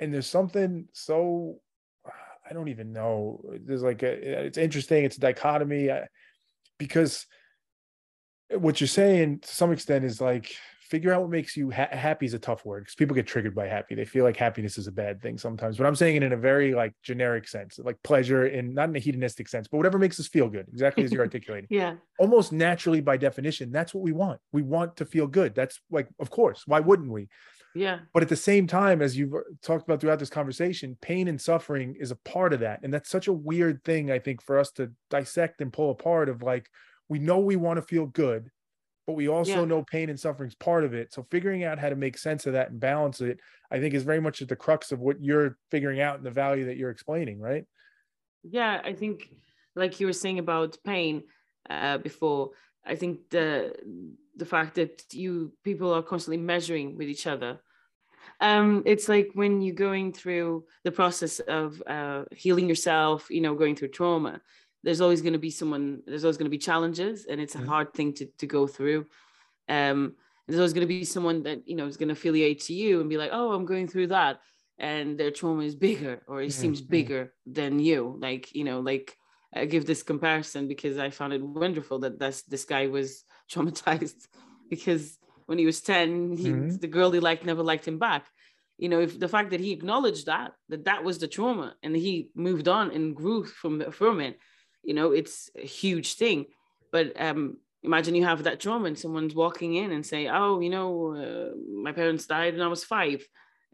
and 0.01 0.13
there's 0.13 0.27
something 0.27 0.87
so 0.93 1.59
i 2.49 2.53
don't 2.53 2.69
even 2.69 2.93
know 2.93 3.41
there's 3.65 3.83
like 3.83 4.03
a 4.03 4.13
eh, 4.13 4.41
it's 4.41 4.59
interesting 4.59 5.05
it's 5.05 5.17
a 5.17 5.21
dichotomy 5.21 5.89
eh, 5.91 6.05
because 6.79 7.27
what 8.51 8.81
you're 8.81 8.89
saying 8.89 9.41
to 9.41 9.49
some 9.49 9.73
extent 9.73 10.05
is 10.05 10.21
like 10.21 10.55
figure 10.93 11.11
out 11.11 11.23
what 11.23 11.31
makes 11.31 11.57
you 11.57 11.71
ha- 11.71 11.89
happy 11.91 12.27
is 12.27 12.35
a 12.35 12.39
tough 12.39 12.67
word 12.67 12.81
because 12.81 12.95
people 12.95 13.15
get 13.15 13.27
triggered 13.27 13.55
by 13.55 13.67
happy. 13.67 13.95
They 13.95 14.05
feel 14.05 14.25
like 14.25 14.37
happiness 14.37 14.77
is 14.77 14.89
a 14.89 14.93
bad 14.93 15.23
thing 15.23 15.39
sometimes, 15.39 15.79
but 15.79 15.87
I'm 15.87 15.97
saying 15.97 16.17
it 16.17 16.23
in 16.23 16.35
a 16.35 16.37
very 16.37 16.75
like 16.75 16.93
generic 17.03 17.49
sense, 17.49 17.79
like 17.83 17.97
pleasure 18.05 18.45
in 18.47 18.75
not 18.75 18.91
in 18.91 18.97
a 18.97 18.99
hedonistic 18.99 19.49
sense, 19.49 19.69
but 19.69 19.79
whatever 19.79 19.99
makes 19.99 20.21
us 20.21 20.29
feel 20.29 20.51
good, 20.51 20.69
exactly 20.69 21.03
as 21.03 21.11
you're 21.11 21.23
articulating. 21.29 21.67
yeah. 21.71 21.95
Almost 22.19 22.53
naturally 22.53 23.01
by 23.01 23.17
definition, 23.17 23.73
that's 23.73 23.95
what 23.95 24.05
we 24.05 24.13
want. 24.13 24.39
We 24.53 24.61
want 24.61 24.99
to 24.99 25.07
feel 25.07 25.27
good. 25.27 25.55
That's 25.55 25.81
like, 25.91 26.09
of 26.21 26.29
course, 26.29 26.65
why 26.67 26.81
wouldn't 26.81 27.11
we? 27.11 27.31
Yeah. 27.75 28.01
But 28.13 28.23
at 28.23 28.29
the 28.29 28.37
same 28.37 28.67
time, 28.67 29.01
as 29.01 29.17
you've 29.17 29.33
uh, 29.33 29.39
talked 29.63 29.89
about 29.89 29.99
throughout 29.99 30.19
this 30.19 30.29
conversation, 30.29 30.99
pain 31.01 31.27
and 31.27 31.41
suffering 31.41 31.97
is 31.99 32.11
a 32.11 32.17
part 32.17 32.53
of 32.53 32.61
that. 32.61 32.81
And 32.83 32.93
that's 32.93 33.09
such 33.09 33.29
a 33.29 33.33
weird 33.33 33.83
thing, 33.83 34.11
I 34.11 34.19
think, 34.19 34.43
for 34.43 34.59
us 34.59 34.71
to 34.73 34.93
dissect 35.09 35.63
and 35.63 35.73
pull 35.73 35.91
apart 35.91 36.29
of 36.29 36.43
like, 36.43 36.69
we 37.09 37.19
know 37.19 37.39
we 37.39 37.57
want 37.57 37.79
to 37.79 37.83
feel 37.83 38.05
good 38.05 38.51
but 39.07 39.15
we 39.15 39.29
also 39.29 39.61
yeah. 39.61 39.65
know 39.65 39.83
pain 39.83 40.11
and 40.11 40.19
suffering 40.19 40.49
is 40.49 40.55
part 40.55 40.85
of 40.85 40.95
it. 40.95 41.13
So 41.13 41.27
figuring 41.31 41.65
out 41.65 41.79
how 41.79 41.89
to 41.89 41.97
make 41.97 42.17
sense 42.17 42.47
of 42.47 42.53
that 42.53 42.71
and 42.71 42.81
balance 42.81 43.21
it, 43.21 43.41
I 43.71 43.81
think 43.81 43.95
is 43.95 44.05
very 44.05 44.21
much 44.21 44.43
at 44.43 44.49
the 44.49 44.57
crux 44.57 44.93
of 44.93 45.01
what 45.01 45.23
you're 45.23 45.59
figuring 45.71 46.01
out 46.01 46.17
and 46.17 46.25
the 46.25 46.31
value 46.31 46.67
that 46.67 46.77
you're 46.77 46.91
explaining, 46.91 47.41
right? 47.41 47.65
Yeah, 48.43 48.81
I 48.85 48.93
think 48.93 49.31
like 49.75 50.01
you 50.01 50.07
were 50.07 50.13
saying 50.13 50.39
about 50.39 50.77
pain 50.85 51.25
uh, 51.69 51.99
before, 51.99 52.51
I 52.85 52.97
think 52.97 53.31
the 53.31 53.75
the 54.37 54.47
fact 54.47 54.77
that 54.77 55.05
you 55.13 55.53
people 55.65 55.93
are 55.93 56.03
constantly 56.03 56.43
measuring 56.43 56.97
with 56.97 57.09
each 57.09 57.27
other. 57.27 57.61
Um, 58.41 58.83
it's 58.87 59.09
like 59.09 59.31
when 59.35 59.63
you're 59.63 59.75
going 59.75 60.13
through 60.13 60.65
the 60.85 60.91
process 60.91 61.39
of 61.41 61.83
uh, 61.87 62.25
healing 62.33 62.69
yourself, 62.69 63.27
you 63.31 63.41
know, 63.41 63.55
going 63.55 63.77
through 63.77 63.89
trauma 63.89 64.41
there's 64.83 65.01
always 65.01 65.23
going 65.23 65.33
to 65.33 65.39
be 65.39 65.51
someone 65.51 66.03
there's 66.07 66.25
always 66.25 66.37
going 66.37 66.47
to 66.47 66.51
be 66.51 66.59
challenges 66.59 67.27
and 67.27 67.41
it's 67.41 67.55
a 67.55 67.65
hard 67.67 67.93
thing 67.93 68.13
to, 68.13 68.27
to 68.39 68.47
go 68.47 68.67
through 68.67 69.07
um 69.69 70.15
there's 70.47 70.59
always 70.59 70.73
going 70.73 70.87
to 70.87 70.95
be 70.95 71.05
someone 71.05 71.43
that 71.45 71.67
you 71.67 71.77
know 71.77 71.87
is 71.87 71.97
going 71.97 72.09
to 72.09 72.15
affiliate 72.15 72.61
to 72.61 72.75
you 72.75 73.01
and 73.01 73.09
be 73.09 73.17
like 73.17 73.31
oh 73.33 73.53
i'm 73.53 73.65
going 73.65 73.89
through 73.89 74.09
that 74.09 74.41
and 74.79 75.19
their 75.19 75.31
trauma 75.31 75.63
is 75.63 75.75
bigger 75.75 76.23
or 76.27 76.41
it 76.43 76.49
mm-hmm. 76.49 76.61
seems 76.61 76.81
bigger 76.81 77.33
than 77.47 77.79
you 77.79 78.17
like 78.21 78.55
you 78.55 78.65
know 78.65 78.81
like 78.81 79.17
i 79.55 79.65
give 79.65 79.87
this 79.87 80.03
comparison 80.03 80.67
because 80.67 80.99
i 80.99 81.11
found 81.11 81.33
it 81.33 81.43
wonderful 81.43 82.01
that 82.01 82.19
that's 82.19 82.43
this 82.43 82.65
guy 82.65 82.87
was 82.87 83.25
traumatized 83.53 84.29
because 84.71 85.19
when 85.47 85.59
he 85.59 85.67
was 85.67 85.81
10 85.81 86.37
he, 86.37 86.49
mm-hmm. 86.49 86.77
the 86.77 86.87
girl 86.87 87.11
he 87.11 87.21
liked 87.21 87.45
never 87.45 87.63
liked 87.63 87.87
him 87.87 87.99
back 87.99 88.27
you 88.79 88.89
know 88.89 89.01
if 89.01 89.19
the 89.19 89.29
fact 89.29 89.51
that 89.51 89.61
he 89.61 89.73
acknowledged 89.73 90.27
that 90.27 90.53
that 90.69 90.85
that 90.85 91.05
was 91.05 91.19
the 91.19 91.29
trauma 91.29 91.75
and 91.83 91.95
he 91.95 92.31
moved 92.35 92.69
on 92.69 92.91
and 92.91 93.15
grew 93.15 93.45
from 93.45 93.91
from 93.93 94.21
it 94.21 94.39
you 94.83 94.95
know 94.95 95.13
it's 95.13 95.51
a 95.57 95.67
huge 95.67 96.15
thing 96.15 96.47
but 96.91 97.13
um 97.21 97.57
imagine 97.83 98.15
you 98.15 98.25
have 98.25 98.45
that 98.45 98.61
trauma 98.61 98.87
and 98.87 98.99
someone's 98.99 99.35
walking 99.35 99.75
in 99.75 99.93
and 99.93 100.05
say 100.07 100.29
oh 100.29 100.61
you 100.61 100.71
know 100.71 101.15
uh, 101.15 101.57
my 101.83 101.93
parents 101.93 102.27
died 102.27 102.55
when 102.55 102.63
i 102.63 102.69
was 102.69 102.85
five 102.85 103.27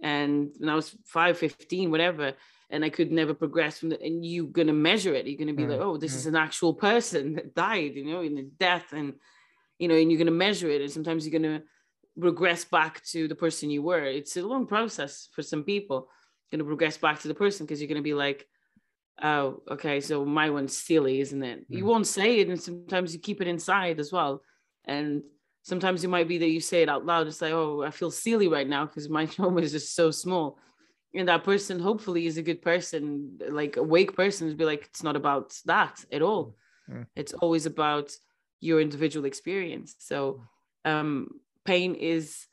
and 0.02 0.50
when 0.58 0.70
i 0.70 0.74
was 0.74 0.96
five 1.04 1.36
15 1.38 1.90
whatever 1.90 2.32
and 2.70 2.84
i 2.84 2.88
could 2.88 3.12
never 3.12 3.34
progress 3.34 3.78
from 3.78 3.90
the 3.90 4.02
and 4.02 4.24
you're 4.24 4.46
going 4.46 4.66
to 4.66 4.72
measure 4.72 5.14
it 5.14 5.26
you're 5.26 5.38
going 5.38 5.48
to 5.48 5.54
be 5.54 5.64
mm. 5.64 5.70
like 5.70 5.80
oh 5.80 5.96
this 5.96 6.12
mm. 6.12 6.16
is 6.16 6.26
an 6.26 6.36
actual 6.36 6.74
person 6.74 7.32
that 7.34 7.54
died 7.54 7.94
you 7.94 8.04
know 8.04 8.22
in 8.22 8.38
a 8.38 8.42
death 8.42 8.92
and 8.92 9.14
you 9.78 9.88
know 9.88 9.94
and 9.94 10.10
you're 10.10 10.18
going 10.18 10.26
to 10.26 10.32
measure 10.32 10.70
it 10.70 10.80
and 10.80 10.90
sometimes 10.90 11.26
you're 11.26 11.38
going 11.40 11.60
to 11.60 11.64
regress 12.16 12.64
back 12.64 13.02
to 13.04 13.28
the 13.28 13.34
person 13.34 13.70
you 13.70 13.82
were 13.82 14.04
it's 14.04 14.36
a 14.36 14.42
long 14.42 14.66
process 14.66 15.28
for 15.32 15.42
some 15.42 15.62
people 15.62 16.08
you're 16.50 16.58
going 16.58 16.66
to 16.66 16.70
regress 16.70 16.96
back 16.96 17.20
to 17.20 17.28
the 17.28 17.34
person 17.34 17.64
because 17.64 17.80
you're 17.80 17.88
going 17.88 17.96
to 17.96 18.02
be 18.02 18.14
like 18.14 18.46
oh, 19.22 19.62
okay, 19.70 20.00
so 20.00 20.24
my 20.24 20.50
one's 20.50 20.76
silly, 20.76 21.20
isn't 21.20 21.42
it? 21.42 21.60
Mm. 21.70 21.76
You 21.76 21.84
won't 21.84 22.06
say 22.06 22.40
it, 22.40 22.48
and 22.48 22.60
sometimes 22.60 23.12
you 23.12 23.20
keep 23.20 23.40
it 23.40 23.48
inside 23.48 24.00
as 24.00 24.12
well. 24.12 24.42
And 24.84 25.22
sometimes 25.62 26.04
it 26.04 26.08
might 26.08 26.28
be 26.28 26.38
that 26.38 26.48
you 26.48 26.60
say 26.60 26.82
it 26.82 26.88
out 26.88 27.04
loud. 27.04 27.26
It's 27.26 27.42
like, 27.42 27.52
oh, 27.52 27.82
I 27.82 27.90
feel 27.90 28.10
silly 28.10 28.48
right 28.48 28.68
now 28.68 28.86
because 28.86 29.08
my 29.08 29.26
trauma 29.34 29.60
is 29.60 29.72
just 29.72 29.94
so 29.94 30.10
small. 30.10 30.58
And 31.14 31.28
that 31.28 31.44
person 31.44 31.78
hopefully 31.78 32.26
is 32.26 32.36
a 32.36 32.42
good 32.42 32.62
person, 32.62 33.38
like 33.48 33.76
awake 33.76 34.14
person, 34.14 34.48
to 34.48 34.54
be 34.54 34.64
like, 34.64 34.84
it's 34.84 35.02
not 35.02 35.16
about 35.16 35.56
that 35.64 36.04
at 36.12 36.22
all. 36.22 36.56
Mm. 36.88 37.06
It's 37.16 37.32
always 37.34 37.66
about 37.66 38.12
your 38.60 38.80
individual 38.80 39.26
experience. 39.26 39.94
So 39.98 40.42
um 40.84 41.40
pain 41.64 41.94
is 41.94 42.46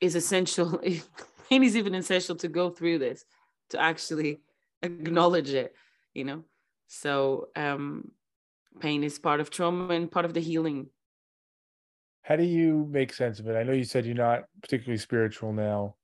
is 0.00 0.14
essential. 0.14 0.80
pain 1.48 1.62
is 1.62 1.76
even 1.76 1.94
essential 1.94 2.36
to 2.36 2.48
go 2.48 2.70
through 2.70 2.98
this, 2.98 3.24
to 3.70 3.80
actually 3.80 4.40
acknowledge 4.82 5.50
it 5.50 5.74
you 6.18 6.24
know? 6.24 6.42
So 6.88 7.48
um 7.56 8.10
pain 8.80 9.04
is 9.04 9.18
part 9.18 9.40
of 9.40 9.50
trauma 9.50 9.94
and 9.94 10.10
part 10.10 10.24
of 10.24 10.34
the 10.34 10.40
healing. 10.40 10.88
How 12.22 12.36
do 12.36 12.44
you 12.44 12.86
make 12.90 13.12
sense 13.14 13.40
of 13.40 13.48
it? 13.48 13.56
I 13.56 13.62
know 13.62 13.72
you 13.72 13.84
said 13.84 14.04
you're 14.04 14.14
not 14.14 14.44
particularly 14.60 14.98
spiritual 14.98 15.52
now. 15.52 15.94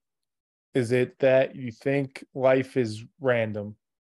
Is 0.72 0.90
it 0.92 1.18
that 1.18 1.54
you 1.54 1.70
think 1.70 2.24
life 2.34 2.76
is 2.76 3.04
random 3.20 3.76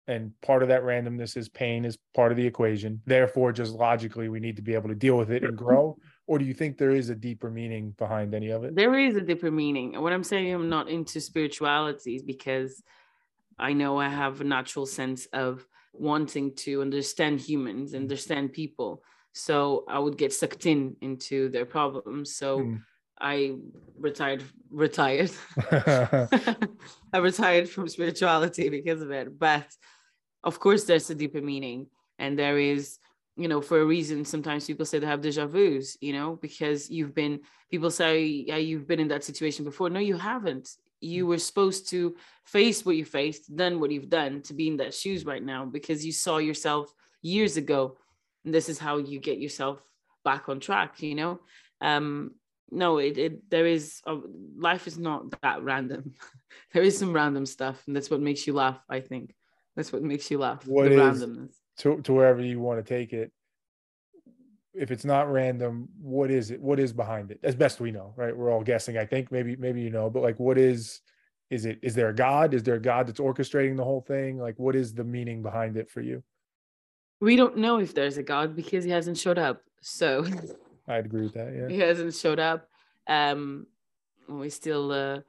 and 0.07 0.33
part 0.43 0.63
of 0.63 0.69
that 0.69 0.83
randomness 0.83 1.37
is 1.37 1.49
pain 1.49 1.85
is 1.85 1.97
part 2.15 2.31
of 2.31 2.37
the 2.37 2.47
equation 2.47 3.01
therefore 3.07 3.53
just 3.53 3.73
logically 3.73 4.29
we 4.29 4.39
need 4.39 4.57
to 4.57 4.63
be 4.63 4.75
able 4.75 4.89
to 4.89 4.95
deal 4.95 5.17
with 5.17 5.31
it 5.31 5.45
and 5.45 5.57
grow? 5.57 5.97
Or 6.27 6.39
do 6.39 6.45
you 6.45 6.55
think 6.55 6.79
there 6.79 6.91
is 6.91 7.11
a 7.11 7.15
deeper 7.15 7.51
meaning 7.51 7.95
behind 7.99 8.35
any 8.35 8.51
of 8.51 8.65
it? 8.65 8.75
There 8.75 8.99
is 8.99 9.15
a 9.15 9.21
deeper 9.21 9.51
meaning. 9.51 10.01
What 10.01 10.13
i'm 10.13 10.25
saying 10.25 10.53
i'm 10.53 10.69
not 10.69 10.89
into 10.89 11.21
spirituality 11.21 12.17
is 12.17 12.23
because 12.23 12.83
I 13.59 13.73
know 13.73 13.99
I 13.99 14.09
have 14.09 14.41
a 14.41 14.45
natural 14.45 14.87
sense 14.87 15.27
of 15.33 15.67
wanting 15.93 16.55
to 16.57 16.83
understand 16.83 17.41
humans, 17.41 17.93
mm. 17.93 17.97
understand 17.97 18.53
people. 18.53 19.03
So 19.33 19.85
I 19.89 19.99
would 19.99 20.17
get 20.17 20.33
sucked 20.33 20.67
in 20.67 20.97
into 21.01 21.49
their 21.49 21.65
problems. 21.65 22.37
So 22.37 22.61
mm. 22.61 22.83
I 23.21 23.55
retired 23.99 24.43
retired. 24.71 25.31
I 27.13 27.19
retired 27.19 27.69
from 27.69 27.89
spirituality 27.89 28.69
because 28.69 29.03
of 29.03 29.11
it. 29.11 29.39
But 29.39 29.67
of 30.43 30.61
course 30.61 30.85
there's 30.85 31.11
a 31.11 31.15
deeper 31.15 31.41
meaning. 31.41 31.87
And 32.19 32.39
there 32.39 32.59
is, 32.59 32.99
you 33.37 33.49
know, 33.49 33.61
for 33.61 33.81
a 33.81 33.85
reason, 33.85 34.25
sometimes 34.25 34.67
people 34.67 34.87
say 34.87 35.01
they 35.01 35.07
have 35.07 35.21
deja 35.21 35.47
vus, 35.47 35.97
you 36.01 36.13
know, 36.13 36.39
because 36.41 36.91
you've 36.91 37.15
been 37.15 37.41
people 37.71 37.91
say, 37.91 38.25
yeah, 38.25 38.57
you've 38.57 38.87
been 38.87 39.01
in 39.01 39.09
that 39.09 39.25
situation 39.25 39.65
before. 39.65 39.91
No, 39.91 40.01
you 40.01 40.17
haven't 40.17 40.69
you 41.05 41.27
were 41.27 41.39
supposed 41.39 41.89
to 41.91 42.17
face 42.45 42.85
what 42.85 42.97
you 42.97 43.05
faced, 43.05 43.55
done 43.55 43.81
what 43.81 43.91
you've 43.91 44.11
done 44.11 44.43
to 44.43 44.55
be 44.55 44.69
in 44.69 44.77
that 44.79 44.95
shoes 44.95 45.25
right 45.25 45.43
now 45.43 45.65
because 45.65 46.05
you 46.05 46.13
saw 46.13 46.39
yourself 46.39 46.93
years 47.23 47.57
ago. 47.57 47.97
And 48.45 48.55
this 48.55 48.69
is 48.69 48.79
how 48.79 48.99
you 48.99 49.19
get 49.19 49.39
yourself 49.39 49.83
back 50.25 50.49
on 50.49 50.61
track, 50.61 51.03
you 51.03 51.15
know? 51.15 51.41
Um, 51.81 52.33
no, 52.71 52.99
it, 52.99 53.19
it 53.19 53.51
there 53.51 53.67
is 53.67 54.01
a, 54.07 54.19
life 54.57 54.87
is 54.87 54.99
not 54.99 55.41
that 55.43 55.63
random. 55.63 56.15
there 56.73 56.83
is 56.83 56.99
some 56.99 57.13
random 57.13 57.47
stuff, 57.47 57.83
and 57.87 57.95
that's 57.95 58.11
what 58.11 58.21
makes 58.21 58.47
you 58.47 58.53
laugh, 58.53 58.81
I 58.89 59.01
think. 59.01 59.35
That's 59.77 59.93
what 59.93 60.03
makes 60.03 60.31
you 60.31 60.39
laugh. 60.39 60.67
What 60.67 60.89
the 60.89 61.09
is, 61.09 61.23
randomness. 61.23 61.55
To, 61.79 62.01
to 62.03 62.13
wherever 62.13 62.43
you 62.43 62.61
want 62.61 62.85
to 62.85 62.95
take 62.95 63.13
it 63.13 63.33
if 64.75 64.91
it's 64.91 65.05
not 65.05 65.31
random, 65.31 65.89
what 66.01 66.31
is 66.31 66.51
it? 66.51 66.61
What 66.61 66.81
is 66.81 66.93
behind 66.93 67.31
it? 67.31 67.39
As 67.43 67.55
best 67.55 67.81
we 67.81 67.91
know, 67.91 68.13
right? 68.17 68.37
We're 68.37 68.53
all 68.53 68.63
guessing. 68.63 68.99
I 68.99 69.07
think 69.07 69.31
maybe 69.31 69.57
maybe 69.57 69.81
you 69.81 69.91
know, 69.91 70.11
but 70.11 70.23
like, 70.23 70.39
what 70.39 70.59
is? 70.59 71.01
Is 71.51 71.67
it? 71.67 71.79
Is 71.83 71.95
there 71.95 72.09
a 72.09 72.15
God? 72.15 72.55
Is 72.55 72.63
there 72.63 72.75
a 72.75 72.81
God 72.81 73.07
that's 73.07 73.21
orchestrating 73.21 73.77
the 73.77 73.85
whole 73.85 74.01
thing? 74.01 74.39
Like, 74.39 74.59
what 74.59 74.75
is 74.75 74.95
the 74.95 75.05
meaning 75.05 75.43
behind 75.43 75.77
it 75.77 75.91
for 75.91 76.01
you? 76.01 76.23
We 77.21 77.37
don't 77.37 77.57
know 77.57 77.79
if 77.79 77.95
there's 77.95 78.19
a 78.19 78.23
God 78.23 78.57
because 78.57 78.85
he 78.85 78.91
hasn't 78.91 79.19
showed 79.19 79.39
up. 79.39 79.63
So 79.81 80.27
I'd 80.89 81.07
agree 81.07 81.23
with 81.23 81.35
that. 81.35 81.55
Yeah, 81.55 81.69
he 81.69 81.79
hasn't 81.79 82.15
showed 82.15 82.41
up. 82.41 82.69
Um, 83.07 83.67
we 84.29 84.51
still 84.51 84.91
uh, 84.91 85.21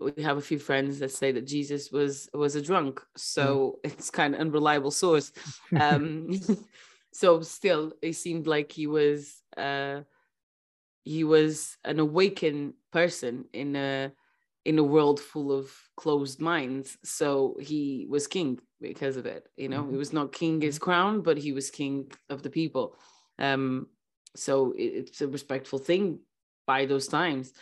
we 0.00 0.22
have 0.22 0.36
a 0.36 0.42
few 0.42 0.58
friends 0.58 0.98
that 1.00 1.10
say 1.10 1.32
that 1.32 1.46
Jesus 1.46 1.90
was 1.90 2.28
was 2.32 2.54
a 2.54 2.62
drunk, 2.62 3.00
so 3.16 3.78
mm. 3.84 3.90
it's 3.90 4.10
kind 4.10 4.34
of 4.34 4.40
unreliable 4.40 4.90
source. 4.90 5.32
Um, 5.80 6.40
so 7.12 7.40
still 7.40 7.92
it 8.02 8.14
seemed 8.14 8.46
like 8.46 8.72
he 8.72 8.86
was 8.86 9.42
uh 9.56 10.00
he 11.04 11.24
was 11.24 11.76
an 11.84 11.98
awakened 11.98 12.74
person 12.92 13.44
in 13.52 13.76
a 13.76 14.12
in 14.64 14.78
a 14.78 14.84
world 14.84 15.18
full 15.18 15.50
of 15.50 15.72
closed 15.96 16.40
minds 16.40 16.98
so 17.02 17.56
he 17.60 18.06
was 18.10 18.26
king 18.26 18.58
because 18.80 19.16
of 19.16 19.24
it 19.24 19.48
you 19.56 19.68
know 19.68 19.82
mm-hmm. 19.82 19.92
he 19.92 19.96
was 19.96 20.12
not 20.12 20.32
king 20.32 20.60
his 20.60 20.76
mm-hmm. 20.76 20.84
crown 20.84 21.20
but 21.22 21.38
he 21.38 21.52
was 21.52 21.70
king 21.70 22.10
of 22.28 22.42
the 22.42 22.50
people 22.50 22.96
um 23.38 23.86
so 24.36 24.72
it, 24.72 25.08
it's 25.08 25.20
a 25.22 25.28
respectful 25.28 25.78
thing 25.78 26.18
by 26.66 26.84
those 26.84 27.08
times 27.08 27.52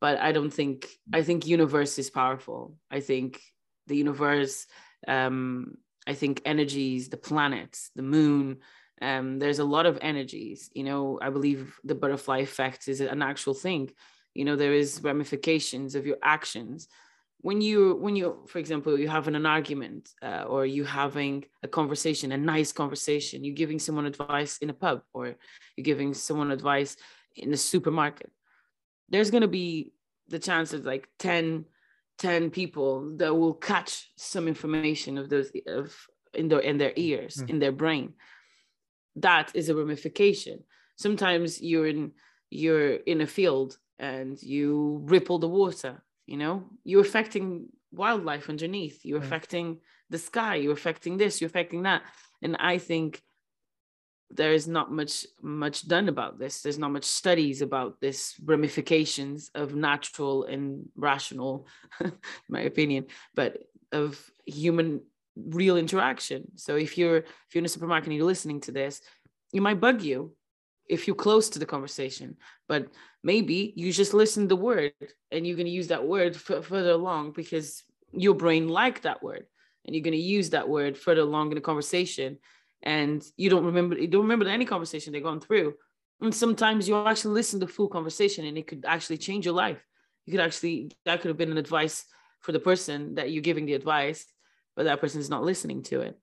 but 0.00 0.18
i 0.18 0.32
don't 0.32 0.52
think 0.52 0.86
i 1.12 1.22
think 1.22 1.46
universe 1.46 1.98
is 1.98 2.08
powerful 2.08 2.74
i 2.90 3.00
think 3.00 3.40
the 3.86 3.96
universe 3.96 4.66
um 5.06 5.76
i 6.06 6.14
think 6.14 6.40
energies 6.46 7.10
the 7.10 7.18
planets 7.18 7.90
the 7.94 8.02
moon 8.02 8.56
um, 9.02 9.38
there's 9.38 9.58
a 9.58 9.64
lot 9.64 9.86
of 9.86 9.98
energies 10.00 10.70
you 10.74 10.84
know 10.84 11.18
i 11.20 11.30
believe 11.30 11.78
the 11.84 11.94
butterfly 11.94 12.38
effect 12.38 12.88
is 12.88 13.00
an 13.00 13.22
actual 13.22 13.54
thing. 13.54 13.90
You 14.34 14.44
know 14.44 14.56
there 14.56 14.72
is 14.72 15.00
ramifications 15.02 15.94
of 15.94 16.06
your 16.06 16.18
actions. 16.22 16.88
When 17.40 17.60
you 17.60 17.96
when 17.96 18.16
you 18.16 18.44
for 18.46 18.58
example 18.58 18.98
you 18.98 19.08
having 19.08 19.34
an 19.34 19.46
argument 19.46 20.10
uh, 20.22 20.44
or 20.48 20.64
you 20.66 20.84
having 20.84 21.44
a 21.62 21.68
conversation 21.68 22.32
a 22.32 22.38
nice 22.38 22.72
conversation 22.72 23.44
you're 23.44 23.54
giving 23.54 23.78
someone 23.78 24.06
advice 24.06 24.58
in 24.58 24.70
a 24.70 24.74
pub 24.74 25.02
or 25.12 25.36
you're 25.76 25.84
giving 25.84 26.14
someone 26.14 26.50
advice 26.50 26.96
in 27.36 27.50
the 27.50 27.56
supermarket 27.56 28.30
there's 29.10 29.30
going 29.30 29.42
to 29.42 29.56
be 29.62 29.92
the 30.28 30.38
chance 30.38 30.72
of 30.72 30.86
like 30.86 31.06
10 31.18 31.66
10 32.16 32.48
people 32.48 33.14
that 33.18 33.34
will 33.34 33.52
catch 33.52 34.10
some 34.16 34.48
information 34.48 35.18
of 35.18 35.28
those 35.28 35.50
of 35.66 35.94
in 36.32 36.48
their 36.48 36.60
in 36.60 36.78
their 36.78 36.94
ears 36.96 37.36
mm. 37.36 37.50
in 37.50 37.58
their 37.58 37.72
brain 37.72 38.14
that 39.16 39.52
is 39.54 39.68
a 39.68 39.74
ramification. 39.74 40.64
Sometimes 40.96 41.60
you're 41.60 41.86
in 41.86 42.12
you're 42.50 42.94
in 42.94 43.20
a 43.20 43.26
field 43.26 43.78
and 43.98 44.40
you 44.42 45.00
ripple 45.04 45.38
the 45.38 45.48
water 45.48 46.02
you 46.26 46.36
know? 46.36 46.64
You're 46.84 47.02
affecting 47.02 47.68
wildlife 47.92 48.48
underneath. 48.48 49.04
You're 49.04 49.20
mm. 49.20 49.24
affecting 49.24 49.78
the 50.10 50.18
sky. 50.18 50.56
You're 50.56 50.72
affecting 50.72 51.16
this 51.16 51.40
you're 51.40 51.48
affecting 51.48 51.82
that. 51.82 52.02
And 52.42 52.56
i 52.58 52.78
think 52.78 53.22
there 54.30 54.52
is 54.52 54.66
not 54.66 54.90
much 54.90 55.26
much 55.42 55.86
done 55.86 56.08
about 56.08 56.38
this. 56.38 56.62
There's 56.62 56.78
not 56.78 56.92
much 56.92 57.04
studies 57.04 57.62
about 57.62 58.00
this 58.00 58.34
ramifications 58.44 59.50
of 59.54 59.74
natural 59.74 60.44
and 60.44 60.88
rational 60.96 61.66
my 62.48 62.62
opinion 62.62 63.06
but 63.34 63.58
of 63.92 64.18
human 64.44 65.02
real 65.36 65.76
interaction. 65.76 66.44
So 66.56 66.76
if 66.76 66.96
you're 66.96 67.18
if 67.18 67.26
you're 67.52 67.60
in 67.60 67.66
a 67.66 67.68
supermarket 67.68 68.08
and 68.08 68.16
you're 68.16 68.26
listening 68.26 68.60
to 68.62 68.72
this, 68.72 69.00
it 69.52 69.62
might 69.62 69.80
bug 69.80 70.02
you 70.02 70.34
if 70.88 71.06
you're 71.06 71.16
close 71.16 71.48
to 71.50 71.58
the 71.58 71.66
conversation. 71.66 72.36
But 72.68 72.88
maybe 73.22 73.72
you 73.76 73.92
just 73.92 74.14
listen 74.14 74.48
the 74.48 74.56
word 74.56 74.92
and 75.30 75.46
you're 75.46 75.56
going 75.56 75.66
to 75.66 75.72
use 75.72 75.88
that 75.88 76.06
word 76.06 76.36
f- 76.36 76.64
further 76.64 76.90
along 76.90 77.32
because 77.32 77.82
your 78.12 78.34
brain 78.34 78.68
liked 78.68 79.02
that 79.02 79.22
word 79.22 79.46
and 79.84 79.94
you're 79.94 80.04
going 80.04 80.12
to 80.12 80.18
use 80.18 80.50
that 80.50 80.68
word 80.68 80.96
further 80.96 81.22
along 81.22 81.50
in 81.50 81.56
the 81.56 81.60
conversation 81.60 82.38
and 82.82 83.24
you 83.36 83.50
don't 83.50 83.64
remember 83.64 83.98
you 83.98 84.06
don't 84.06 84.22
remember 84.22 84.46
any 84.46 84.64
conversation 84.64 85.12
they're 85.12 85.22
going 85.22 85.40
through 85.40 85.74
and 86.20 86.34
sometimes 86.34 86.88
you 86.88 87.06
actually 87.06 87.34
listen 87.34 87.58
to 87.60 87.66
full 87.66 87.88
conversation 87.88 88.44
and 88.44 88.56
it 88.56 88.66
could 88.66 88.84
actually 88.86 89.16
change 89.16 89.44
your 89.44 89.54
life 89.54 89.84
you 90.26 90.30
could 90.30 90.40
actually 90.40 90.90
that 91.04 91.20
could 91.20 91.28
have 91.28 91.38
been 91.38 91.50
an 91.50 91.58
advice 91.58 92.04
for 92.40 92.52
the 92.52 92.60
person 92.60 93.14
that 93.14 93.30
you're 93.30 93.42
giving 93.42 93.66
the 93.66 93.74
advice 93.74 94.26
but 94.76 94.84
that 94.84 95.00
person 95.00 95.20
is 95.20 95.30
not 95.30 95.44
listening 95.44 95.82
to 95.84 96.00
it. 96.00 96.18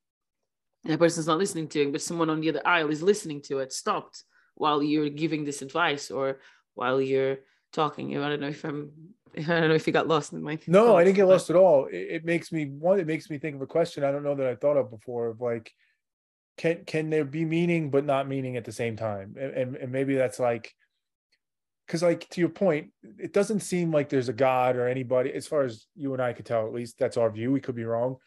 And 0.84 0.94
that 0.94 1.00
person's 1.00 1.28
not 1.28 1.38
listening 1.38 1.68
to 1.70 1.82
it, 1.82 1.92
but 1.92 2.02
someone 2.02 2.30
on 2.30 2.42
the 2.42 2.50
other 2.50 2.66
aisle 2.66 2.90
is 2.90 3.04
listening 3.04 3.42
to 3.44 3.60
it, 3.60 3.72
stopped 3.72 4.24
while 4.56 4.82
you're 4.82 5.10
giving 5.10 5.46
this 5.46 5.62
advice 5.62 6.12
or 6.12 6.40
while 6.74 7.02
you're 7.02 7.38
talking. 7.72 8.18
I 8.18 8.30
don't 8.30 8.42
know 8.42 8.48
if 8.48 8.64
I'm 8.64 8.92
I 9.38 9.42
don't 9.42 9.70
know 9.70 9.76
if 9.76 9.88
you 9.88 9.94
got 9.94 10.08
lost 10.08 10.34
in 10.34 10.42
my 10.42 10.58
No, 10.68 10.88
thoughts, 10.88 11.00
I 11.00 11.04
didn't 11.06 11.16
get 11.16 11.28
lost 11.28 11.50
at 11.50 11.56
all. 11.56 11.86
It, 11.86 12.08
it, 12.10 12.26
makes 12.26 12.52
me 12.52 12.66
one, 12.66 13.00
it 13.00 13.08
makes 13.08 13.30
me 13.30 13.38
think 13.38 13.56
of 13.56 13.62
a 13.62 13.68
question 13.68 14.04
I 14.04 14.12
don't 14.12 14.24
know 14.24 14.36
that 14.36 14.48
I 14.48 14.56
thought 14.56 14.78
of 14.78 14.90
before 14.90 15.28
of 15.28 15.40
like 15.40 15.72
can 16.58 16.84
can 16.86 17.10
there 17.10 17.26
be 17.26 17.46
meaning 17.46 17.90
but 17.90 18.06
not 18.06 18.28
meaning 18.28 18.58
at 18.58 18.66
the 18.66 18.72
same 18.72 18.96
time 18.96 19.36
and 19.40 19.54
and, 19.54 19.76
and 19.76 19.92
maybe 19.92 20.16
that's 20.16 20.40
like 20.40 20.74
because 21.88 22.04
like 22.04 22.30
to 22.30 22.42
your 22.42 22.50
point 22.50 22.92
it 23.20 23.34
doesn't 23.34 23.62
seem 23.62 23.92
like 23.92 24.10
there's 24.10 24.30
a 24.30 24.34
god 24.34 24.76
or 24.76 24.88
anybody 24.88 25.34
as 25.34 25.48
far 25.48 25.64
as 25.64 25.88
you 25.96 26.14
and 26.14 26.22
i 26.22 26.34
could 26.34 26.46
tell 26.46 26.68
at 26.68 26.74
least 26.74 27.00
that's 27.00 27.18
our 27.18 27.32
view 27.32 27.52
we 27.52 27.62
could 27.62 27.76
be 27.76 27.84
wrong 27.84 28.18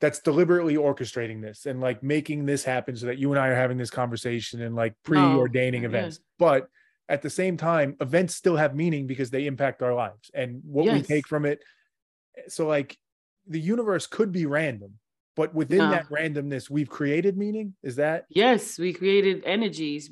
that's 0.00 0.20
deliberately 0.20 0.76
orchestrating 0.76 1.42
this 1.42 1.66
and 1.66 1.80
like 1.80 2.02
making 2.02 2.46
this 2.46 2.64
happen 2.64 2.96
so 2.96 3.06
that 3.06 3.18
you 3.18 3.30
and 3.30 3.40
i 3.40 3.48
are 3.48 3.54
having 3.54 3.76
this 3.76 3.90
conversation 3.90 4.62
and 4.62 4.74
like 4.74 4.94
oh, 5.06 5.10
preordaining 5.10 5.76
mm-hmm. 5.76 5.86
events 5.86 6.18
yeah. 6.18 6.24
but 6.38 6.68
at 7.08 7.22
the 7.22 7.30
same 7.30 7.56
time 7.56 7.96
events 8.00 8.34
still 8.34 8.56
have 8.56 8.74
meaning 8.74 9.06
because 9.06 9.30
they 9.30 9.46
impact 9.46 9.82
our 9.82 9.94
lives 9.94 10.30
and 10.34 10.60
what 10.64 10.86
yes. 10.86 10.94
we 10.94 11.02
take 11.02 11.26
from 11.26 11.44
it 11.44 11.60
so 12.48 12.66
like 12.66 12.96
the 13.46 13.60
universe 13.60 14.06
could 14.06 14.32
be 14.32 14.46
random 14.46 14.94
but 15.36 15.54
within 15.54 15.78
no. 15.78 15.90
that 15.90 16.08
randomness 16.08 16.70
we've 16.70 16.90
created 16.90 17.36
meaning 17.36 17.74
is 17.82 17.96
that 17.96 18.26
yes 18.30 18.78
we 18.78 18.92
created 18.92 19.42
energies 19.44 20.10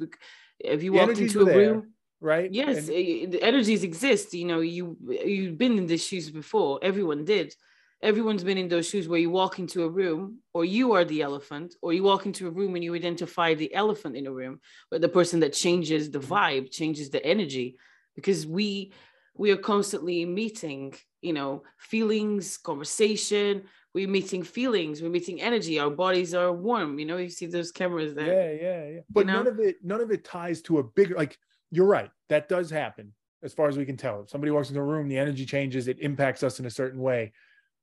if 0.61 0.83
you 0.83 0.93
walk 0.93 1.17
into 1.17 1.43
a 1.43 1.45
there. 1.45 1.57
room 1.57 1.93
right 2.21 2.53
yes 2.53 2.89
and, 2.89 2.91
eh, 2.91 3.23
eh, 3.23 3.27
the 3.27 3.43
energies 3.43 3.85
exist 3.85 4.35
you 4.35 4.45
know 4.45 4.61
you 4.61 4.97
you've 5.25 5.57
been 5.57 5.79
in 5.79 5.87
these 5.87 6.05
shoes 6.05 6.31
before 6.31 6.79
everyone 6.83 7.25
did 7.25 7.55
everyone's 8.03 8.45
been 8.45 8.59
in 8.59 8.69
those 8.69 8.89
shoes 8.89 9.09
where 9.09 9.19
you 9.19 9.31
walk 9.31 9.59
into 9.59 9.83
a 9.83 9.89
room 9.89 10.39
or 10.55 10.65
you 10.65 10.93
are 10.93 11.05
the 11.05 11.23
elephant 11.23 11.75
or 11.83 11.93
you 11.93 12.03
walk 12.03 12.27
into 12.27 12.47
a 12.47 12.51
room 12.51 12.75
and 12.75 12.85
you 12.85 12.95
identify 12.95 13.55
the 13.55 13.75
elephant 13.75 14.17
in 14.17 14.27
a 14.27 14.33
room 14.33 14.61
but 14.91 15.01
the 15.01 15.09
person 15.09 15.41
that 15.41 15.53
changes 15.53 16.11
the 16.11 16.19
mm-hmm. 16.19 16.33
vibe 16.33 16.71
changes 16.71 17.11
the 17.11 17.25
energy 17.25 17.77
because 18.15 18.47
we 18.47 18.93
we 19.35 19.51
are 19.51 19.57
constantly 19.57 20.25
meeting 20.25 20.95
you 21.23 21.33
know 21.33 21.63
feelings 21.79 22.57
conversation 22.57 23.63
we're 23.95 24.09
meeting 24.09 24.43
feelings 24.43 25.03
we're 25.03 25.11
meeting 25.11 25.41
energy 25.41 25.81
our 25.81 25.91
bodies 25.91 26.35
are 26.35 26.53
warm 26.53 26.99
you 26.99 27.07
know 27.07 27.17
you 27.17 27.31
see 27.31 27.47
those 27.47 27.73
cameras 27.73 28.15
there 28.15 28.27
yeah 28.27 28.69
yeah 28.69 28.89
yeah 28.95 29.01
but 29.11 29.21
you 29.21 29.27
know? 29.27 29.39
none 29.39 29.47
of 29.49 29.59
it 29.59 29.77
none 29.83 30.01
of 30.01 30.11
it 30.13 30.25
ties 30.25 30.63
to 30.63 30.79
a 30.79 30.85
bigger 30.85 31.17
like 31.17 31.37
you're 31.71 31.87
right. 31.87 32.11
That 32.29 32.49
does 32.49 32.71
happen 32.71 33.13
as 33.43 33.53
far 33.53 33.69
as 33.69 33.77
we 33.77 33.85
can 33.85 33.97
tell. 33.97 34.23
If 34.23 34.31
somebody 34.31 34.51
walks 34.51 34.69
into 34.69 34.81
a 34.81 34.85
room, 34.85 35.09
the 35.09 35.19
energy 35.19 35.45
changes, 35.47 35.89
it 35.89 36.01
impacts 36.01 36.43
us 36.43 36.61
in 36.61 36.67
a 36.67 36.71
certain 36.71 37.01
way. 37.01 37.33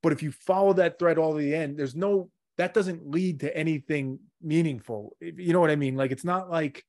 But 0.06 0.14
if 0.14 0.22
you 0.22 0.32
follow 0.32 0.74
that 0.74 1.00
thread 1.00 1.18
all 1.18 1.34
to 1.34 1.40
the 1.40 1.56
end, 1.56 1.80
there's 1.80 1.96
no, 1.96 2.30
that 2.60 2.76
doesn't 2.76 3.10
lead 3.10 3.40
to 3.40 3.58
anything 3.58 4.20
meaningful. 4.40 5.18
You 5.20 5.52
know 5.52 5.60
what 5.60 5.72
I 5.72 5.76
mean? 5.76 5.96
Like, 5.96 6.12
it's 6.12 6.24
not 6.24 6.48
like, 6.48 6.84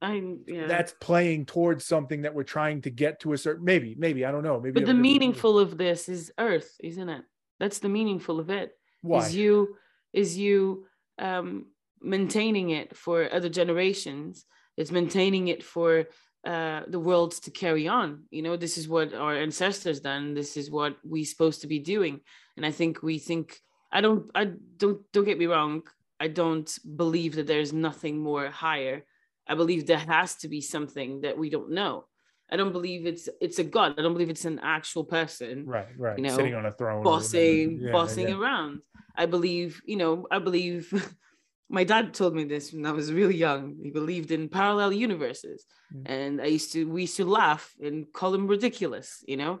I'm 0.00 0.40
yeah. 0.46 0.66
that's 0.66 0.94
playing 0.98 1.44
towards 1.44 1.84
something 1.84 2.22
that 2.22 2.34
we're 2.34 2.42
trying 2.42 2.80
to 2.82 2.90
get 2.90 3.20
to 3.20 3.34
a 3.34 3.38
certain 3.38 3.64
maybe 3.64 3.94
maybe 3.98 4.24
I 4.24 4.32
don't 4.32 4.42
know 4.42 4.60
maybe 4.60 4.80
but 4.80 4.86
the 4.86 4.92
meaningful 4.92 5.58
of 5.58 5.78
this 5.78 6.08
is 6.08 6.32
Earth 6.38 6.70
isn't 6.80 7.08
it 7.08 7.22
that's 7.58 7.78
the 7.78 7.88
meaningful 7.88 8.38
of 8.38 8.50
it 8.50 8.72
Why? 9.00 9.20
is 9.20 9.34
you 9.34 9.76
is 10.12 10.36
you 10.36 10.86
um 11.18 11.66
maintaining 12.02 12.70
it 12.70 12.94
for 12.96 13.32
other 13.32 13.48
generations 13.48 14.44
it's 14.76 14.90
maintaining 14.90 15.48
it 15.48 15.62
for 15.62 16.04
uh, 16.44 16.82
the 16.88 17.00
world 17.00 17.32
to 17.32 17.50
carry 17.50 17.88
on. 17.88 18.24
You 18.30 18.42
know, 18.42 18.56
this 18.56 18.76
is 18.76 18.88
what 18.88 19.14
our 19.14 19.34
ancestors 19.34 20.00
done. 20.00 20.34
This 20.34 20.56
is 20.56 20.70
what 20.70 20.96
we're 21.02 21.24
supposed 21.24 21.62
to 21.62 21.66
be 21.66 21.78
doing. 21.78 22.20
And 22.56 22.66
I 22.66 22.70
think 22.70 23.02
we 23.02 23.18
think 23.18 23.58
I 23.90 24.00
don't 24.00 24.30
I 24.34 24.52
don't 24.76 25.00
don't 25.12 25.24
get 25.24 25.38
me 25.38 25.46
wrong. 25.46 25.82
I 26.20 26.28
don't 26.28 26.70
believe 26.96 27.36
that 27.36 27.46
there's 27.46 27.72
nothing 27.72 28.18
more 28.18 28.48
higher. 28.50 29.04
I 29.46 29.54
believe 29.54 29.86
there 29.86 29.98
has 29.98 30.36
to 30.36 30.48
be 30.48 30.60
something 30.60 31.22
that 31.22 31.36
we 31.36 31.50
don't 31.50 31.70
know. 31.70 32.04
I 32.50 32.56
don't 32.56 32.72
believe 32.72 33.06
it's 33.06 33.28
it's 33.40 33.58
a 33.58 33.64
god. 33.64 33.94
I 33.98 34.02
don't 34.02 34.12
believe 34.12 34.30
it's 34.30 34.44
an 34.44 34.60
actual 34.62 35.04
person. 35.04 35.66
Right, 35.66 35.88
right. 35.98 36.18
You 36.18 36.24
know, 36.24 36.36
sitting 36.36 36.54
on 36.54 36.66
a 36.66 36.72
throne, 36.72 37.02
bossing, 37.02 37.80
yeah, 37.80 37.92
bossing 37.92 38.28
yeah. 38.28 38.36
around. 38.36 38.82
I 39.16 39.26
believe, 39.26 39.80
you 39.86 39.96
know, 39.96 40.26
I 40.30 40.38
believe 40.40 40.92
my 41.68 41.84
dad 41.84 42.14
told 42.14 42.34
me 42.34 42.44
this 42.44 42.72
when 42.72 42.86
I 42.86 42.92
was 42.92 43.12
really 43.12 43.36
young. 43.36 43.76
He 43.82 43.90
believed 43.90 44.30
in 44.30 44.48
parallel 44.48 44.92
universes, 44.92 45.64
mm. 45.94 46.02
and 46.06 46.40
I 46.40 46.46
used 46.46 46.72
to 46.72 46.84
we 46.84 47.02
used 47.02 47.16
to 47.16 47.24
laugh 47.24 47.74
and 47.82 48.12
call 48.12 48.34
him 48.34 48.46
ridiculous, 48.46 49.24
you 49.26 49.36
know. 49.36 49.60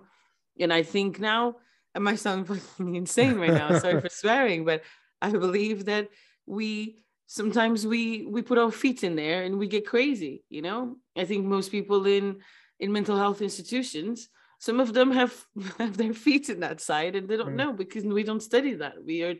And 0.60 0.72
I 0.72 0.82
think 0.82 1.18
now 1.18 1.56
I 1.94 1.98
might 1.98 2.18
sound 2.18 2.46
fucking 2.46 2.94
insane 2.94 3.36
right 3.36 3.52
now. 3.52 3.78
Sorry 3.78 4.00
for 4.00 4.08
swearing, 4.22 4.64
but 4.64 4.82
I 5.22 5.30
believe 5.30 5.86
that 5.86 6.08
we 6.46 6.98
sometimes 7.26 7.86
we 7.86 8.26
we 8.26 8.42
put 8.42 8.58
our 8.58 8.70
feet 8.70 9.02
in 9.02 9.16
there 9.16 9.42
and 9.42 9.58
we 9.58 9.66
get 9.66 9.86
crazy, 9.86 10.44
you 10.50 10.62
know. 10.62 10.96
I 11.16 11.24
think 11.24 11.46
most 11.46 11.70
people 11.70 12.06
in 12.06 12.40
in 12.78 12.92
mental 12.92 13.16
health 13.16 13.40
institutions 13.40 14.28
some 14.58 14.80
of 14.80 14.94
them 14.94 15.10
have 15.10 15.34
have 15.78 15.96
their 15.96 16.14
feet 16.14 16.48
in 16.48 16.60
that 16.60 16.80
side 16.80 17.16
and 17.16 17.28
they 17.28 17.36
don't 17.36 17.54
mm. 17.54 17.62
know 17.62 17.72
because 17.72 18.04
we 18.04 18.22
don't 18.22 18.42
study 18.42 18.74
that 18.74 18.94
we 19.04 19.22
are 19.22 19.34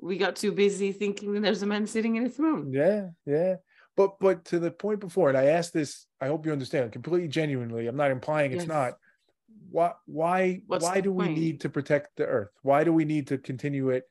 we 0.00 0.16
got 0.16 0.36
too 0.36 0.52
busy 0.52 0.92
thinking 0.92 1.32
that 1.32 1.40
there's 1.40 1.62
a 1.62 1.66
man 1.66 1.86
sitting 1.86 2.16
in 2.16 2.26
a 2.26 2.28
throne. 2.28 2.72
Yeah, 2.72 3.08
yeah. 3.26 3.56
But 3.96 4.18
but 4.20 4.44
to 4.46 4.58
the 4.58 4.70
point 4.70 5.00
before, 5.00 5.28
and 5.28 5.38
I 5.38 5.46
asked 5.46 5.72
this, 5.72 6.06
I 6.20 6.28
hope 6.28 6.46
you 6.46 6.52
understand 6.52 6.92
completely 6.92 7.28
genuinely. 7.28 7.86
I'm 7.86 7.96
not 7.96 8.10
implying 8.10 8.52
it's 8.52 8.62
yes. 8.62 8.68
not. 8.68 8.94
Why 9.70 9.92
why 10.06 10.62
What's 10.66 10.84
why 10.84 11.00
do 11.00 11.12
point? 11.12 11.30
we 11.30 11.34
need 11.34 11.60
to 11.62 11.68
protect 11.68 12.16
the 12.16 12.26
earth? 12.26 12.50
Why 12.62 12.84
do 12.84 12.92
we 12.92 13.04
need 13.04 13.26
to 13.28 13.38
continue 13.38 13.90
it 13.90 14.04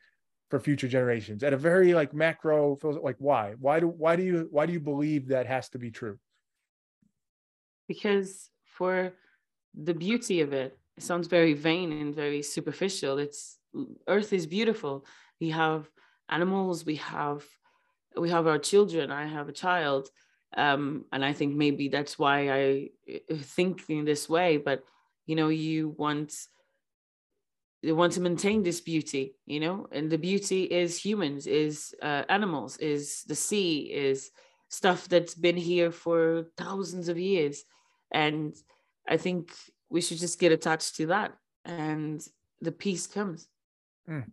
for 0.49 0.59
future 0.59 0.87
generations? 0.87 1.41
At 1.41 1.53
a 1.53 1.57
very 1.57 1.93
like 1.93 2.13
macro 2.13 2.77
like 3.01 3.15
why? 3.19 3.55
Why 3.59 3.79
do 3.79 3.87
why 3.87 4.17
do 4.17 4.23
you 4.23 4.47
why 4.51 4.65
do 4.65 4.73
you 4.73 4.81
believe 4.81 5.29
that 5.29 5.47
has 5.47 5.69
to 5.69 5.79
be 5.79 5.89
true? 5.89 6.19
Because 7.87 8.49
for 8.65 9.13
the 9.73 9.93
beauty 9.93 10.41
of 10.41 10.51
it, 10.51 10.77
it 10.97 11.03
sounds 11.03 11.27
very 11.27 11.53
vain 11.53 11.93
and 11.93 12.13
very 12.13 12.41
superficial. 12.41 13.17
It's 13.17 13.57
earth 14.07 14.33
is 14.33 14.45
beautiful 14.45 15.05
we 15.39 15.49
have 15.49 15.89
animals 16.29 16.85
we 16.85 16.95
have 16.95 17.43
we 18.17 18.29
have 18.29 18.47
our 18.47 18.59
children 18.59 19.11
i 19.11 19.25
have 19.25 19.49
a 19.49 19.53
child. 19.53 20.09
Um, 20.55 21.05
and 21.11 21.25
i 21.25 21.33
think 21.33 21.55
maybe 21.55 21.89
that's 21.89 22.17
why 22.17 22.49
i 22.49 22.89
uh, 23.13 23.35
think 23.41 23.83
in 23.89 24.05
this 24.05 24.29
way 24.29 24.55
but 24.57 24.83
you 25.25 25.35
know 25.35 25.49
you 25.49 25.89
want 25.89 26.33
you 27.81 27.95
want 27.95 28.13
to 28.13 28.21
maintain 28.21 28.63
this 28.63 28.79
beauty 28.81 29.35
you 29.45 29.59
know? 29.59 29.87
And 29.91 30.09
the 30.09 30.17
beauty 30.17 30.63
is 30.63 30.97
humans 30.97 31.47
is 31.47 31.93
uh, 32.01 32.23
animals 32.29 32.77
is 32.77 33.23
the 33.27 33.35
sea 33.35 33.91
is 33.93 34.31
stuff 34.69 35.07
that's 35.09 35.35
been 35.35 35.57
here 35.57 35.91
for 35.91 36.45
thousands 36.57 37.09
of 37.09 37.17
years. 37.19 37.63
And 38.11 38.55
i 39.07 39.17
think 39.17 39.51
we 39.89 40.01
should 40.01 40.19
just 40.19 40.39
get 40.39 40.51
attached 40.53 40.95
to 40.95 41.07
that 41.07 41.33
and 41.65 42.25
the 42.61 42.71
peace 42.71 43.05
comes. 43.05 43.49
Mm 44.09 44.31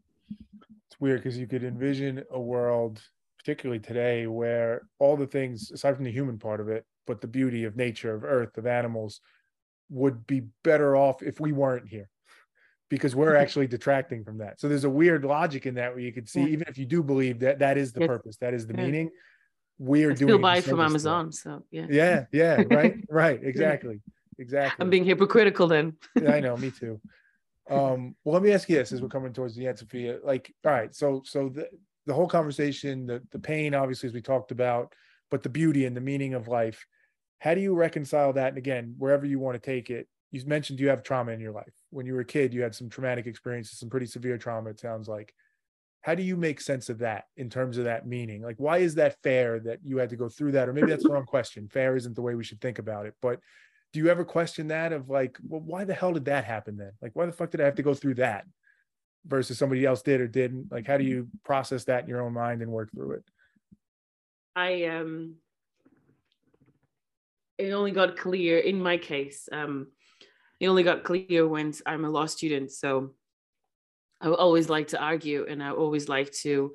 it's 0.95 1.01
weird 1.01 1.23
because 1.23 1.37
you 1.37 1.49
could 1.49 1.65
envision 1.65 2.23
a 2.31 2.41
world, 2.41 3.03
particularly 3.39 3.81
today, 3.81 4.29
where 4.29 4.83
all 5.01 5.17
the 5.17 5.27
things, 5.27 5.73
aside 5.73 5.97
from 5.97 6.05
the 6.05 6.13
human 6.13 6.39
part 6.39 6.61
of 6.61 6.69
it, 6.69 6.85
but 7.07 7.21
the 7.21 7.27
beauty 7.27 7.65
of 7.65 7.77
nature, 7.77 8.15
of 8.15 8.23
earth, 8.23 8.57
of 8.59 8.67
animals, 8.67 9.21
would 9.91 10.25
be 10.27 10.43
better 10.63 10.97
off 10.97 11.21
if 11.21 11.41
we 11.41 11.51
weren't 11.51 11.89
here 11.89 12.09
because 12.91 13.17
we're 13.17 13.35
actually 13.43 13.67
detracting 13.67 14.23
from 14.23 14.39
that. 14.39 14.61
So 14.61 14.69
there's 14.69 14.85
a 14.85 14.91
weird 14.91 15.25
logic 15.25 15.67
in 15.67 15.75
that 15.75 15.91
where 15.91 16.01
you 16.01 16.13
could 16.13 16.29
see, 16.29 16.43
yeah. 16.43 16.49
even 16.49 16.69
if 16.69 16.79
you 16.79 16.87
do 16.87 17.03
believe 17.03 17.41
that 17.41 17.59
that 17.59 17.77
is 17.77 17.93
the 17.93 18.01
yes. 18.01 18.07
purpose, 18.07 18.37
that 18.37 18.55
is 18.55 18.67
the 18.69 18.75
yeah. 18.75 18.85
meaning, 18.85 19.11
we 19.79 20.05
are 20.05 20.13
I 20.13 20.15
doing. 20.15 20.29
Still 20.29 20.39
buy 20.39 20.61
from 20.61 20.81
Amazon, 20.81 21.33
so 21.33 21.65
yeah. 21.73 21.87
Yeah, 21.91 22.27
yeah, 22.31 22.63
right, 22.71 22.95
right, 23.11 23.41
exactly, 23.43 24.01
exactly. 24.39 24.81
I'm 24.81 24.91
being 24.91 25.05
hypocritical 25.05 25.67
then. 25.67 25.97
yeah, 26.23 26.35
I 26.35 26.41
know, 26.41 26.57
me 26.57 26.71
too. 26.71 27.01
Um, 27.71 28.15
well, 28.25 28.35
let 28.35 28.43
me 28.43 28.53
ask 28.53 28.69
you 28.69 28.77
this 28.77 28.93
as 28.93 29.01
we're 29.01 29.09
coming 29.09 29.33
towards 29.33 29.57
the 29.57 29.67
end, 29.67 29.79
Sophia. 29.79 30.19
Like, 30.23 30.55
all 30.65 30.73
right, 30.73 30.95
so 30.95 31.23
so 31.25 31.49
the 31.49 31.69
the 32.07 32.15
whole 32.15 32.29
conversation, 32.29 33.07
the 33.07 33.23
the 33.31 33.39
pain, 33.39 33.75
obviously, 33.75 34.09
as 34.09 34.13
we 34.13 34.21
talked 34.21 34.51
about, 34.51 34.93
but 35.31 35.43
the 35.43 35.49
beauty 35.49 35.87
and 35.87 35.97
the 35.97 36.01
meaning 36.01 36.35
of 36.35 36.49
life. 36.49 36.87
How 37.39 37.55
do 37.55 37.61
you 37.61 37.75
reconcile 37.75 38.33
that? 38.35 38.49
And 38.49 38.59
again, 38.59 38.95
wherever 38.99 39.27
you 39.27 39.39
want 39.39 39.55
to 39.55 39.61
take 39.61 39.91
it, 39.91 40.09
you 40.31 40.43
mentioned 40.47 40.81
you 40.81 40.89
have 40.89 41.03
trauma 41.03 41.33
in 41.33 41.41
your 41.41 41.53
life. 41.53 41.75
When 41.91 42.07
you 42.07 42.15
were 42.15 42.21
a 42.21 42.25
kid, 42.25 42.55
you 42.55 42.63
had 42.63 42.75
some 42.75 42.89
traumatic 42.89 43.27
experiences, 43.27 43.79
some 43.79 43.91
pretty 43.91 44.07
severe 44.07 44.39
trauma. 44.39 44.71
It 44.71 44.81
sounds 44.81 45.09
like. 45.09 45.35
How 46.03 46.15
do 46.15 46.23
you 46.23 46.37
make 46.37 46.61
sense 46.61 46.91
of 46.91 46.99
that 46.99 47.25
in 47.39 47.49
terms 47.49 47.79
of 47.79 47.85
that 47.85 48.07
meaning? 48.07 48.43
Like, 48.43 48.57
why 48.59 48.77
is 48.77 48.95
that 48.97 49.17
fair 49.23 49.59
that 49.61 49.79
you 49.83 49.97
had 49.97 50.11
to 50.11 50.17
go 50.17 50.29
through 50.29 50.53
that? 50.53 50.69
Or 50.69 50.75
maybe 50.75 50.89
that's 50.89 51.05
the 51.05 51.09
wrong 51.09 51.25
question. 51.25 51.67
Fair 51.67 51.97
isn't 51.97 52.15
the 52.15 52.21
way 52.21 52.35
we 52.35 52.45
should 52.45 52.61
think 52.61 52.79
about 52.79 53.07
it, 53.07 53.15
but 53.23 53.41
do 53.95 54.01
you 54.01 54.09
ever 54.09 54.25
question 54.25 54.67
that 54.69 54.93
of 54.93 55.09
like, 55.09 55.39
well, 55.49 55.61
why 55.61 55.85
the 55.85 55.95
hell 55.95 56.13
did 56.13 56.25
that 56.25 56.45
happen 56.45 56.77
then? 56.77 56.91
Like, 57.01 57.13
why 57.15 57.27
the 57.27 57.33
fuck 57.33 57.53
did 57.53 57.61
I 57.61 57.65
have 57.65 57.77
to 57.77 57.83
go 57.83 57.95
through 57.95 58.15
that 58.15 58.45
versus 59.25 59.57
somebody 59.57 59.87
else 59.87 60.03
did 60.03 60.21
or 60.21 60.27
didn't? 60.27 60.73
Like, 60.73 60.85
how 60.85 60.99
do 60.99 61.05
you 61.05 61.29
process 61.45 61.85
that 61.85 62.03
in 62.03 62.09
your 62.09 62.21
own 62.21 62.33
mind 62.33 62.61
and 62.61 62.73
work 62.73 62.91
through 62.91 63.13
it? 63.13 63.25
I 64.57 64.87
um 64.87 65.37
it 67.57 67.71
only 67.71 67.93
got 67.93 68.17
clear 68.17 68.59
in 68.59 68.83
my 68.83 68.97
case. 68.97 69.49
Um 69.53 69.93
it 70.59 70.67
only 70.67 70.83
got 70.83 71.05
clear 71.05 71.47
when 71.47 71.73
I'm 71.87 72.05
a 72.05 72.11
law 72.11 72.27
student. 72.27 72.73
So 72.73 73.15
I 74.21 74.29
always 74.29 74.69
like 74.69 74.89
to 74.89 75.01
argue 75.01 75.47
and 75.49 75.63
I 75.63 75.71
always 75.71 76.09
like 76.09 76.33
to 76.43 76.73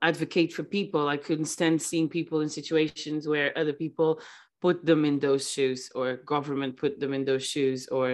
advocate 0.00 0.54
for 0.54 0.62
people. 0.62 1.08
I 1.08 1.18
couldn't 1.18 1.44
stand 1.46 1.82
seeing 1.82 2.08
people 2.08 2.40
in 2.40 2.48
situations 2.48 3.28
where 3.28 3.56
other 3.58 3.74
people 3.74 4.20
put 4.64 4.76
them 4.90 5.04
in 5.04 5.16
those 5.18 5.44
shoes 5.54 5.80
or 5.94 6.16
government 6.34 6.76
put 6.84 6.98
them 7.00 7.12
in 7.12 7.24
those 7.24 7.46
shoes 7.52 7.80
or 7.96 8.06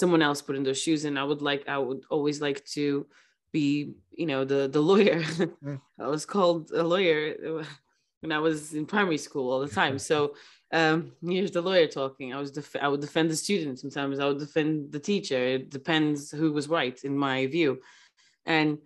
someone 0.00 0.22
else 0.22 0.40
put 0.42 0.56
in 0.56 0.64
those 0.64 0.82
shoes 0.84 1.04
and 1.06 1.18
i 1.18 1.24
would 1.24 1.42
like 1.50 1.62
i 1.68 1.78
would 1.86 2.02
always 2.14 2.38
like 2.46 2.60
to 2.76 3.06
be 3.52 3.94
you 4.20 4.26
know 4.30 4.44
the 4.52 4.60
the 4.76 4.84
lawyer 4.90 5.20
mm. 5.64 5.80
i 6.06 6.08
was 6.16 6.24
called 6.34 6.70
a 6.82 6.84
lawyer 6.94 7.22
when 8.22 8.32
I 8.32 8.38
was 8.38 8.72
in 8.72 8.86
primary 8.86 9.18
school 9.18 9.52
all 9.52 9.60
the 9.60 9.68
time. 9.68 9.98
So 9.98 10.34
um, 10.72 11.12
here's 11.26 11.50
the 11.50 11.60
lawyer 11.60 11.88
talking. 11.88 12.32
I 12.32 12.38
was 12.38 12.52
def- 12.52 12.76
I 12.80 12.88
would 12.88 13.00
defend 13.00 13.30
the 13.30 13.36
student. 13.36 13.80
Sometimes 13.80 14.18
I 14.18 14.26
would 14.26 14.38
defend 14.38 14.92
the 14.92 15.00
teacher. 15.00 15.36
It 15.36 15.70
depends 15.70 16.30
who 16.30 16.52
was 16.52 16.68
right 16.68 16.98
in 17.04 17.18
my 17.18 17.46
view, 17.46 17.80
and 18.46 18.78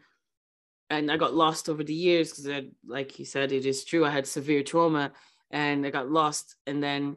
and 0.91 1.13
I 1.13 1.17
got 1.17 1.35
lost 1.35 1.69
over 1.69 1.85
the 1.85 1.95
years 1.95 2.31
because, 2.31 2.65
like 2.87 3.19
you 3.19 3.25
said, 3.25 3.53
it 3.53 3.67
is 3.67 3.85
true. 3.85 4.05
I 4.05 4.11
had 4.11 4.27
severe 4.27 4.63
trauma, 4.63 5.13
and 5.51 5.87
I 5.87 5.91
got 5.91 6.11
lost. 6.11 6.57
And 6.67 6.83
then, 6.83 7.17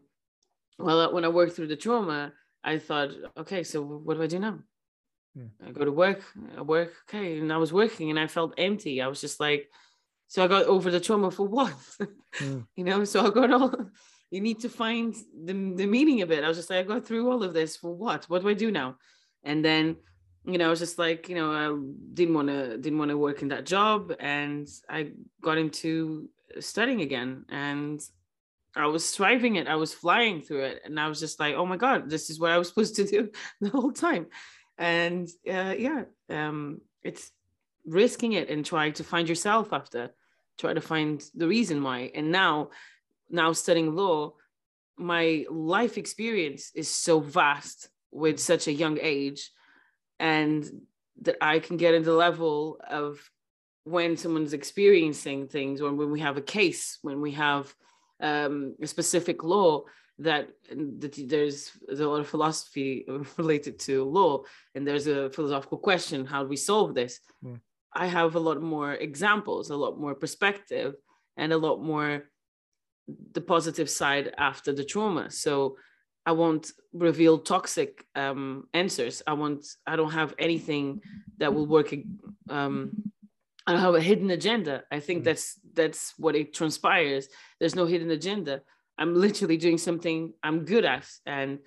well, 0.77 1.13
when 1.13 1.25
I 1.25 1.29
worked 1.29 1.55
through 1.55 1.67
the 1.67 1.75
trauma, 1.75 2.33
I 2.63 2.77
thought, 2.77 3.09
okay, 3.37 3.63
so 3.63 3.81
what 3.81 4.17
do 4.17 4.23
I 4.23 4.27
do 4.27 4.39
now? 4.39 4.59
Hmm. 5.35 5.47
I 5.65 5.71
go 5.71 5.85
to 5.85 5.91
work. 5.91 6.23
I 6.57 6.61
work. 6.61 6.93
Okay, 7.07 7.39
and 7.39 7.51
I 7.51 7.57
was 7.57 7.73
working, 7.73 8.09
and 8.09 8.19
I 8.19 8.27
felt 8.27 8.53
empty. 8.57 9.01
I 9.01 9.07
was 9.07 9.21
just 9.21 9.39
like, 9.39 9.69
so 10.27 10.43
I 10.43 10.47
got 10.47 10.65
over 10.65 10.91
the 10.91 10.99
trauma 10.99 11.31
for 11.31 11.47
what? 11.57 11.73
Hmm. 12.35 12.61
you 12.75 12.83
know, 12.83 13.03
so 13.03 13.25
I 13.25 13.29
got 13.29 13.51
all 13.51 13.73
you 14.31 14.41
need 14.41 14.59
to 14.59 14.69
find 14.69 15.15
the, 15.43 15.53
the 15.53 15.85
meaning 15.85 16.21
of 16.21 16.31
it. 16.31 16.43
I 16.43 16.47
was 16.47 16.57
just 16.57 16.69
like, 16.69 16.79
I 16.79 16.83
got 16.83 17.05
through 17.05 17.29
all 17.31 17.43
of 17.43 17.53
this 17.53 17.75
for 17.75 17.93
what? 17.93 18.25
What 18.25 18.41
do 18.41 18.49
I 18.49 18.53
do 18.53 18.71
now? 18.71 18.97
And 19.43 19.65
then, 19.65 19.97
you 20.45 20.57
know, 20.57 20.67
I 20.67 20.69
was 20.69 20.79
just 20.79 20.99
like, 20.99 21.29
you 21.29 21.35
know, 21.35 21.51
I 21.51 21.75
didn't 22.13 22.35
want 22.35 22.47
to 22.49 22.77
didn't 22.77 22.99
want 22.99 23.09
to 23.09 23.17
work 23.17 23.41
in 23.41 23.49
that 23.49 23.65
job, 23.65 24.13
and 24.19 24.67
I 24.89 25.11
got 25.41 25.57
into 25.57 26.29
studying 26.59 27.01
again, 27.01 27.45
and 27.49 28.01
I 28.75 28.87
was 28.87 29.11
thriving 29.11 29.55
it. 29.55 29.67
I 29.67 29.75
was 29.75 29.93
flying 29.93 30.41
through 30.41 30.63
it, 30.63 30.81
and 30.85 30.99
I 30.99 31.07
was 31.07 31.19
just 31.19 31.39
like, 31.39 31.55
oh 31.55 31.65
my 31.65 31.77
god, 31.77 32.09
this 32.09 32.29
is 32.29 32.39
what 32.39 32.51
I 32.51 32.57
was 32.57 32.69
supposed 32.69 32.95
to 32.95 33.05
do 33.05 33.31
the 33.61 33.69
whole 33.69 33.91
time. 33.91 34.27
And 34.77 35.27
uh, 35.47 35.75
yeah, 35.77 36.03
um, 36.29 36.81
it's 37.03 37.31
risking 37.85 38.33
it 38.33 38.49
and 38.49 38.65
trying 38.65 38.93
to 38.93 39.03
find 39.03 39.27
yourself 39.27 39.73
after, 39.73 40.11
try 40.57 40.73
to 40.73 40.81
find 40.81 41.23
the 41.35 41.47
reason 41.47 41.83
why. 41.83 42.11
And 42.13 42.31
now 42.31 42.69
now 43.29 43.53
studying 43.53 43.95
law, 43.95 44.33
my 44.97 45.45
life 45.49 45.97
experience 45.97 46.71
is 46.75 46.87
so 46.89 47.19
vast 47.19 47.89
with 48.11 48.39
such 48.39 48.67
a 48.67 48.73
young 48.73 48.97
age, 49.01 49.51
and 50.19 50.65
that 51.21 51.37
I 51.41 51.59
can 51.59 51.77
get 51.77 51.93
into 51.93 52.11
the 52.11 52.15
level 52.15 52.79
of 52.87 53.19
when 53.83 54.17
someone's 54.17 54.53
experiencing 54.53 55.47
things, 55.47 55.81
or 55.81 55.93
when 55.93 56.11
we 56.11 56.19
have 56.19 56.37
a 56.37 56.41
case, 56.41 56.99
when 57.01 57.21
we 57.21 57.31
have 57.31 57.73
um, 58.19 58.75
a 58.81 58.87
specific 58.87 59.43
law 59.43 59.83
that, 60.19 60.49
that 60.99 61.15
there's, 61.29 61.71
there's 61.85 61.99
a 61.99 62.09
lot 62.09 62.19
of 62.19 62.27
philosophy 62.27 63.05
related 63.37 63.79
to 63.79 64.03
law, 64.03 64.43
and 64.75 64.85
there's 64.85 65.07
a 65.07 65.29
philosophical 65.29 65.77
question: 65.77 66.25
how 66.25 66.43
do 66.43 66.49
we 66.49 66.57
solve 66.57 66.93
this? 66.93 67.19
Mm. 67.43 67.59
I 67.93 68.07
have 68.07 68.35
a 68.35 68.39
lot 68.39 68.61
more 68.61 68.93
examples, 68.93 69.69
a 69.69 69.75
lot 69.75 69.99
more 69.99 70.15
perspective, 70.15 70.95
and 71.37 71.53
a 71.53 71.57
lot 71.57 71.81
more 71.81 72.25
the 73.31 73.41
positive 73.41 73.89
side 73.89 74.33
after 74.37 74.71
the 74.71 74.83
trauma. 74.83 75.31
So 75.31 75.77
I 76.25 76.31
won't 76.33 76.71
reveal 76.93 77.39
toxic 77.39 78.05
um, 78.15 78.67
answers. 78.73 79.23
I 79.25 79.33
want. 79.33 79.65
I 79.87 79.95
don't 79.95 80.11
have 80.11 80.35
anything 80.37 81.01
that 81.37 81.53
will 81.53 81.65
work. 81.65 81.93
Um, 82.49 83.11
I 83.69 83.73
don't 83.73 83.81
have 83.81 83.93
a 83.93 84.01
hidden 84.01 84.31
agenda. 84.31 84.83
I 84.91 84.99
think 84.99 85.21
mm. 85.21 85.25
that's 85.25 85.59
that's 85.73 86.13
what 86.17 86.35
it 86.35 86.55
transpires. 86.55 87.27
There's 87.59 87.75
no 87.75 87.85
hidden 87.85 88.09
agenda. 88.09 88.61
I'm 88.97 89.13
literally 89.13 89.57
doing 89.57 89.77
something 89.77 90.33
I'm 90.41 90.65
good 90.65 90.85
at 90.85 91.07
and 91.27 91.59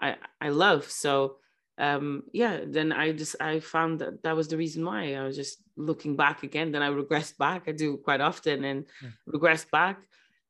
I 0.00 0.16
I 0.40 0.48
love. 0.48 0.90
So 0.90 1.36
um, 1.76 2.22
yeah, 2.32 2.60
then 2.66 2.92
I 2.92 3.12
just 3.12 3.36
I 3.40 3.60
found 3.60 3.98
that 3.98 4.22
that 4.22 4.36
was 4.36 4.48
the 4.48 4.56
reason 4.56 4.86
why 4.86 5.14
I 5.14 5.22
was 5.24 5.36
just 5.36 5.58
looking 5.76 6.16
back 6.16 6.42
again. 6.44 6.72
Then 6.72 6.82
I 6.82 6.88
regressed 6.88 7.36
back. 7.36 7.64
I 7.66 7.72
do 7.72 7.98
quite 7.98 8.22
often 8.22 8.64
and 8.64 8.86
mm. 9.04 9.12
regressed 9.28 9.70
back 9.70 9.98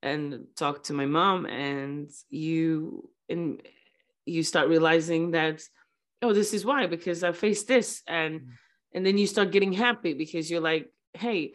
and 0.03 0.47
talk 0.55 0.85
to 0.85 0.93
my 0.93 1.07
mom 1.07 1.45
and 1.47 2.09
you 2.29 3.11
and 3.29 3.61
you 4.27 4.45
start 4.45 4.69
realizing 4.69 5.33
that 5.33 5.61
oh 6.23 6.33
this 6.33 6.55
is 6.55 6.65
why 6.65 6.87
because 6.87 7.23
i 7.23 7.33
faced 7.33 7.69
this 7.69 8.03
and 8.07 8.41
mm. 8.41 8.47
and 8.95 9.05
then 9.05 9.19
you 9.19 9.27
start 9.27 9.51
getting 9.51 9.73
happy 9.73 10.15
because 10.15 10.51
you're 10.51 10.61
like 10.61 10.91
hey 11.15 11.53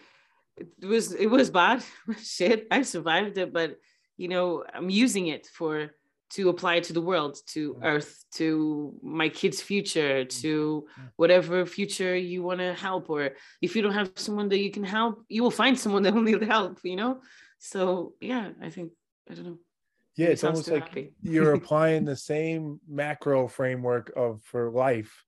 it 0.58 0.86
was 0.86 1.12
it 1.12 1.28
was 1.28 1.49
bad. 1.49 1.84
Shit 2.24 2.68
i 2.72 2.82
survived 2.82 3.38
it 3.38 3.53
but 3.53 3.78
you 4.18 4.28
know 4.28 4.64
i'm 4.74 4.89
using 4.89 5.28
it 5.28 5.47
for 5.47 5.91
to 6.32 6.49
apply 6.49 6.80
to 6.80 6.93
the 6.93 7.01
world 7.01 7.38
to 7.47 7.76
mm. 7.76 7.80
earth 7.84 8.26
to 8.34 8.93
my 9.03 9.30
kids 9.30 9.62
future 9.62 10.26
mm. 10.26 10.41
to 10.41 10.88
whatever 11.18 11.66
future 11.66 12.16
you 12.16 12.41
want 12.41 12.60
to 12.60 12.74
help 12.74 13.10
or 13.10 13.32
if 13.62 13.76
you 13.76 13.82
don't 13.82 13.93
have 13.93 14.12
someone 14.16 14.49
that 14.49 14.60
you 14.60 14.72
can 14.72 14.84
help 14.84 15.24
you 15.30 15.43
will 15.43 15.51
find 15.51 15.78
someone 15.78 16.03
that 16.03 16.14
will 16.16 16.22
need 16.22 16.41
help 16.43 16.80
you 16.84 16.95
know? 16.95 17.22
So 17.60 18.14
yeah 18.20 18.49
i 18.62 18.70
think 18.70 18.91
i 19.30 19.34
don't 19.34 19.45
know. 19.45 19.58
Yeah 20.16 20.28
it's 20.28 20.43
almost 20.43 20.70
like 20.70 21.14
you're 21.22 21.53
applying 21.62 22.06
the 22.06 22.16
same 22.16 22.80
macro 22.88 23.47
framework 23.47 24.12
of 24.16 24.41
for 24.43 24.72
life 24.72 25.24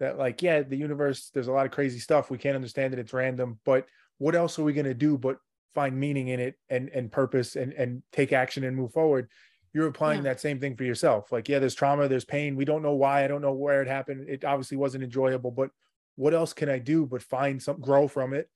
that 0.00 0.18
like 0.18 0.42
yeah 0.42 0.62
the 0.62 0.76
universe 0.76 1.30
there's 1.32 1.48
a 1.48 1.52
lot 1.52 1.66
of 1.66 1.72
crazy 1.72 1.98
stuff. 1.98 2.30
We 2.30 2.38
can't 2.38 2.56
understand 2.56 2.92
it. 2.92 2.98
It's 2.98 3.12
random. 3.12 3.58
But 3.64 3.86
what 4.18 4.34
else 4.34 4.58
are 4.58 4.64
we 4.64 4.72
going 4.72 4.84
to 4.86 4.94
do 4.94 5.18
but 5.18 5.38
find 5.74 5.98
meaning 5.98 6.28
in 6.28 6.40
it 6.40 6.56
and 6.68 6.88
and 6.90 7.10
purpose 7.10 7.56
and 7.56 7.72
and 7.72 8.02
take 8.12 8.32
action 8.32 8.64
and 8.64 8.76
move 8.76 8.92
forward? 8.92 9.28
You're 9.74 9.86
applying 9.86 10.18
yeah. 10.18 10.30
that 10.30 10.40
same 10.40 10.60
thing 10.60 10.76
for 10.76 10.84
yourself. 10.84 11.30
Like 11.32 11.48
yeah 11.48 11.58
there's 11.58 11.74
trauma 11.74 12.08
there's 12.08 12.24
pain. 12.24 12.56
We 12.56 12.64
don't 12.64 12.82
know 12.82 12.94
why. 12.94 13.24
I 13.24 13.28
don't 13.28 13.42
know 13.42 13.52
where 13.52 13.82
it 13.82 13.88
happened. 13.88 14.28
It 14.28 14.44
obviously 14.44 14.76
wasn't 14.76 15.04
enjoyable. 15.04 15.50
But 15.50 15.70
what 16.16 16.34
else 16.34 16.52
can 16.52 16.68
i 16.68 16.80
do 16.80 17.06
but 17.06 17.22
find 17.22 17.62
some 17.62 17.80
grow 17.80 18.08
from 18.08 18.34
it 18.34 18.50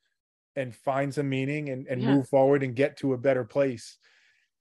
and 0.57 0.75
find 0.75 1.15
some 1.15 1.29
meaning 1.29 1.69
and, 1.69 1.87
and 1.87 2.03
yeah. 2.03 2.13
move 2.13 2.29
forward 2.29 2.65
and 2.65 2.75
get 2.75 2.97
to 2.99 3.13
a 3.13 3.19
better 3.19 3.45
place? 3.45 3.99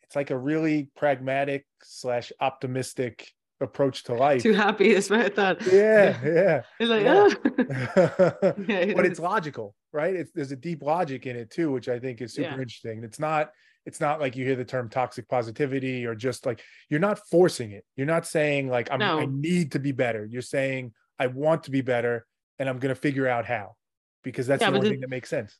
It's 0.03 0.15
like 0.15 0.29
a 0.29 0.38
really 0.38 0.89
pragmatic 0.95 1.65
slash 1.82 2.32
optimistic 2.39 3.32
approach 3.62 4.03
to 4.03 4.14
life. 4.14 4.43
Too 4.43 4.53
happy 4.53 4.89
is 4.89 5.09
what 5.09 5.22
i 5.22 5.30
thought. 5.30 5.62
Yeah 5.66 6.20
yeah. 6.24 6.62
it's 6.80 6.89
like 6.89 7.03
yeah. 7.03 7.30
Oh. 7.30 8.53
yeah 8.68 8.93
but 8.95 9.05
it's 9.05 9.20
logical 9.20 9.76
right? 9.93 10.16
It's, 10.16 10.32
there's 10.34 10.51
a 10.51 10.55
deep 10.55 10.82
logic 10.82 11.26
in 11.26 11.36
it 11.36 11.51
too 11.51 11.72
which 11.72 11.89
i 11.89 11.99
think 11.99 12.22
is 12.22 12.34
super 12.34 12.49
yeah. 12.49 12.62
interesting. 12.62 13.03
It's 13.03 13.20
not 13.20 13.51
it's 13.86 13.99
not 13.99 14.20
like 14.20 14.36
you 14.36 14.45
hear 14.45 14.55
the 14.55 14.66
term 14.66 14.89
toxic 14.89 15.28
positivity 15.28 16.05
or 16.05 16.14
just 16.14 16.45
like 16.45 16.62
you're 16.89 16.99
not 16.99 17.20
forcing 17.30 17.72
it. 17.72 17.86
You're 17.95 18.07
not 18.07 18.28
saying 18.28 18.70
like 18.70 18.91
I'm, 18.91 18.99
no. 18.99 19.20
i 19.20 19.26
need 19.26 19.72
to 19.74 19.80
be 19.80 19.91
better. 19.91 20.26
You're 20.26 20.41
saying 20.41 20.93
i 21.22 21.28
want 21.28 21.64
to 21.64 21.72
be 21.72 21.82
better 21.82 22.26
and 22.59 22.68
i'm 22.68 22.80
going 22.80 22.93
to 22.93 22.99
figure 22.99 23.28
out 23.28 23.45
how 23.45 23.76
because 24.24 24.47
that's 24.47 24.62
yeah, 24.62 24.70
the 24.70 24.78
only 24.78 24.89
the, 24.89 24.93
thing 24.95 25.01
that 25.01 25.09
makes 25.09 25.30
sense 25.30 25.57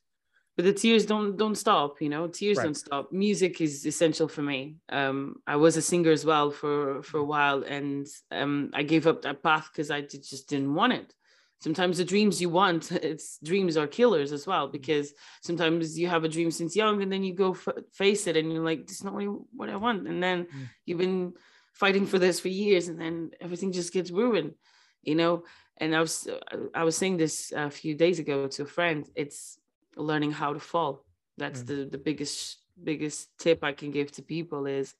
but 0.56 0.64
the 0.64 0.72
tears 0.72 1.06
don't 1.06 1.36
don't 1.36 1.56
stop 1.56 2.00
you 2.00 2.08
know 2.08 2.26
tears 2.26 2.58
right. 2.58 2.64
don't 2.64 2.74
stop. 2.74 3.12
Music 3.12 3.60
is 3.60 3.86
essential 3.86 4.28
for 4.28 4.42
me. 4.42 4.76
Um 4.88 5.36
i 5.46 5.56
was 5.56 5.76
a 5.76 5.82
singer 5.82 6.10
as 6.10 6.24
well 6.24 6.50
for 6.50 7.02
for 7.02 7.18
a 7.18 7.24
while 7.24 7.62
and 7.62 8.06
um 8.30 8.70
i 8.74 8.82
gave 8.82 9.06
up 9.06 9.22
that 9.22 9.42
path 9.42 9.68
because 9.72 9.90
i 9.90 10.00
just 10.00 10.48
didn't 10.48 10.74
want 10.74 10.92
it. 10.92 11.14
Sometimes 11.60 11.98
the 11.98 12.04
dreams 12.04 12.40
you 12.40 12.48
want 12.48 12.92
it's 13.10 13.38
dreams 13.42 13.76
are 13.76 13.86
killers 13.86 14.32
as 14.32 14.46
well 14.46 14.68
because 14.68 15.12
sometimes 15.42 15.98
you 15.98 16.08
have 16.08 16.24
a 16.24 16.28
dream 16.28 16.50
since 16.50 16.76
young 16.76 17.02
and 17.02 17.12
then 17.12 17.24
you 17.24 17.34
go 17.34 17.52
f- 17.52 17.84
face 17.92 18.26
it 18.26 18.36
and 18.36 18.52
you're 18.52 18.64
like 18.64 18.86
this 18.86 18.96
is 18.96 19.04
not 19.04 19.14
what 19.54 19.70
i 19.70 19.76
want. 19.76 20.06
And 20.08 20.22
then 20.22 20.44
mm. 20.44 20.68
you've 20.84 20.98
been 20.98 21.34
fighting 21.72 22.06
for 22.06 22.18
this 22.18 22.40
for 22.40 22.48
years 22.48 22.88
and 22.88 23.00
then 23.00 23.30
everything 23.40 23.72
just 23.72 23.92
gets 23.92 24.10
ruined 24.10 24.54
you 25.02 25.16
know? 25.16 25.44
And 25.78 25.96
i 25.96 26.00
was 26.00 26.28
i 26.74 26.84
was 26.84 26.96
saying 26.96 27.16
this 27.16 27.52
a 27.56 27.70
few 27.70 27.94
days 27.96 28.18
ago 28.18 28.46
to 28.46 28.62
a 28.62 28.66
friend. 28.66 29.08
It's 29.16 29.58
learning 29.96 30.32
how 30.32 30.52
to 30.52 30.60
fall. 30.60 31.04
That's 31.38 31.62
mm. 31.62 31.66
the 31.66 31.84
the 31.90 31.98
biggest 31.98 32.58
biggest 32.82 33.28
tip 33.38 33.62
i 33.62 33.70
can 33.70 33.90
give 33.90 34.10
to 34.10 34.22
people 34.22 34.66
is 34.66 34.94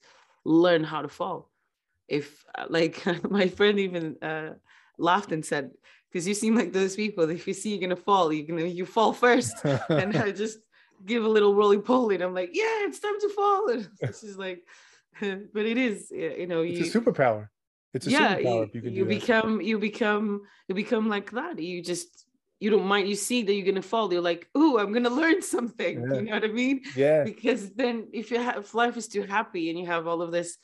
learn 0.45 0.83
how 0.83 1.01
to 1.01 1.07
fall. 1.07 1.49
If 2.07 2.45
like 2.69 3.03
my 3.29 3.47
friend 3.47 3.79
even 3.79 4.17
uh, 4.21 4.53
laughed 4.97 5.31
and 5.31 5.45
said 5.45 5.71
because 6.11 6.27
you 6.27 6.33
seem 6.33 6.55
like 6.55 6.71
those 6.71 6.95
people 6.95 7.29
if 7.29 7.47
you 7.47 7.53
see 7.53 7.71
you're 7.71 7.81
gonna 7.81 7.95
fall 7.95 8.31
you're 8.31 8.45
gonna 8.45 8.65
you 8.65 8.85
fall 8.85 9.13
first. 9.13 9.55
And 9.89 10.15
i 10.17 10.31
just 10.31 10.59
give 11.05 11.25
a 11.25 11.27
little 11.27 11.53
roly 11.53 11.79
poly 11.79 12.15
and 12.15 12.23
i'm 12.23 12.33
like 12.33 12.51
yeah 12.53 12.87
it's 12.87 12.99
time 12.99 13.19
to 13.19 13.29
fall. 13.29 13.69
And 13.69 13.89
she's 14.19 14.37
like 14.37 14.63
but 15.19 15.65
it 15.65 15.77
is 15.77 16.11
you 16.11 16.47
know 16.47 16.61
it's 16.61 16.79
you, 16.79 16.85
a 16.85 17.01
superpower. 17.01 17.49
It's 17.93 18.07
a 18.07 18.09
yeah, 18.09 18.37
superpower 18.37 18.73
you, 18.73 18.81
you, 18.81 18.89
you 18.91 19.05
become 19.05 19.61
you 19.61 19.77
become 19.79 20.41
you 20.67 20.75
become 20.75 21.09
like 21.09 21.31
that. 21.31 21.59
You 21.59 21.83
just 21.83 22.22
you 22.63 22.69
don't 22.69 22.85
mind 22.85 23.09
you 23.09 23.15
see 23.15 23.43
that 23.43 23.53
you're 23.53 23.65
gonna 23.65 23.81
fall 23.81 24.11
you're 24.13 24.21
like 24.21 24.47
oh 24.55 24.79
i'm 24.79 24.93
gonna 24.93 25.09
learn 25.21 25.41
something 25.41 25.99
yeah. 25.99 26.15
you 26.15 26.21
know 26.21 26.31
what 26.31 26.45
i 26.45 26.47
mean? 26.47 26.81
Yeah. 26.95 27.23
Because 27.25 27.71
then 27.71 28.07
if 28.13 28.31
you 28.31 28.39
have 28.39 28.57
if 28.57 28.73
life 28.73 28.95
is 28.95 29.07
too 29.09 29.23
happy 29.23 29.69
and 29.69 29.77
you 29.77 29.85
have 29.85 30.07
all 30.07 30.21
of 30.21 30.31
this 30.31 30.57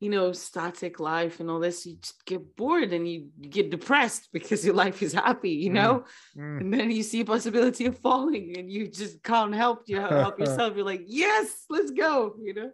you 0.00 0.10
know 0.10 0.32
static 0.32 1.00
life 1.00 1.40
and 1.40 1.50
all 1.50 1.58
this 1.58 1.86
you 1.86 1.96
just 1.96 2.24
get 2.26 2.56
bored 2.56 2.92
and 2.92 3.08
you 3.10 3.28
get 3.40 3.70
depressed 3.70 4.28
because 4.32 4.64
your 4.66 4.74
life 4.74 5.02
is 5.02 5.14
happy 5.14 5.52
you 5.64 5.70
know? 5.70 6.04
Mm. 6.36 6.42
Mm. 6.42 6.60
and 6.60 6.74
then 6.74 6.90
you 6.90 7.02
see 7.02 7.20
a 7.20 7.24
possibility 7.24 7.86
of 7.86 7.98
falling 7.98 8.58
and 8.58 8.70
you 8.70 8.86
just 8.88 9.22
can't 9.22 9.54
help 9.54 9.84
you 9.86 9.98
help 9.98 10.38
yourself. 10.42 10.76
You're 10.76 10.84
like 10.84 11.04
yes 11.06 11.64
let's 11.70 11.90
go 11.90 12.34
you 12.42 12.52
know? 12.52 12.70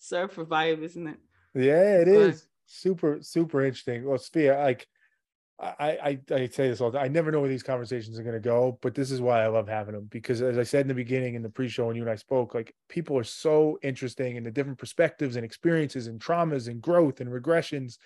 Surfer 0.00 0.44
vibe 0.44 0.82
isn't 0.82 1.06
it? 1.06 1.18
Yeah 1.54 2.00
it 2.00 2.06
but, 2.06 2.14
is. 2.14 2.48
Super 2.66 3.18
super 3.20 3.64
interesting. 3.64 4.04
Well 4.04 4.18
Sophia 4.18 4.58
like 4.58 4.88
I, 5.62 6.18
I, 6.30 6.34
I 6.34 6.48
say 6.48 6.68
this 6.68 6.80
all 6.80 6.90
the 6.90 6.98
time. 6.98 7.04
I 7.04 7.08
never 7.08 7.30
know 7.30 7.40
where 7.40 7.48
these 7.48 7.62
conversations 7.62 8.18
are 8.18 8.24
going 8.24 8.34
to 8.34 8.40
go, 8.40 8.78
but 8.82 8.94
this 8.96 9.12
is 9.12 9.20
why 9.20 9.42
I 9.42 9.46
love 9.46 9.68
having 9.68 9.94
them 9.94 10.08
because, 10.10 10.42
as 10.42 10.58
I 10.58 10.64
said 10.64 10.82
in 10.82 10.88
the 10.88 10.94
beginning 10.94 11.34
in 11.34 11.42
the 11.42 11.48
pre-show 11.48 11.86
when 11.86 11.94
you 11.94 12.02
and 12.02 12.10
I 12.10 12.16
spoke, 12.16 12.54
like 12.54 12.74
people 12.88 13.16
are 13.16 13.24
so 13.24 13.78
interesting 13.82 14.36
in 14.36 14.42
the 14.42 14.50
different 14.50 14.78
perspectives 14.78 15.36
and 15.36 15.44
experiences 15.44 16.08
and 16.08 16.20
traumas 16.20 16.66
and 16.66 16.82
growth 16.82 17.20
and 17.20 17.30
regressions. 17.30 17.98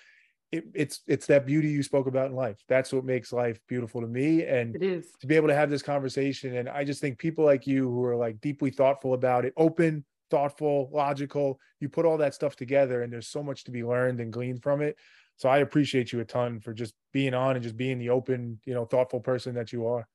It, 0.53 0.65
it's 0.75 1.01
it's 1.07 1.27
that 1.27 1.47
beauty 1.47 1.69
you 1.69 1.83
spoke 1.83 2.07
about 2.07 2.31
in 2.31 2.37
life. 2.37 2.59
That's 2.69 2.93
what 2.93 3.05
makes 3.05 3.33
life 3.33 3.59
beautiful 3.69 4.03
to 4.03 4.07
me, 4.07 4.45
and 4.45 4.77
it 4.77 4.83
is 4.83 5.13
to 5.21 5.27
be 5.27 5.35
able 5.35 5.49
to 5.49 5.55
have 5.55 5.71
this 5.71 5.83
conversation. 5.83 6.57
And 6.57 6.69
I 6.69 6.85
just 6.85 7.01
think 7.01 7.19
people 7.19 7.45
like 7.45 7.67
you 7.67 7.89
who 7.89 8.05
are 8.05 8.17
like 8.17 8.41
deeply 8.41 8.71
thoughtful 8.71 9.15
about 9.15 9.45
it, 9.47 9.55
open, 9.57 10.05
thoughtful, 10.31 10.91
logical. 10.93 11.59
You 11.81 11.89
put 11.89 12.05
all 12.05 12.19
that 12.19 12.35
stuff 12.35 12.55
together, 12.55 13.03
and 13.03 13.13
there's 13.13 13.29
so 13.29 13.43
much 13.43 13.65
to 13.65 13.71
be 13.71 13.83
learned 13.83 14.21
and 14.21 14.33
gleaned 14.33 14.63
from 14.63 14.83
it. 14.83 14.97
So 15.37 15.49
I 15.49 15.59
appreciate 15.59 16.13
you 16.13 16.21
a 16.21 16.25
ton 16.25 16.61
for 16.61 16.73
just 16.73 16.95
being 17.13 17.35
on 17.35 17.57
and 17.57 17.63
just 17.63 17.77
being 17.77 17.99
the 17.99 18.11
open, 18.11 18.59
you 18.65 18.75
know, 18.75 18.85
thoughtful 18.85 19.21
person 19.21 19.55
that 19.55 19.73
you 19.73 19.87
are. 19.87 20.09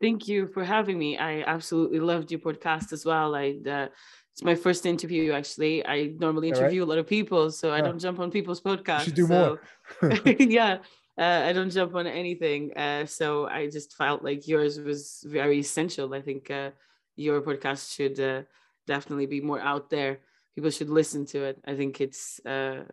Thank 0.00 0.28
you 0.28 0.48
for 0.48 0.64
having 0.64 0.98
me. 0.98 1.18
I 1.18 1.42
absolutely 1.42 2.00
loved 2.00 2.30
your 2.30 2.40
podcast 2.40 2.92
as 2.92 3.04
well. 3.04 3.34
I 3.34 3.56
uh, 3.68 3.88
it's 4.32 4.42
my 4.42 4.54
first 4.54 4.86
interview 4.86 5.32
actually. 5.32 5.86
I 5.86 6.12
normally 6.18 6.48
interview 6.48 6.80
right. 6.80 6.86
a 6.86 6.90
lot 6.90 6.98
of 6.98 7.06
people, 7.06 7.50
so 7.50 7.72
I 7.72 7.80
don't 7.80 7.98
jump 7.98 8.18
on 8.18 8.30
people's 8.30 8.60
podcasts. 8.60 9.00
You 9.00 9.04
should 9.04 9.14
do 9.14 9.26
so, 9.26 9.58
more. 10.00 10.18
yeah. 10.38 10.78
Uh, 11.18 11.42
I 11.44 11.52
don't 11.52 11.70
jump 11.70 11.94
on 11.94 12.06
anything. 12.06 12.72
Uh, 12.74 13.04
so 13.04 13.46
I 13.46 13.68
just 13.68 13.94
felt 13.94 14.24
like 14.24 14.48
yours 14.48 14.80
was 14.80 15.22
very 15.26 15.58
essential. 15.58 16.14
I 16.14 16.22
think 16.22 16.50
uh, 16.50 16.70
your 17.16 17.42
podcast 17.42 17.94
should 17.94 18.18
uh, 18.18 18.42
definitely 18.86 19.26
be 19.26 19.42
more 19.42 19.60
out 19.60 19.90
there. 19.90 20.20
People 20.54 20.70
should 20.70 20.88
listen 20.88 21.26
to 21.26 21.44
it. 21.44 21.60
I 21.66 21.74
think 21.76 22.00
it's 22.00 22.40
uh, 22.46 22.84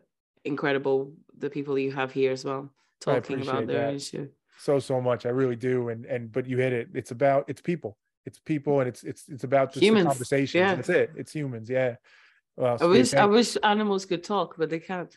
incredible 0.45 1.13
the 1.37 1.49
people 1.49 1.77
you 1.77 1.91
have 1.91 2.11
here 2.11 2.31
as 2.31 2.45
well 2.45 2.71
talking 2.99 3.41
about 3.41 3.67
their 3.67 3.87
that. 3.87 3.93
issue. 3.95 4.27
so 4.57 4.79
so 4.79 5.01
much. 5.01 5.25
I 5.25 5.29
really 5.29 5.55
do. 5.55 5.89
And 5.89 6.05
and 6.05 6.31
but 6.31 6.47
you 6.47 6.57
hit 6.57 6.73
it. 6.73 6.89
It's 6.93 7.11
about 7.11 7.45
it's 7.47 7.61
people. 7.61 7.97
It's 8.25 8.39
people 8.39 8.79
and 8.79 8.87
it's 8.87 9.03
it's 9.03 9.27
it's 9.27 9.43
about 9.43 9.73
just 9.73 9.83
humans. 9.83 10.07
conversations. 10.07 10.59
Yeah. 10.59 10.75
that's 10.75 10.89
it. 10.89 11.11
It's 11.15 11.31
humans. 11.31 11.69
Yeah. 11.69 11.95
Well, 12.57 12.77
i 12.81 12.85
wish 12.85 13.13
i 13.13 13.25
wish 13.25 13.55
animals 13.63 14.05
could 14.05 14.23
talk 14.23 14.55
but 14.57 14.69
they 14.69 14.79
can't. 14.79 15.13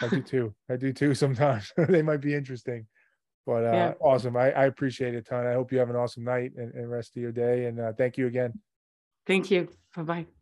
I 0.00 0.08
do 0.08 0.22
too. 0.22 0.54
I 0.70 0.76
do 0.76 0.92
too 0.92 1.14
sometimes. 1.24 1.72
They 1.88 2.02
might 2.02 2.20
be 2.20 2.34
interesting. 2.34 2.86
But 3.46 3.64
uh 3.64 3.72
yeah. 3.72 3.92
awesome. 4.00 4.36
I, 4.36 4.52
I 4.52 4.66
appreciate 4.66 5.14
it 5.14 5.18
a 5.18 5.22
ton 5.22 5.46
i 5.46 5.54
hope 5.54 5.72
you 5.72 5.78
have 5.78 5.90
an 5.90 5.96
awesome 5.96 6.24
night 6.24 6.52
and, 6.56 6.72
and 6.74 6.90
rest 6.90 7.16
of 7.16 7.22
your 7.22 7.32
day. 7.32 7.66
And 7.66 7.80
uh, 7.80 7.92
thank 7.92 8.16
you 8.18 8.26
again. 8.26 8.52
Thank 9.26 9.50
you. 9.50 9.68
Bye-bye 9.96 10.41